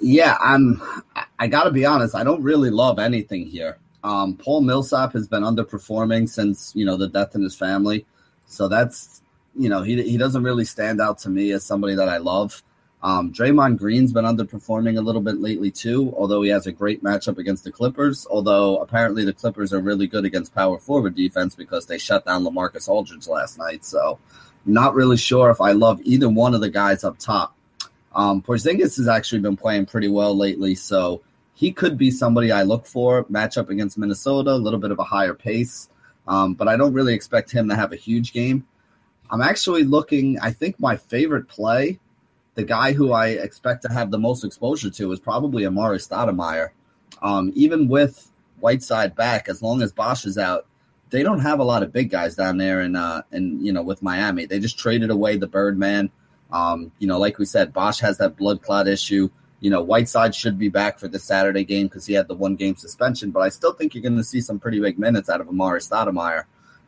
Yeah, 0.00 0.36
I'm. 0.40 0.80
I 1.38 1.46
got 1.46 1.64
to 1.64 1.70
be 1.70 1.84
honest. 1.84 2.14
I 2.14 2.24
don't 2.24 2.42
really 2.42 2.70
love 2.70 2.98
anything 2.98 3.46
here. 3.46 3.78
Um, 4.02 4.36
Paul 4.36 4.62
Millsap 4.62 5.12
has 5.12 5.28
been 5.28 5.42
underperforming 5.42 6.28
since 6.28 6.72
you 6.74 6.86
know 6.86 6.96
the 6.96 7.08
death 7.08 7.34
in 7.34 7.42
his 7.42 7.54
family, 7.54 8.06
so 8.46 8.68
that's 8.68 9.20
you 9.54 9.68
know 9.68 9.82
he 9.82 10.02
he 10.02 10.16
doesn't 10.16 10.42
really 10.42 10.64
stand 10.64 11.00
out 11.00 11.18
to 11.18 11.30
me 11.30 11.50
as 11.52 11.64
somebody 11.64 11.94
that 11.94 12.08
I 12.08 12.18
love. 12.18 12.62
Um, 13.02 13.32
Draymond 13.32 13.78
Green's 13.78 14.12
been 14.12 14.24
underperforming 14.24 14.98
a 14.98 15.02
little 15.02 15.20
bit 15.20 15.38
lately 15.38 15.70
too, 15.70 16.12
although 16.16 16.42
he 16.42 16.50
has 16.50 16.66
a 16.66 16.72
great 16.72 17.04
matchup 17.04 17.38
against 17.38 17.64
the 17.64 17.70
Clippers. 17.70 18.26
Although 18.30 18.78
apparently 18.78 19.24
the 19.24 19.32
Clippers 19.32 19.72
are 19.72 19.80
really 19.80 20.06
good 20.06 20.24
against 20.24 20.54
power 20.54 20.78
forward 20.78 21.14
defense 21.14 21.54
because 21.54 21.86
they 21.86 21.98
shut 21.98 22.24
down 22.24 22.44
LaMarcus 22.44 22.88
Aldridge 22.88 23.28
last 23.28 23.58
night. 23.58 23.84
So, 23.84 24.18
not 24.64 24.94
really 24.94 25.16
sure 25.16 25.50
if 25.50 25.60
I 25.60 25.72
love 25.72 26.00
either 26.02 26.28
one 26.28 26.54
of 26.54 26.60
the 26.60 26.70
guys 26.70 27.04
up 27.04 27.18
top. 27.18 27.54
Um, 28.14 28.42
Porzingis 28.42 28.96
has 28.96 29.08
actually 29.08 29.40
been 29.40 29.56
playing 29.56 29.86
pretty 29.86 30.08
well 30.08 30.36
lately, 30.36 30.74
so 30.74 31.22
he 31.54 31.70
could 31.70 31.96
be 31.96 32.10
somebody 32.10 32.50
I 32.50 32.62
look 32.62 32.86
for. 32.86 33.24
Matchup 33.24 33.68
against 33.68 33.98
Minnesota, 33.98 34.52
a 34.52 34.54
little 34.54 34.80
bit 34.80 34.90
of 34.90 34.98
a 34.98 35.04
higher 35.04 35.34
pace, 35.34 35.88
um, 36.26 36.54
but 36.54 36.66
I 36.66 36.76
don't 36.76 36.94
really 36.94 37.14
expect 37.14 37.52
him 37.52 37.68
to 37.68 37.76
have 37.76 37.92
a 37.92 37.96
huge 37.96 38.32
game. 38.32 38.66
I'm 39.30 39.42
actually 39.42 39.84
looking. 39.84 40.38
I 40.40 40.50
think 40.50 40.80
my 40.80 40.96
favorite 40.96 41.46
play 41.46 42.00
the 42.56 42.64
guy 42.64 42.92
who 42.92 43.12
I 43.12 43.28
expect 43.28 43.82
to 43.82 43.92
have 43.92 44.10
the 44.10 44.18
most 44.18 44.44
exposure 44.44 44.90
to 44.90 45.12
is 45.12 45.20
probably 45.20 45.62
Amar'e 45.62 45.96
Stoudemire. 45.96 46.70
Um, 47.22 47.52
even 47.54 47.86
with 47.86 48.30
Whiteside 48.58 49.14
back, 49.14 49.48
as 49.48 49.62
long 49.62 49.82
as 49.82 49.92
Bosh 49.92 50.24
is 50.24 50.38
out, 50.38 50.66
they 51.10 51.22
don't 51.22 51.40
have 51.40 51.60
a 51.60 51.64
lot 51.64 51.82
of 51.82 51.92
big 51.92 52.10
guys 52.10 52.34
down 52.34 52.56
there 52.56 52.80
in 52.80 52.96
uh 52.96 53.22
in 53.30 53.64
you 53.64 53.72
know 53.72 53.82
with 53.82 54.02
Miami. 54.02 54.46
They 54.46 54.58
just 54.58 54.78
traded 54.78 55.10
away 55.10 55.36
the 55.36 55.46
Birdman. 55.46 56.10
Um, 56.50 56.92
you 56.98 57.06
know, 57.06 57.18
like 57.18 57.38
we 57.38 57.44
said, 57.44 57.72
Bosh 57.72 58.00
has 58.00 58.18
that 58.18 58.36
blood 58.36 58.62
clot 58.62 58.88
issue. 58.88 59.28
You 59.60 59.70
know, 59.70 59.82
Whiteside 59.82 60.34
should 60.34 60.58
be 60.58 60.68
back 60.68 60.98
for 60.98 61.08
the 61.08 61.18
Saturday 61.18 61.64
game 61.64 61.86
because 61.86 62.06
he 62.06 62.14
had 62.14 62.28
the 62.28 62.34
one 62.34 62.56
game 62.56 62.76
suspension, 62.76 63.30
but 63.30 63.40
I 63.40 63.48
still 63.50 63.72
think 63.72 63.94
you're 63.94 64.02
going 64.02 64.16
to 64.16 64.24
see 64.24 64.40
some 64.40 64.58
pretty 64.58 64.80
big 64.80 64.98
minutes 64.98 65.28
out 65.28 65.40
of 65.40 65.48
Amar'e 65.48 65.86
Stoudemire. 65.86 66.44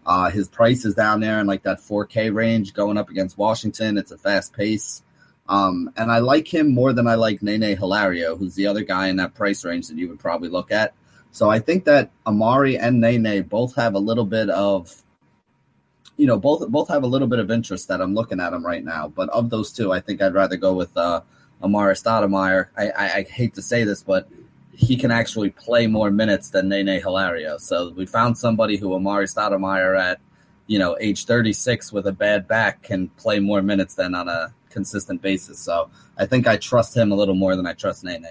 Uh, 0.06 0.30
his 0.30 0.48
price 0.48 0.84
is 0.84 0.94
down 0.94 1.20
there 1.20 1.40
in 1.40 1.46
like 1.46 1.62
that 1.64 1.78
4K 1.78 2.32
range 2.32 2.74
going 2.74 2.96
up 2.96 3.10
against 3.10 3.36
Washington. 3.36 3.98
It's 3.98 4.12
a 4.12 4.18
fast 4.18 4.52
pace. 4.52 5.02
Um, 5.48 5.90
and 5.96 6.12
I 6.12 6.18
like 6.18 6.52
him 6.52 6.74
more 6.74 6.92
than 6.92 7.06
I 7.06 7.14
like 7.14 7.42
Nene 7.42 7.76
Hilario, 7.76 8.36
who's 8.36 8.54
the 8.54 8.66
other 8.66 8.82
guy 8.82 9.08
in 9.08 9.16
that 9.16 9.34
price 9.34 9.64
range 9.64 9.88
that 9.88 9.96
you 9.96 10.08
would 10.08 10.18
probably 10.18 10.48
look 10.48 10.70
at. 10.70 10.94
So 11.30 11.50
I 11.50 11.58
think 11.58 11.84
that 11.84 12.10
Amar'e 12.26 12.78
and 12.80 13.00
Nene 13.00 13.42
both 13.44 13.74
have 13.76 13.94
a 13.94 13.98
little 13.98 14.24
bit 14.24 14.50
of, 14.50 15.02
you 16.16 16.26
know, 16.26 16.38
both 16.38 16.68
both 16.68 16.88
have 16.88 17.02
a 17.02 17.06
little 17.06 17.28
bit 17.28 17.38
of 17.38 17.50
interest 17.50 17.88
that 17.88 18.00
I'm 18.00 18.14
looking 18.14 18.40
at 18.40 18.50
them 18.50 18.64
right 18.64 18.84
now. 18.84 19.08
But 19.08 19.28
of 19.30 19.50
those 19.50 19.72
two, 19.72 19.92
I 19.92 20.00
think 20.00 20.20
I'd 20.20 20.34
rather 20.34 20.56
go 20.56 20.74
with 20.74 20.94
uh, 20.96 21.22
Amar'e 21.62 21.94
Stoudemire. 22.02 22.68
I, 22.76 22.90
I, 22.90 23.16
I 23.18 23.22
hate 23.22 23.54
to 23.54 23.62
say 23.62 23.84
this, 23.84 24.02
but 24.02 24.28
he 24.72 24.96
can 24.96 25.10
actually 25.10 25.50
play 25.50 25.86
more 25.86 26.10
minutes 26.10 26.50
than 26.50 26.68
Nene 26.68 27.00
Hilario. 27.00 27.58
So 27.58 27.90
we 27.90 28.06
found 28.06 28.36
somebody 28.36 28.76
who 28.76 28.90
Amar'e 28.90 29.32
Stoudemire 29.32 29.98
at, 29.98 30.20
you 30.66 30.78
know, 30.78 30.96
age 31.00 31.24
36 31.24 31.92
with 31.92 32.06
a 32.06 32.12
bad 32.12 32.46
back 32.46 32.82
can 32.82 33.08
play 33.10 33.38
more 33.38 33.62
minutes 33.62 33.94
than 33.94 34.14
on 34.14 34.28
a 34.28 34.54
consistent 34.70 35.22
basis. 35.22 35.58
So 35.58 35.90
I 36.16 36.26
think 36.26 36.46
I 36.46 36.56
trust 36.56 36.96
him 36.96 37.12
a 37.12 37.14
little 37.14 37.34
more 37.34 37.56
than 37.56 37.66
I 37.66 37.72
trust 37.72 38.04
Nene. 38.04 38.28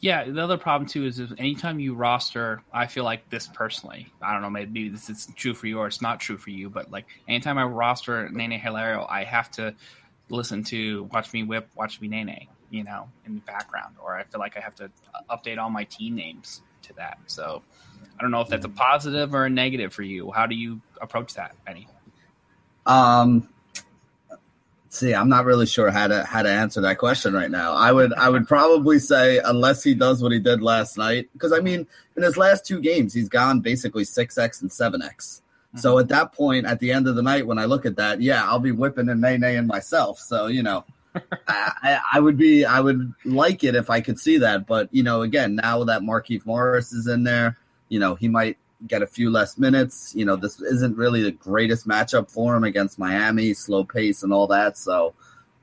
Yeah, 0.00 0.24
the 0.24 0.42
other 0.42 0.58
problem 0.58 0.88
too 0.88 1.06
is 1.06 1.18
if 1.18 1.32
anytime 1.38 1.80
you 1.80 1.94
roster, 1.94 2.62
I 2.72 2.86
feel 2.86 3.04
like 3.04 3.28
this 3.30 3.48
personally. 3.48 4.12
I 4.20 4.32
don't 4.32 4.42
know, 4.42 4.50
maybe 4.50 4.88
this 4.88 5.08
is 5.08 5.28
true 5.34 5.54
for 5.54 5.66
you 5.66 5.78
or 5.78 5.86
it's 5.86 6.02
not 6.02 6.20
true 6.20 6.36
for 6.36 6.50
you, 6.50 6.68
but 6.68 6.90
like 6.90 7.06
anytime 7.26 7.56
I 7.56 7.64
roster 7.64 8.28
Nene 8.28 8.52
Hilario, 8.52 9.06
I 9.08 9.24
have 9.24 9.50
to 9.52 9.74
listen 10.28 10.64
to 10.64 11.04
Watch 11.04 11.32
Me 11.32 11.44
Whip, 11.44 11.68
Watch 11.74 12.00
Me 12.00 12.08
Nene, 12.08 12.46
you 12.70 12.84
know, 12.84 13.08
in 13.24 13.36
the 13.36 13.40
background, 13.40 13.96
or 14.02 14.16
I 14.16 14.24
feel 14.24 14.38
like 14.38 14.56
I 14.56 14.60
have 14.60 14.74
to 14.76 14.90
update 15.30 15.58
all 15.58 15.70
my 15.70 15.84
team 15.84 16.14
names 16.14 16.62
to 16.82 16.92
that. 16.94 17.18
So 17.26 17.62
I 18.18 18.22
don't 18.22 18.30
know 18.30 18.42
if 18.42 18.48
that's 18.48 18.66
a 18.66 18.70
positive 18.70 19.34
or 19.34 19.46
a 19.46 19.50
negative 19.50 19.92
for 19.94 20.02
you. 20.02 20.30
How 20.30 20.46
do 20.46 20.54
you 20.54 20.80
approach 21.00 21.34
that, 21.34 21.56
Benny? 21.64 21.88
Um, 22.84 23.48
see, 24.96 25.14
I'm 25.14 25.28
not 25.28 25.44
really 25.44 25.66
sure 25.66 25.90
how 25.90 26.06
to 26.06 26.24
how 26.24 26.42
to 26.42 26.48
answer 26.48 26.80
that 26.80 26.98
question 26.98 27.34
right 27.34 27.50
now. 27.50 27.74
I 27.74 27.92
would 27.92 28.12
I 28.14 28.28
would 28.28 28.48
probably 28.48 28.98
say 28.98 29.40
unless 29.44 29.82
he 29.82 29.94
does 29.94 30.22
what 30.22 30.32
he 30.32 30.38
did 30.38 30.62
last 30.62 30.98
night, 30.98 31.28
because 31.32 31.52
I 31.52 31.60
mean, 31.60 31.86
in 32.16 32.22
his 32.22 32.36
last 32.36 32.66
two 32.66 32.80
games, 32.80 33.12
he's 33.12 33.28
gone 33.28 33.60
basically 33.60 34.04
six 34.04 34.38
x 34.38 34.60
and 34.62 34.72
seven 34.72 35.02
x. 35.02 35.42
Mm-hmm. 35.68 35.78
So 35.78 35.98
at 35.98 36.08
that 36.08 36.32
point, 36.32 36.66
at 36.66 36.80
the 36.80 36.92
end 36.92 37.06
of 37.06 37.16
the 37.16 37.22
night, 37.22 37.46
when 37.46 37.58
I 37.58 37.66
look 37.66 37.86
at 37.86 37.96
that, 37.96 38.20
yeah, 38.20 38.44
I'll 38.44 38.58
be 38.58 38.72
whipping 38.72 39.08
and 39.08 39.20
nay 39.20 39.36
nay 39.36 39.56
and 39.56 39.68
myself. 39.68 40.18
So 40.18 40.46
you 40.46 40.62
know, 40.62 40.84
I, 41.48 42.00
I, 42.14 42.20
would 42.20 42.36
be 42.36 42.64
I 42.64 42.80
would 42.80 43.12
like 43.24 43.64
it 43.64 43.74
if 43.74 43.90
I 43.90 44.00
could 44.00 44.18
see 44.18 44.38
that, 44.38 44.66
but 44.66 44.88
you 44.92 45.02
know, 45.02 45.22
again, 45.22 45.56
now 45.56 45.84
that 45.84 46.02
Markieff 46.02 46.46
Morris 46.46 46.92
is 46.92 47.06
in 47.06 47.24
there, 47.24 47.56
you 47.88 47.98
know, 47.98 48.14
he 48.14 48.28
might 48.28 48.58
get 48.86 49.02
a 49.02 49.06
few 49.06 49.30
less 49.30 49.58
minutes. 49.58 50.12
You 50.14 50.24
know, 50.24 50.36
this 50.36 50.60
isn't 50.60 50.96
really 50.96 51.22
the 51.22 51.32
greatest 51.32 51.86
matchup 51.86 52.30
for 52.30 52.56
him 52.56 52.64
against 52.64 52.98
Miami, 52.98 53.54
slow 53.54 53.84
pace 53.84 54.22
and 54.22 54.32
all 54.32 54.46
that. 54.48 54.76
So 54.76 55.14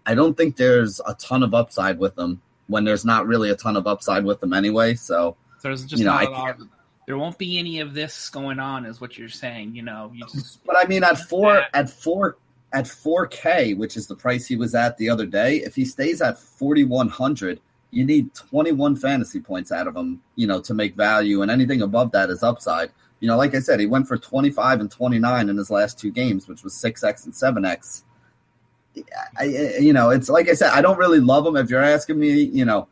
I 0.05 0.15
don't 0.15 0.35
think 0.35 0.57
there's 0.57 0.99
a 1.05 1.13
ton 1.15 1.43
of 1.43 1.53
upside 1.53 1.99
with 1.99 2.15
them 2.15 2.41
when 2.67 2.83
there's 2.83 3.05
not 3.05 3.27
really 3.27 3.49
a 3.49 3.55
ton 3.55 3.75
of 3.75 3.87
upside 3.87 4.25
with 4.25 4.39
them 4.39 4.53
anyway. 4.53 4.95
So, 4.95 5.35
there's 5.61 5.85
just 5.85 6.01
you 6.01 6.05
know, 6.05 6.55
there 7.05 7.17
won't 7.17 7.37
be 7.37 7.57
any 7.57 7.79
of 7.79 7.93
this 7.93 8.29
going 8.29 8.59
on, 8.59 8.85
is 8.85 8.99
what 8.99 9.17
you're 9.17 9.29
saying. 9.29 9.75
You 9.75 9.83
know, 9.83 10.11
you 10.13 10.25
just, 10.25 10.63
but 10.65 10.75
I 10.77 10.85
mean, 10.85 11.03
at 11.03 11.17
four, 11.17 11.53
that. 11.53 11.69
at 11.73 11.89
four, 11.89 12.37
at 12.73 12.85
4K, 12.85 13.77
which 13.77 13.95
is 13.95 14.07
the 14.07 14.15
price 14.15 14.47
he 14.47 14.55
was 14.55 14.73
at 14.73 14.97
the 14.97 15.09
other 15.09 15.25
day, 15.25 15.57
if 15.57 15.75
he 15.75 15.85
stays 15.85 16.21
at 16.21 16.39
4,100, 16.39 17.59
you 17.91 18.03
need 18.03 18.33
21 18.33 18.95
fantasy 18.95 19.39
points 19.39 19.71
out 19.71 19.87
of 19.87 19.95
him, 19.95 20.21
you 20.35 20.47
know, 20.47 20.59
to 20.61 20.73
make 20.73 20.95
value, 20.95 21.43
and 21.43 21.51
anything 21.51 21.81
above 21.81 22.11
that 22.11 22.29
is 22.29 22.41
upside 22.41 22.89
you 23.23 23.29
know, 23.29 23.37
like 23.37 23.55
I 23.55 23.61
said, 23.61 23.79
he 23.79 23.85
went 23.85 24.05
for 24.05 24.17
25 24.17 24.81
and 24.81 24.91
29 24.91 25.47
in 25.47 25.55
his 25.55 25.71
last 25.71 25.97
two 25.97 26.11
games, 26.11 26.49
which 26.49 26.61
was 26.61 26.73
6x 26.73 27.23
and 27.23 27.33
7x. 27.33 28.03
I, 29.39 29.45
you 29.79 29.93
know, 29.93 30.09
it's 30.09 30.27
like 30.27 30.49
I 30.49 30.53
said, 30.53 30.71
I 30.71 30.81
don't 30.81 30.97
really 30.97 31.21
love 31.21 31.47
him. 31.47 31.55
If 31.55 31.69
you're 31.69 31.81
asking 31.81 32.19
me, 32.19 32.41
you 32.41 32.65
know, 32.65 32.89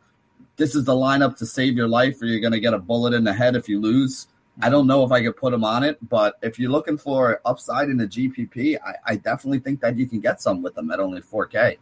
this 0.55 0.73
is 0.73 0.85
the 0.85 0.93
lineup 0.93 1.35
to 1.39 1.45
save 1.45 1.75
your 1.75 1.89
life 1.89 2.21
or 2.21 2.27
you're 2.27 2.39
going 2.39 2.53
to 2.53 2.61
get 2.61 2.73
a 2.73 2.79
bullet 2.79 3.13
in 3.13 3.25
the 3.25 3.33
head 3.33 3.57
if 3.57 3.67
you 3.67 3.81
lose. 3.81 4.27
I 4.61 4.69
don't 4.69 4.87
know 4.87 5.03
if 5.03 5.11
I 5.11 5.21
could 5.21 5.35
put 5.35 5.53
him 5.53 5.65
on 5.65 5.83
it, 5.83 5.97
but 6.07 6.35
if 6.41 6.57
you're 6.57 6.71
looking 6.71 6.97
for 6.97 7.41
upside 7.43 7.89
in 7.89 7.97
the 7.97 8.07
GPP, 8.07 8.77
I, 8.85 8.93
I 9.05 9.15
definitely 9.17 9.59
think 9.59 9.81
that 9.81 9.97
you 9.97 10.07
can 10.07 10.21
get 10.21 10.41
some 10.41 10.61
with 10.61 10.75
them 10.75 10.91
at 10.91 11.01
only 11.01 11.21
4K. 11.21 11.75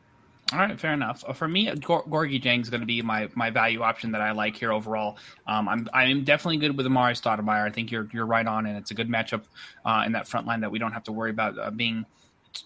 All 0.51 0.57
right, 0.57 0.79
fair 0.79 0.93
enough. 0.93 1.23
Uh, 1.27 1.33
for 1.33 1.47
me, 1.47 1.67
Gorgui 1.67 2.41
Dieng 2.41 2.61
is 2.61 2.71
going 2.71 2.81
to 2.81 2.87
be 2.87 3.03
my, 3.03 3.29
my 3.35 3.51
value 3.51 3.83
option 3.83 4.11
that 4.13 4.21
I 4.21 4.31
like 4.31 4.55
here 4.55 4.71
overall. 4.71 5.17
Um, 5.45 5.69
I'm 5.69 5.87
I'm 5.93 6.23
definitely 6.23 6.57
good 6.57 6.75
with 6.75 6.87
Amar'e 6.87 7.11
Stoudemire. 7.11 7.67
I 7.67 7.69
think 7.69 7.91
you're 7.91 8.09
you're 8.11 8.25
right 8.25 8.45
on, 8.45 8.65
and 8.65 8.75
it's 8.75 8.89
a 8.89 8.95
good 8.95 9.09
matchup 9.09 9.43
uh, 9.85 10.03
in 10.05 10.13
that 10.13 10.27
front 10.27 10.47
line 10.47 10.61
that 10.61 10.71
we 10.71 10.79
don't 10.79 10.93
have 10.93 11.03
to 11.03 11.11
worry 11.11 11.29
about 11.29 11.57
uh, 11.59 11.69
being 11.69 12.03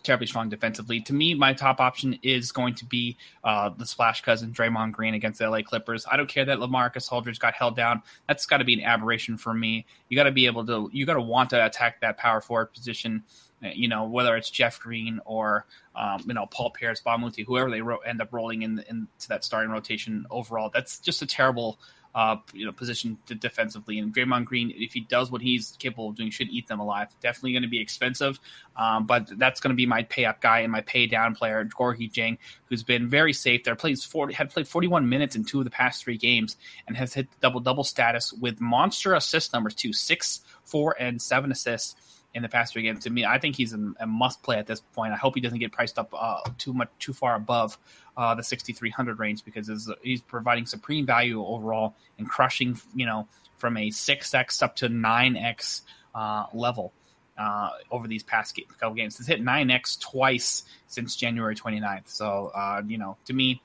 terribly 0.03 0.27
strong 0.27 0.47
defensively. 0.47 1.01
To 1.01 1.13
me, 1.13 1.33
my 1.33 1.53
top 1.53 1.81
option 1.81 2.17
is 2.23 2.53
going 2.53 2.75
to 2.75 2.85
be 2.85 3.17
uh, 3.43 3.69
the 3.69 3.85
splash 3.85 4.21
cousin 4.21 4.53
Draymond 4.53 4.93
Green 4.93 5.13
against 5.13 5.39
the 5.39 5.49
LA 5.49 5.61
Clippers. 5.61 6.05
I 6.09 6.15
don't 6.15 6.29
care 6.29 6.45
that 6.45 6.59
LaMarcus 6.59 7.11
Aldridge 7.11 7.39
got 7.39 7.53
held 7.53 7.75
down. 7.75 8.01
That's 8.27 8.45
got 8.45 8.57
to 8.57 8.63
be 8.63 8.73
an 8.73 8.81
aberration 8.81 9.37
for 9.37 9.53
me. 9.53 9.85
You 10.09 10.17
got 10.17 10.23
to 10.23 10.31
be 10.31 10.45
able 10.45 10.65
to, 10.67 10.89
you 10.93 11.05
got 11.05 11.15
to 11.15 11.21
want 11.21 11.49
to 11.51 11.65
attack 11.65 11.99
that 12.01 12.17
power 12.17 12.41
forward 12.41 12.67
position 12.67 13.23
you 13.73 13.87
know, 13.87 14.05
whether 14.05 14.35
it's 14.35 14.49
Jeff 14.49 14.79
Green 14.79 15.19
or 15.25 15.65
um, 15.95 16.23
you 16.25 16.33
know 16.33 16.45
Paul 16.45 16.71
Pierce, 16.71 17.01
a 17.05 17.17
Moute, 17.17 17.45
whoever 17.45 17.69
they 17.69 17.81
ro- 17.81 17.99
end 17.99 18.21
up 18.21 18.33
rolling 18.33 18.61
in 18.63 18.83
into 18.89 19.27
that 19.29 19.43
starting 19.43 19.71
rotation 19.71 20.25
overall. 20.29 20.69
That's 20.73 20.99
just 20.99 21.21
a 21.21 21.25
terrible 21.25 21.79
uh, 22.15 22.37
you 22.53 22.65
know 22.65 22.71
position 22.71 23.17
defensively. 23.27 23.99
And 23.99 24.13
Draymond 24.13 24.45
Green, 24.45 24.71
if 24.75 24.93
he 24.93 25.01
does 25.01 25.31
what 25.31 25.41
he's 25.41 25.75
capable 25.79 26.09
of 26.09 26.15
doing, 26.15 26.29
should 26.29 26.49
eat 26.49 26.67
them 26.67 26.79
alive. 26.79 27.09
Definitely 27.21 27.53
going 27.53 27.63
to 27.63 27.69
be 27.69 27.79
expensive, 27.79 28.39
um, 28.75 29.05
but 29.05 29.29
that's 29.37 29.59
going 29.59 29.69
to 29.69 29.75
be 29.75 29.85
my 29.85 30.03
pay 30.03 30.25
up 30.25 30.41
guy 30.41 30.59
and 30.59 30.71
my 30.71 30.81
pay 30.81 31.07
down 31.07 31.35
player, 31.35 31.63
Gorgui 31.65 32.11
Dieng, 32.11 32.37
who's 32.65 32.83
been 32.83 33.09
very 33.09 33.33
safe 33.33 33.63
there. 33.63 33.75
Plays 33.75 34.03
40, 34.03 34.33
had 34.33 34.49
played 34.49 34.67
41 34.67 35.09
minutes 35.09 35.35
in 35.35 35.43
two 35.43 35.59
of 35.59 35.63
the 35.63 35.71
past 35.71 36.03
three 36.03 36.17
games 36.17 36.57
and 36.87 36.95
has 36.97 37.13
hit 37.13 37.27
double 37.41 37.59
double 37.59 37.83
status 37.83 38.31
with 38.33 38.61
monster 38.61 39.13
assist 39.13 39.53
numbers 39.53 39.73
too, 39.73 39.93
six, 39.93 40.41
four, 40.63 40.95
and 40.99 41.21
seven 41.21 41.51
assists 41.51 41.95
in 42.33 42.41
the 42.41 42.49
past 42.49 42.73
three 42.73 42.81
games. 42.81 43.03
To 43.03 43.09
me, 43.09 43.25
I 43.25 43.37
think 43.37 43.55
he's 43.55 43.73
a, 43.73 43.93
a 43.99 44.07
must 44.07 44.41
play 44.41 44.57
at 44.57 44.67
this 44.67 44.79
point. 44.79 45.13
I 45.13 45.17
hope 45.17 45.35
he 45.35 45.41
doesn't 45.41 45.59
get 45.59 45.71
priced 45.71 45.99
up 45.99 46.13
uh, 46.17 46.39
too 46.57 46.73
much 46.73 46.89
too 46.99 47.13
far 47.13 47.35
above 47.35 47.77
uh, 48.17 48.35
the 48.35 48.43
6,300 48.43 49.19
range 49.19 49.45
because 49.45 49.69
he's 50.01 50.21
providing 50.21 50.65
supreme 50.65 51.05
value 51.05 51.43
overall 51.45 51.95
and 52.17 52.27
crushing, 52.27 52.79
you 52.95 53.05
know, 53.05 53.27
from 53.57 53.77
a 53.77 53.89
6x 53.89 54.63
up 54.63 54.75
to 54.77 54.89
9x 54.89 55.81
uh, 56.15 56.45
level. 56.53 56.93
Uh, 57.35 57.71
over 57.89 58.07
these 58.07 58.21
past 58.21 58.55
couple 58.77 58.93
games. 58.93 59.17
He's 59.17 59.25
hit 59.25 59.43
9x 59.43 59.99
twice 59.99 60.65
since 60.85 61.15
January 61.15 61.55
29th. 61.55 62.07
So, 62.07 62.51
uh, 62.53 62.83
you 62.85 62.99
know, 62.99 63.17
to 63.25 63.33
me, 63.33 63.59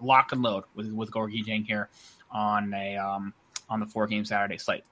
lock 0.00 0.32
and 0.32 0.42
load 0.42 0.64
with, 0.74 0.90
with 0.90 1.12
Gorgui 1.12 1.44
Dieng 1.44 1.64
here 1.64 1.88
on 2.32 2.74
a 2.74 2.96
um, 2.96 3.32
on 3.68 3.78
the 3.78 3.86
four 3.86 4.08
game 4.08 4.24
Saturday 4.24 4.58
slate. 4.58 4.82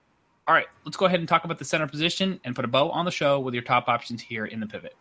All 0.51 0.57
right, 0.57 0.67
let's 0.85 0.97
go 0.97 1.07
ahead 1.07 1.21
and 1.21 1.29
talk 1.29 1.45
about 1.45 1.61
the 1.61 1.65
center 1.65 1.87
position 1.87 2.41
and 2.43 2.57
put 2.57 2.65
a 2.65 2.69
bow 2.69 2.91
on 2.91 3.05
the 3.05 3.13
show 3.13 3.39
with 3.39 3.55
your 3.55 3.63
top 3.63 3.87
options 3.87 4.21
here 4.21 4.45
in 4.45 4.59
the 4.59 4.67
pivot. 4.67 4.97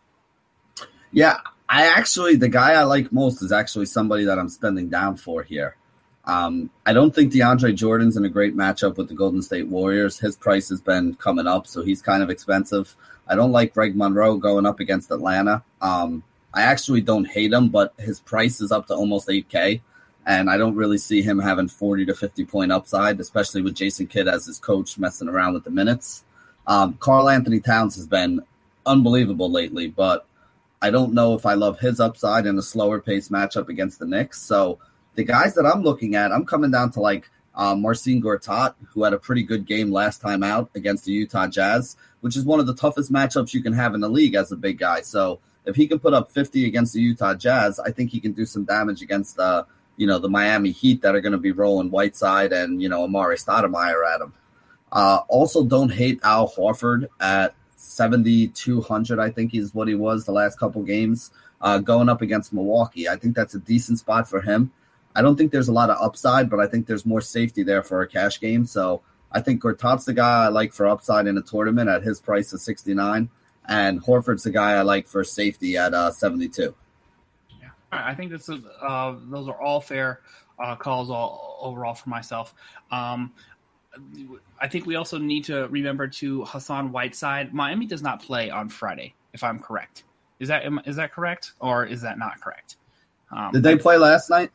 Yeah, 1.10 1.38
I 1.68 1.88
actually 1.88 2.36
the 2.36 2.48
guy 2.48 2.74
I 2.74 2.84
like 2.84 3.10
most 3.10 3.42
is 3.42 3.50
actually 3.50 3.86
somebody 3.86 4.26
that 4.26 4.38
I'm 4.38 4.48
spending 4.48 4.90
down 4.90 5.16
for 5.16 5.42
here. 5.42 5.74
Um, 6.24 6.70
I 6.86 6.92
don't 6.92 7.12
think 7.12 7.32
DeAndre 7.32 7.74
Jordan's 7.74 8.16
in 8.16 8.24
a 8.24 8.28
great 8.28 8.56
matchup 8.56 8.96
with 8.96 9.08
the 9.08 9.16
Golden 9.16 9.42
State 9.42 9.66
Warriors. 9.66 10.20
His 10.20 10.36
price 10.36 10.68
has 10.68 10.80
been 10.80 11.16
coming 11.16 11.48
up, 11.48 11.66
so 11.66 11.82
he's 11.82 12.00
kind 12.00 12.22
of 12.22 12.30
expensive. 12.30 12.94
I 13.26 13.34
don't 13.34 13.50
like 13.50 13.74
Greg 13.74 13.96
Monroe 13.96 14.36
going 14.36 14.66
up 14.66 14.78
against 14.78 15.10
Atlanta. 15.10 15.64
Um, 15.80 16.22
I 16.54 16.62
actually 16.62 17.00
don't 17.00 17.24
hate 17.24 17.52
him, 17.52 17.70
but 17.70 17.92
his 17.98 18.20
price 18.20 18.60
is 18.60 18.70
up 18.70 18.86
to 18.86 18.94
almost 18.94 19.26
8K 19.26 19.80
and 20.26 20.50
I 20.50 20.56
don't 20.56 20.76
really 20.76 20.98
see 20.98 21.22
him 21.22 21.38
having 21.38 21.68
40 21.68 22.06
to 22.06 22.14
50 22.14 22.44
point 22.44 22.72
upside, 22.72 23.20
especially 23.20 23.62
with 23.62 23.74
Jason 23.74 24.06
Kidd 24.06 24.28
as 24.28 24.46
his 24.46 24.58
coach 24.58 24.98
messing 24.98 25.28
around 25.28 25.54
with 25.54 25.64
the 25.64 25.70
minutes. 25.70 26.24
Um, 26.66 26.94
Karl-Anthony 27.00 27.60
Towns 27.60 27.96
has 27.96 28.06
been 28.06 28.42
unbelievable 28.86 29.50
lately, 29.50 29.88
but 29.88 30.26
I 30.82 30.90
don't 30.90 31.14
know 31.14 31.34
if 31.34 31.46
I 31.46 31.54
love 31.54 31.80
his 31.80 32.00
upside 32.00 32.46
in 32.46 32.58
a 32.58 32.62
slower 32.62 33.00
pace 33.00 33.28
matchup 33.28 33.68
against 33.68 33.98
the 33.98 34.06
Knicks. 34.06 34.40
So 34.40 34.78
the 35.14 35.24
guys 35.24 35.54
that 35.54 35.66
I'm 35.66 35.82
looking 35.82 36.14
at, 36.14 36.32
I'm 36.32 36.46
coming 36.46 36.70
down 36.70 36.90
to 36.92 37.00
like 37.00 37.28
uh, 37.54 37.74
Marcin 37.74 38.22
Gortat, 38.22 38.74
who 38.88 39.02
had 39.04 39.12
a 39.12 39.18
pretty 39.18 39.42
good 39.42 39.66
game 39.66 39.90
last 39.90 40.20
time 40.20 40.42
out 40.42 40.70
against 40.74 41.04
the 41.04 41.12
Utah 41.12 41.48
Jazz, 41.48 41.96
which 42.20 42.36
is 42.36 42.44
one 42.44 42.60
of 42.60 42.66
the 42.66 42.74
toughest 42.74 43.12
matchups 43.12 43.52
you 43.52 43.62
can 43.62 43.72
have 43.72 43.94
in 43.94 44.00
the 44.00 44.08
league 44.08 44.34
as 44.34 44.52
a 44.52 44.56
big 44.56 44.78
guy. 44.78 45.00
So 45.02 45.40
if 45.64 45.76
he 45.76 45.86
can 45.86 45.98
put 45.98 46.14
up 46.14 46.30
50 46.30 46.64
against 46.66 46.94
the 46.94 47.00
Utah 47.00 47.34
Jazz, 47.34 47.78
I 47.78 47.90
think 47.90 48.10
he 48.10 48.20
can 48.20 48.32
do 48.32 48.46
some 48.46 48.64
damage 48.64 49.02
against 49.02 49.36
the 49.36 49.66
you 50.00 50.06
know, 50.06 50.18
the 50.18 50.30
Miami 50.30 50.70
Heat 50.70 51.02
that 51.02 51.14
are 51.14 51.20
going 51.20 51.32
to 51.32 51.38
be 51.38 51.52
rolling 51.52 51.90
Whiteside 51.90 52.54
and, 52.54 52.80
you 52.80 52.88
know, 52.88 53.06
Amar'e 53.06 53.36
Stoudemire 53.36 54.14
at 54.14 54.22
him. 54.22 54.32
Uh, 54.90 55.20
also, 55.28 55.62
don't 55.62 55.92
hate 55.92 56.18
Al 56.22 56.48
Horford 56.48 57.06
at 57.20 57.54
7,200, 57.76 59.18
I 59.18 59.28
think 59.28 59.54
is 59.54 59.74
what 59.74 59.88
he 59.88 59.94
was 59.94 60.24
the 60.24 60.32
last 60.32 60.58
couple 60.58 60.82
games, 60.84 61.32
uh, 61.60 61.76
going 61.80 62.08
up 62.08 62.22
against 62.22 62.54
Milwaukee. 62.54 63.10
I 63.10 63.16
think 63.16 63.36
that's 63.36 63.54
a 63.54 63.58
decent 63.58 63.98
spot 63.98 64.26
for 64.26 64.40
him. 64.40 64.72
I 65.14 65.20
don't 65.20 65.36
think 65.36 65.52
there's 65.52 65.68
a 65.68 65.72
lot 65.72 65.90
of 65.90 65.98
upside, 66.00 66.48
but 66.48 66.60
I 66.60 66.66
think 66.66 66.86
there's 66.86 67.04
more 67.04 67.20
safety 67.20 67.62
there 67.62 67.82
for 67.82 68.00
a 68.00 68.08
cash 68.08 68.40
game. 68.40 68.64
So 68.64 69.02
I 69.30 69.42
think 69.42 69.60
Gortat's 69.62 70.06
the 70.06 70.14
guy 70.14 70.44
I 70.44 70.48
like 70.48 70.72
for 70.72 70.86
upside 70.86 71.26
in 71.26 71.36
a 71.36 71.42
tournament 71.42 71.90
at 71.90 72.04
his 72.04 72.22
price 72.22 72.54
of 72.54 72.60
69, 72.62 73.28
and 73.68 74.02
Horford's 74.02 74.44
the 74.44 74.50
guy 74.50 74.72
I 74.72 74.80
like 74.80 75.06
for 75.06 75.24
safety 75.24 75.76
at 75.76 75.92
uh, 75.92 76.10
72. 76.10 76.74
I 77.92 78.14
think 78.14 78.30
this 78.30 78.48
is 78.48 78.60
uh, 78.80 79.16
those 79.30 79.48
are 79.48 79.60
all 79.60 79.80
fair 79.80 80.20
uh, 80.58 80.76
calls 80.76 81.10
all 81.10 81.58
overall 81.60 81.94
for 81.94 82.08
myself. 82.08 82.54
Um, 82.90 83.32
I 84.60 84.68
think 84.68 84.86
we 84.86 84.94
also 84.94 85.18
need 85.18 85.44
to 85.44 85.66
remember 85.68 86.06
to 86.06 86.44
Hassan 86.44 86.92
Whiteside. 86.92 87.52
Miami 87.52 87.86
does 87.86 88.02
not 88.02 88.22
play 88.22 88.50
on 88.50 88.68
Friday, 88.68 89.14
if 89.32 89.42
I'm 89.42 89.58
correct. 89.58 90.04
Is 90.38 90.48
that 90.48 90.62
is 90.86 90.96
that 90.96 91.12
correct 91.12 91.52
or 91.60 91.84
is 91.84 92.00
that 92.02 92.18
not 92.18 92.40
correct? 92.40 92.76
Um, 93.30 93.52
Did 93.52 93.62
they 93.62 93.76
play 93.76 93.96
last 93.96 94.30
night? 94.30 94.50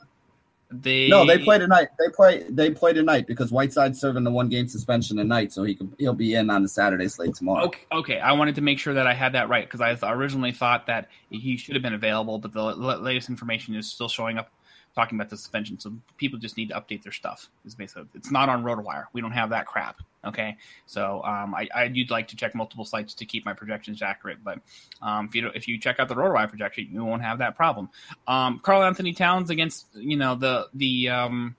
They 0.71 1.07
no, 1.07 1.25
they 1.25 1.37
play 1.37 1.59
tonight. 1.59 1.89
They 1.99 2.09
play 2.09 2.43
they 2.49 2.71
play 2.71 2.91
tonight 2.91 3.27
because 3.27 3.51
Whiteside's 3.51 3.99
serving 3.99 4.23
the 4.23 4.31
one 4.31 4.49
game 4.49 4.67
suspension 4.67 5.17
tonight, 5.17 5.53
so 5.53 5.63
he 5.63 5.75
can 5.75 5.93
he'll 5.99 6.13
be 6.13 6.33
in 6.33 6.49
on 6.49 6.63
the 6.63 6.69
Saturday 6.69 7.07
slate 7.07 7.35
tomorrow. 7.35 7.65
Okay, 7.65 7.81
okay. 7.91 8.19
I 8.19 8.31
wanted 8.31 8.55
to 8.55 8.61
make 8.61 8.79
sure 8.79 8.95
that 8.95 9.05
I 9.05 9.13
had 9.13 9.33
that 9.33 9.47
right 9.47 9.69
because 9.69 9.79
I 9.79 9.95
originally 10.11 10.51
thought 10.51 10.87
that 10.87 11.09
he 11.29 11.55
should 11.57 11.75
have 11.75 11.83
been 11.83 11.93
available, 11.93 12.39
but 12.39 12.51
the 12.51 12.63
latest 12.63 13.29
information 13.29 13.75
is 13.75 13.87
still 13.87 14.09
showing 14.09 14.39
up 14.39 14.49
talking 14.95 15.17
about 15.17 15.29
the 15.29 15.37
suspension. 15.37 15.79
So 15.79 15.93
people 16.17 16.39
just 16.39 16.57
need 16.57 16.69
to 16.69 16.75
update 16.75 17.03
their 17.03 17.11
stuff. 17.11 17.49
It's 17.65 17.75
basically 17.75 18.05
it's 18.13 18.31
not 18.31 18.49
on 18.49 18.63
RotoWire. 18.63 19.05
We 19.13 19.21
don't 19.21 19.31
have 19.31 19.49
that 19.49 19.65
crap. 19.65 20.01
Okay, 20.23 20.57
so 20.87 21.21
um, 21.23 21.53
I, 21.53 21.91
would 21.95 22.09
like 22.09 22.29
to 22.29 22.35
check 22.35 22.55
multiple 22.55 22.83
sites 22.83 23.13
to 23.15 23.25
keep 23.25 23.45
my 23.45 23.53
projections 23.53 24.01
accurate. 24.01 24.39
But 24.43 24.59
um, 25.01 25.27
if 25.27 25.35
you 25.35 25.51
if 25.53 25.67
you 25.67 25.77
check 25.77 25.99
out 25.99 26.07
the 26.07 26.15
RotoWire 26.15 26.49
projection, 26.49 26.89
you 26.91 27.05
won't 27.05 27.21
have 27.21 27.39
that 27.39 27.55
problem. 27.55 27.89
Um, 28.27 28.59
Karl-Anthony 28.59 29.13
Towns 29.13 29.49
against 29.49 29.85
you 29.93 30.17
know 30.17 30.35
the 30.35 30.67
the 30.73 31.09
um, 31.09 31.55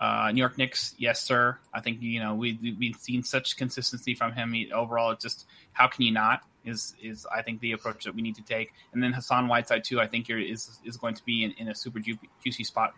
uh, 0.00 0.30
New 0.32 0.40
York 0.40 0.58
Knicks, 0.58 0.94
yes, 0.98 1.22
sir. 1.22 1.58
I 1.72 1.80
think 1.80 2.02
you 2.02 2.20
know 2.20 2.34
we 2.34 2.76
we've 2.78 2.96
seen 2.96 3.22
such 3.22 3.56
consistency 3.56 4.14
from 4.14 4.32
him. 4.32 4.52
He, 4.52 4.72
overall, 4.72 5.12
it's 5.12 5.22
just 5.22 5.46
how 5.72 5.86
can 5.86 6.04
you 6.04 6.12
not? 6.12 6.40
Is 6.64 6.94
is 7.02 7.26
I 7.34 7.42
think 7.42 7.60
the 7.60 7.72
approach 7.72 8.04
that 8.04 8.14
we 8.14 8.22
need 8.22 8.34
to 8.36 8.42
take. 8.42 8.72
And 8.92 9.02
then 9.02 9.12
Hassan 9.12 9.48
Whiteside 9.48 9.84
too. 9.84 10.00
I 10.00 10.06
think 10.06 10.28
is 10.28 10.78
is 10.84 10.96
going 10.96 11.14
to 11.14 11.24
be 11.24 11.44
in, 11.44 11.52
in 11.52 11.68
a 11.68 11.74
super 11.74 12.00
ju- 12.00 12.18
juicy 12.44 12.64
spot, 12.64 12.94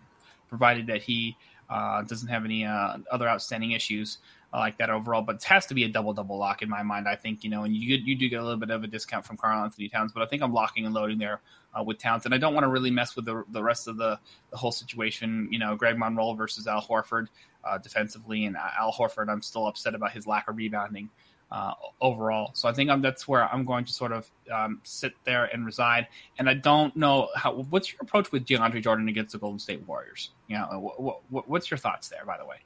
provided 0.49 0.89
that 0.89 1.03
he 1.03 1.37
uh, 1.71 2.03
doesn't 2.03 2.29
have 2.29 2.45
any 2.45 2.65
uh, 2.65 2.99
other 3.11 3.29
outstanding 3.29 3.73
issues 3.73 4.19
like 4.53 4.79
that 4.79 4.91
overall. 4.91 5.23
But 5.23 5.37
it 5.37 5.45
has 5.45 5.67
to 5.67 5.75
be 5.75 5.85
a 5.85 5.89
double 5.89 6.13
double 6.13 6.39
lock 6.39 6.63
in 6.63 6.69
my 6.69 6.83
mind. 6.83 7.09
I 7.09 7.17
think 7.17 7.45
you 7.45 7.51
know, 7.51 7.63
and 7.65 7.75
you 7.75 7.97
you 7.97 8.17
do 8.17 8.29
get 8.29 8.41
a 8.41 8.43
little 8.43 8.59
bit 8.59 8.71
of 8.71 8.85
a 8.85 8.87
discount 8.87 9.25
from 9.25 9.37
Karl-Anthony 9.37 9.89
Towns, 9.89 10.13
but 10.13 10.23
I 10.23 10.27
think 10.27 10.43
I'm 10.43 10.53
locking 10.53 10.85
and 10.85 10.95
loading 10.95 11.19
there 11.19 11.41
uh, 11.79 11.83
with 11.83 11.99
Towns, 11.99 12.25
and 12.25 12.35
I 12.35 12.39
don't 12.39 12.55
want 12.55 12.65
to 12.65 12.69
really 12.69 12.91
mess 12.91 13.17
with 13.17 13.25
the 13.25 13.45
the 13.51 13.63
rest 13.63 13.89
of 13.89 13.97
the 13.97 14.19
the 14.51 14.57
whole 14.57 14.73
situation. 14.73 15.49
You 15.51 15.59
know, 15.59 15.77
Greg 15.77 15.99
Monroe 15.99 16.35
versus 16.35 16.67
Al 16.67 16.83
Horford 16.83 17.29
uh, 17.65 17.79
defensively, 17.79 18.45
and 18.45 18.57
Al 18.57 18.93
Horford, 18.93 19.29
I'm 19.29 19.43
still 19.43 19.67
upset 19.67 19.95
about 19.95 20.13
his 20.13 20.27
lack 20.27 20.49
of 20.49 20.57
rebounding. 20.57 21.11
Uh, 21.53 21.75
overall. 22.01 22.51
So 22.55 22.67
I 22.67 22.73
think 22.73 22.89
I'm, 22.89 23.03
that's 23.03 23.29
where 23.29 23.45
I'm 23.45 23.67
going 23.67 23.85
to 23.85 23.93
sort 23.93 24.11
of 24.11 24.31
um, 24.51 24.81
sit 24.85 25.13
there 25.25 25.45
and 25.53 25.67
reside. 25.67 26.07
And 26.39 26.49
I 26.49 26.55
don't 26.55 26.97
know 26.97 27.29
how. 27.37 27.53
What's 27.69 27.93
your 27.93 27.99
approach 28.01 28.33
with 28.33 28.47
DeAndre 28.47 28.83
Jordan 28.83 29.07
against 29.11 29.33
the 29.33 29.39
Golden 29.39 29.59
State 29.59 29.87
Warriors? 29.87 30.31
You 30.49 30.57
know, 30.57 31.21
what's 31.29 31.71
your 31.71 31.77
thoughts 31.77 32.09
there? 32.09 32.25
By 32.25 32.39
the 32.39 32.47
way, 32.47 32.57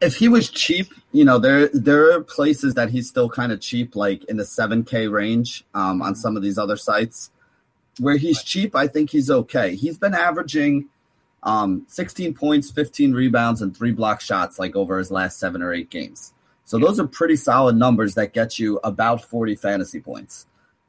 if 0.00 0.16
he 0.16 0.28
was 0.28 0.50
cheap, 0.50 0.92
you 1.12 1.24
know, 1.24 1.38
there 1.38 1.68
there 1.68 2.12
are 2.12 2.20
places 2.20 2.74
that 2.74 2.90
he's 2.90 3.08
still 3.08 3.28
kind 3.28 3.52
of 3.52 3.60
cheap, 3.60 3.96
like 3.96 4.24
in 4.24 4.36
the 4.36 4.44
seven 4.44 4.84
K 4.84 5.08
range 5.08 5.64
um, 5.72 6.02
on 6.02 6.14
some 6.14 6.36
of 6.36 6.42
these 6.42 6.58
other 6.58 6.76
sites. 6.76 7.30
Where 8.00 8.16
he's 8.16 8.42
cheap, 8.42 8.74
I 8.74 8.88
think 8.88 9.10
he's 9.10 9.30
okay. 9.30 9.76
He's 9.76 9.98
been 9.98 10.14
averaging 10.14 10.88
um, 11.44 11.84
16 11.86 12.34
points, 12.34 12.72
15 12.72 13.12
rebounds, 13.12 13.62
and 13.62 13.76
three 13.76 13.92
block 13.92 14.20
shots 14.20 14.58
like 14.58 14.74
over 14.74 14.98
his 14.98 15.12
last 15.12 15.38
seven 15.38 15.62
or 15.62 15.72
eight 15.72 15.90
games. 15.90 16.33
So 16.64 16.78
those 16.78 16.98
are 16.98 17.06
pretty 17.06 17.36
solid 17.36 17.76
numbers 17.76 18.14
that 18.14 18.32
get 18.32 18.58
you 18.58 18.80
about 18.82 19.24
40 19.24 19.54
fantasy 19.56 20.00
points. 20.00 20.46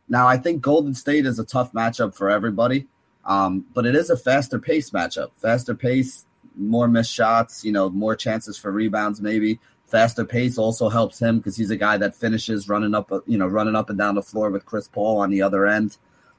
Now, 0.07 0.27
I 0.27 0.37
think 0.37 0.61
Golden 0.61 0.93
State 0.93 1.25
is 1.25 1.39
a 1.39 1.45
tough 1.45 1.73
matchup 1.73 2.15
for 2.15 2.29
everybody, 2.29 2.87
um, 3.25 3.65
but 3.73 3.85
it 3.85 3.95
is 3.95 4.09
a 4.09 4.17
faster 4.17 4.59
pace 4.59 4.91
matchup. 4.91 5.31
Faster 5.35 5.75
pace, 5.75 6.25
more 6.55 6.87
missed 6.87 7.11
shots, 7.11 7.65
you 7.65 7.71
know, 7.71 7.89
more 7.89 8.15
chances 8.15 8.57
for 8.57 8.71
rebounds, 8.71 9.19
maybe. 9.19 9.59
Faster 9.87 10.25
pace 10.25 10.57
also 10.57 10.89
helps 10.89 11.19
him 11.19 11.37
because 11.37 11.57
he's 11.57 11.71
a 11.71 11.77
guy 11.77 11.97
that 11.97 12.15
finishes 12.15 12.69
running 12.69 12.95
up, 12.95 13.11
you 13.25 13.37
know, 13.37 13.47
running 13.47 13.75
up 13.75 13.89
and 13.89 13.99
down 13.99 14.15
the 14.15 14.21
floor 14.21 14.49
with 14.49 14.65
Chris 14.65 14.87
Paul 14.87 15.19
on 15.19 15.29
the 15.29 15.41
other 15.41 15.65
end. 15.65 15.97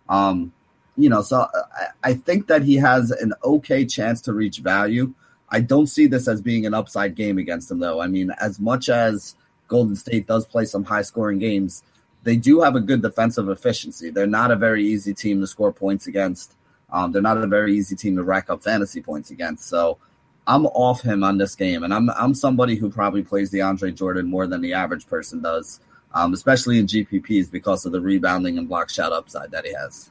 Um, 0.09 0.53
you 0.97 1.09
know, 1.11 1.23
so 1.23 1.47
I, 1.53 2.11
I 2.11 2.15
think 2.15 2.47
that 2.47 2.63
he 2.63 2.77
has 2.77 3.11
an 3.11 3.35
okay 3.45 3.85
chance 3.85 4.21
to 4.23 4.33
reach 4.33 4.59
value. 4.59 5.15
I 5.49 5.61
don't 5.61 5.87
see 5.87 6.07
this 6.07 6.29
as 6.29 6.41
being 6.43 6.67
an 6.67 6.75
upside 6.75 7.15
game 7.15 7.39
against 7.39 7.69
them, 7.69 7.79
though. 7.79 8.01
I 8.01 8.09
mean, 8.09 8.31
as 8.41 8.59
much 8.59 8.89
as 8.89 9.37
Golden 9.69 9.97
State 9.97 10.27
does 10.27 10.47
play 10.47 10.65
some 10.65 10.85
high 10.85 11.03
scoring 11.03 11.39
games, 11.39 11.83
they 12.25 12.37
do 12.37 12.61
have 12.63 12.75
a 12.75 12.81
good 12.81 13.03
defensive 13.03 13.49
efficiency. 13.49 14.11
They're 14.11 14.27
not 14.27 14.51
a 14.51 14.57
very 14.57 14.85
easy 14.85 15.15
team 15.15 15.41
to 15.41 15.47
score 15.47 15.73
points 15.73 16.07
against. 16.07 16.57
Um, 16.91 17.13
they're 17.13 17.23
not 17.23 17.39
a 17.39 17.47
very 17.47 17.77
easy 17.77 17.95
team 17.95 18.17
to 18.17 18.25
rack 18.25 18.51
up 18.51 18.63
fantasy 18.63 19.01
points 19.01 19.31
against. 19.31 19.69
So 19.69 19.99
I'm 20.47 20.67
off 20.67 21.03
him 21.03 21.25
on 21.25 21.39
this 21.39 21.55
game, 21.55 21.83
and 21.83 21.93
I'm 21.93 22.11
I'm 22.11 22.35
somebody 22.35 22.77
who 22.77 22.91
probably 22.91 23.23
plays 23.23 23.51
DeAndre 23.51 23.95
Jordan 23.95 24.27
more 24.27 24.47
than 24.47 24.61
the 24.61 24.73
average 24.73 25.07
person 25.07 25.43
does, 25.43 25.81
um, 26.15 26.33
especially 26.33 26.79
in 26.79 26.87
GPPs 26.87 27.51
because 27.51 27.85
of 27.85 27.93
the 27.93 28.01
rebounding 28.01 28.57
and 28.57 28.69
block 28.69 28.89
shot 28.91 29.13
upside 29.13 29.51
that 29.51 29.65
he 29.65 29.73
has. 29.75 30.11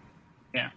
Yeah, 0.54 0.72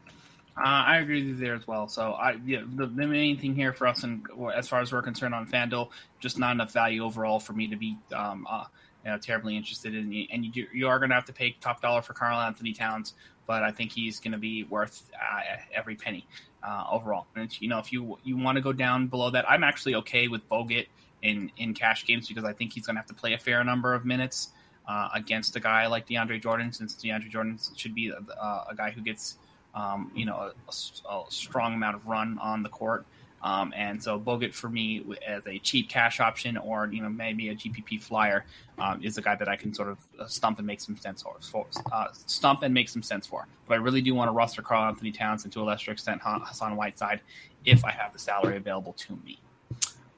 uh, 0.59 0.65
I 0.65 0.99
agree 0.99 1.21
with 1.21 1.29
you 1.29 1.37
there 1.37 1.55
as 1.55 1.67
well. 1.67 1.89
So 1.89 2.13
I 2.13 2.37
yeah, 2.45 2.63
the, 2.67 2.87
the, 2.87 3.07
main 3.07 3.39
thing 3.39 3.55
here 3.55 3.73
for 3.73 3.87
us, 3.87 4.03
and 4.03 4.27
as 4.55 4.69
far 4.69 4.81
as 4.81 4.93
we're 4.93 5.03
concerned 5.03 5.35
on 5.35 5.47
FanDuel, 5.47 5.91
just 6.21 6.39
not 6.39 6.53
enough 6.53 6.73
value 6.73 7.05
overall 7.05 7.39
for 7.39 7.53
me 7.53 7.69
to 7.69 7.77
be 7.77 7.97
um, 8.15 8.47
uh, 8.49 8.65
you 9.05 9.11
know, 9.11 9.19
terribly 9.19 9.57
interested 9.57 9.95
in. 9.95 10.27
And 10.33 10.45
you 10.57 10.67
you 10.73 10.89
are 10.89 10.99
going 10.99 11.11
to 11.11 11.15
have 11.15 11.27
to 11.27 11.33
pay 11.33 11.57
top 11.61 11.81
dollar 11.81 12.03
for 12.03 12.13
Karl-Anthony 12.13 12.73
Towns, 12.73 13.15
but 13.47 13.63
I 13.63 13.71
think 13.71 13.93
he's 13.93 14.19
going 14.21 14.33
to 14.33 14.39
be 14.39 14.65
worth 14.65 15.09
uh, 15.15 15.41
every 15.75 15.95
penny 15.95 16.27
uh, 16.63 16.85
overall. 16.91 17.27
And 17.37 17.51
you 17.61 17.69
know, 17.69 17.79
if 17.79 17.93
you 17.93 18.19
you 18.25 18.37
want 18.37 18.57
to 18.57 18.63
go 18.63 18.73
down 18.73 19.07
below 19.07 19.31
that, 19.31 19.49
I'm 19.49 19.63
actually 19.63 19.95
okay 19.97 20.29
with 20.29 20.49
Bogut 20.49 20.87
in 21.23 21.53
in 21.57 21.75
cash 21.75 22.05
games 22.05 22.29
because 22.29 22.45
I 22.45 22.53
think 22.53 22.73
he's 22.73 22.87
going 22.87 22.97
to 22.97 23.01
have 23.01 23.09
to 23.09 23.15
play 23.15 23.35
a 23.35 23.39
fair 23.39 23.63
number 23.65 23.95
of 23.95 24.05
minutes. 24.05 24.53
uh, 24.89 25.11
against 25.15 25.55
a 25.55 25.61
guy 25.61 25.87
like 25.87 26.09
DeAndre 26.09 26.43
Jordan, 26.43 26.73
since 26.73 26.95
DeAndre 26.95 27.29
Jordan 27.29 27.59
should 27.77 27.95
be 27.95 28.09
a, 28.09 28.43
a 28.43 28.75
guy 28.75 28.91
who 28.91 29.03
gets 29.03 29.37
um, 29.75 30.11
you 30.15 30.25
know 30.25 30.53
a, 30.69 30.71
a, 30.71 31.25
strong 31.29 31.75
amount 31.75 31.97
of 31.97 32.07
run 32.07 32.39
on 32.39 32.63
the 32.63 32.69
court. 32.69 33.07
Um, 33.41 33.73
and 33.77 34.03
so 34.03 34.19
Bogut 34.19 34.53
for 34.53 34.69
me 34.69 35.05
as 35.25 35.47
a 35.47 35.61
cheap 35.61 35.89
cash 35.89 36.19
option 36.19 36.57
or 36.57 36.89
you 36.91 37.03
know 37.03 37.09
maybe 37.09 37.51
a 37.51 37.55
GPP 37.55 38.03
flyer 38.03 38.45
um, 38.79 39.01
is 39.03 39.17
a 39.17 39.23
guy 39.23 39.37
that 39.37 39.49
I 39.49 39.55
can 39.55 39.73
sort 39.73 39.91
of 39.91 39.99
uh, 40.19 40.27
stump 40.27 40.59
and 40.59 40.67
make 40.67 40.81
some 40.81 40.97
sense 40.97 41.23
for, 41.23 41.67
uh, 41.93 42.07
stump 42.27 42.63
and 42.63 42.75
make 42.75 42.89
some 42.89 43.03
sense 43.03 43.29
for. 43.29 43.47
But 43.69 43.75
I 43.75 43.77
really 43.77 44.03
do 44.03 44.13
want 44.15 44.29
to 44.29 44.33
roster 44.33 44.61
Karl-Anthony 44.61 45.13
Towns 45.13 45.45
and 45.45 45.53
to 45.53 45.63
a 45.63 45.65
lesser 45.65 45.93
extent 45.93 46.21
Hassan 46.25 46.75
Whiteside 46.75 47.21
if 47.65 47.85
I 47.85 47.93
have 47.93 48.13
the 48.13 48.19
salary 48.19 48.57
available 48.57 48.95
to 48.95 49.17
me. 49.25 49.39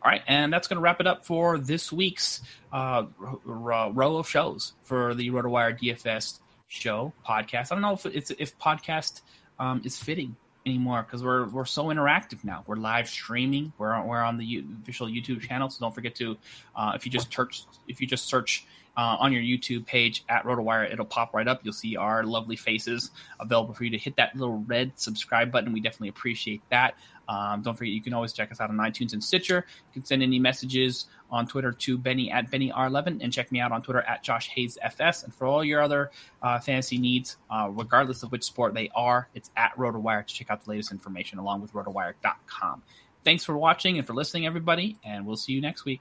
All 0.03 0.11
right, 0.11 0.23
and 0.27 0.51
that's 0.51 0.67
going 0.67 0.79
to 0.79 0.81
wrap 0.81 1.01
it 1.01 1.07
up 1.07 1.27
for 1.27 1.59
this 1.59 1.93
week's 1.93 2.41
uh, 2.73 3.05
row 3.45 4.17
of 4.17 4.27
shows 4.27 4.73
for 4.83 5.15
the 5.15 5.29
RotoWire 5.29 5.79
DFS 5.79 6.41
show 6.69 7.13
podcast. 7.27 7.71
I 7.71 7.75
don't 7.75 7.83
know 7.83 7.93
if 7.93 8.07
it's 8.07 8.31
if 8.31 8.59
podcast 8.59 9.21
um, 9.61 9.83
is 9.85 9.97
fitting 9.97 10.35
anymore 10.67 11.03
because 11.03 11.23
we're 11.23 11.47
we're 11.49 11.65
so 11.65 11.85
interactive 11.85 12.43
now. 12.45 12.65
We're 12.67 12.77
live 12.77 13.09
streaming. 13.09 13.73
We're 13.79 13.93
on, 13.93 14.07
we're 14.07 14.23
on 14.23 14.37
the 14.39 14.45
U- 14.45 14.65
official 14.83 15.07
YouTube 15.07 15.41
channel. 15.43 15.71
So 15.71 15.79
don't 15.81 15.95
forget 15.95 16.17
to 16.17 16.37
uh, 16.75 16.93
if 16.97 17.07
you 17.07 17.13
just 17.13 17.33
search 17.33 17.63
if 17.87 18.01
you 18.01 18.07
just 18.07 18.27
search 18.27 18.67
uh, 18.97 19.17
on 19.21 19.33
your 19.33 19.43
YouTube 19.43 19.87
page 19.87 20.25
at 20.29 20.45
RotoWire, 20.45 20.93
it'll 20.93 21.07
pop 21.07 21.33
right 21.33 21.47
up. 21.47 21.61
You'll 21.63 21.73
see 21.73 21.97
our 21.97 22.25
lovely 22.25 22.57
faces 22.57 23.11
available 23.39 23.73
for 23.73 23.85
you 23.85 23.91
to 23.91 23.99
hit 23.99 24.17
that 24.17 24.35
little 24.35 24.65
red 24.67 24.99
subscribe 24.99 25.53
button. 25.53 25.73
We 25.73 25.81
definitely 25.81 26.09
appreciate 26.09 26.63
that. 26.71 26.97
Um, 27.31 27.63
don't 27.63 27.77
forget, 27.77 27.93
you 27.93 28.03
can 28.03 28.13
always 28.13 28.33
check 28.33 28.51
us 28.51 28.61
out 28.61 28.71
on 28.71 28.77
iTunes 28.79 29.13
and 29.13 29.23
Stitcher. 29.23 29.65
You 29.67 29.93
can 29.93 30.05
send 30.05 30.23
any 30.23 30.41
messages 30.41 31.07
on 31.31 31.47
Twitter 31.47 31.71
to 31.71 31.97
Benny 31.97 32.31
at 32.31 32.51
Benny 32.51 32.73
R11 32.73 33.23
and 33.23 33.33
check 33.33 33.53
me 33.53 33.61
out 33.61 33.71
on 33.71 33.83
Twitter 33.83 34.03
at 34.03 34.25
Josh 34.25 34.49
Hayes 34.49 34.77
FS. 34.83 35.23
And 35.23 35.33
for 35.33 35.47
all 35.47 35.63
your 35.63 35.81
other 35.81 36.11
uh, 36.43 36.59
fantasy 36.59 36.99
needs, 36.99 37.37
uh, 37.49 37.69
regardless 37.71 38.25
of 38.25 38.33
which 38.33 38.43
sport 38.43 38.75
they 38.75 38.91
are, 38.97 39.29
it's 39.35 39.51
at 39.57 39.77
RotoWire 39.77 40.27
to 40.27 40.35
check 40.35 40.51
out 40.51 40.65
the 40.65 40.71
latest 40.71 40.91
information 40.91 41.39
along 41.39 41.61
with 41.61 41.73
RotoWire.com. 41.73 42.83
Thanks 43.25 43.45
for 43.45 43.57
watching 43.57 43.99
and 43.99 44.07
for 44.07 44.15
listening, 44.15 44.47
everybody, 44.47 44.99
and 45.05 45.25
we'll 45.25 45.37
see 45.37 45.53
you 45.53 45.61
next 45.61 45.85
week. 45.85 46.01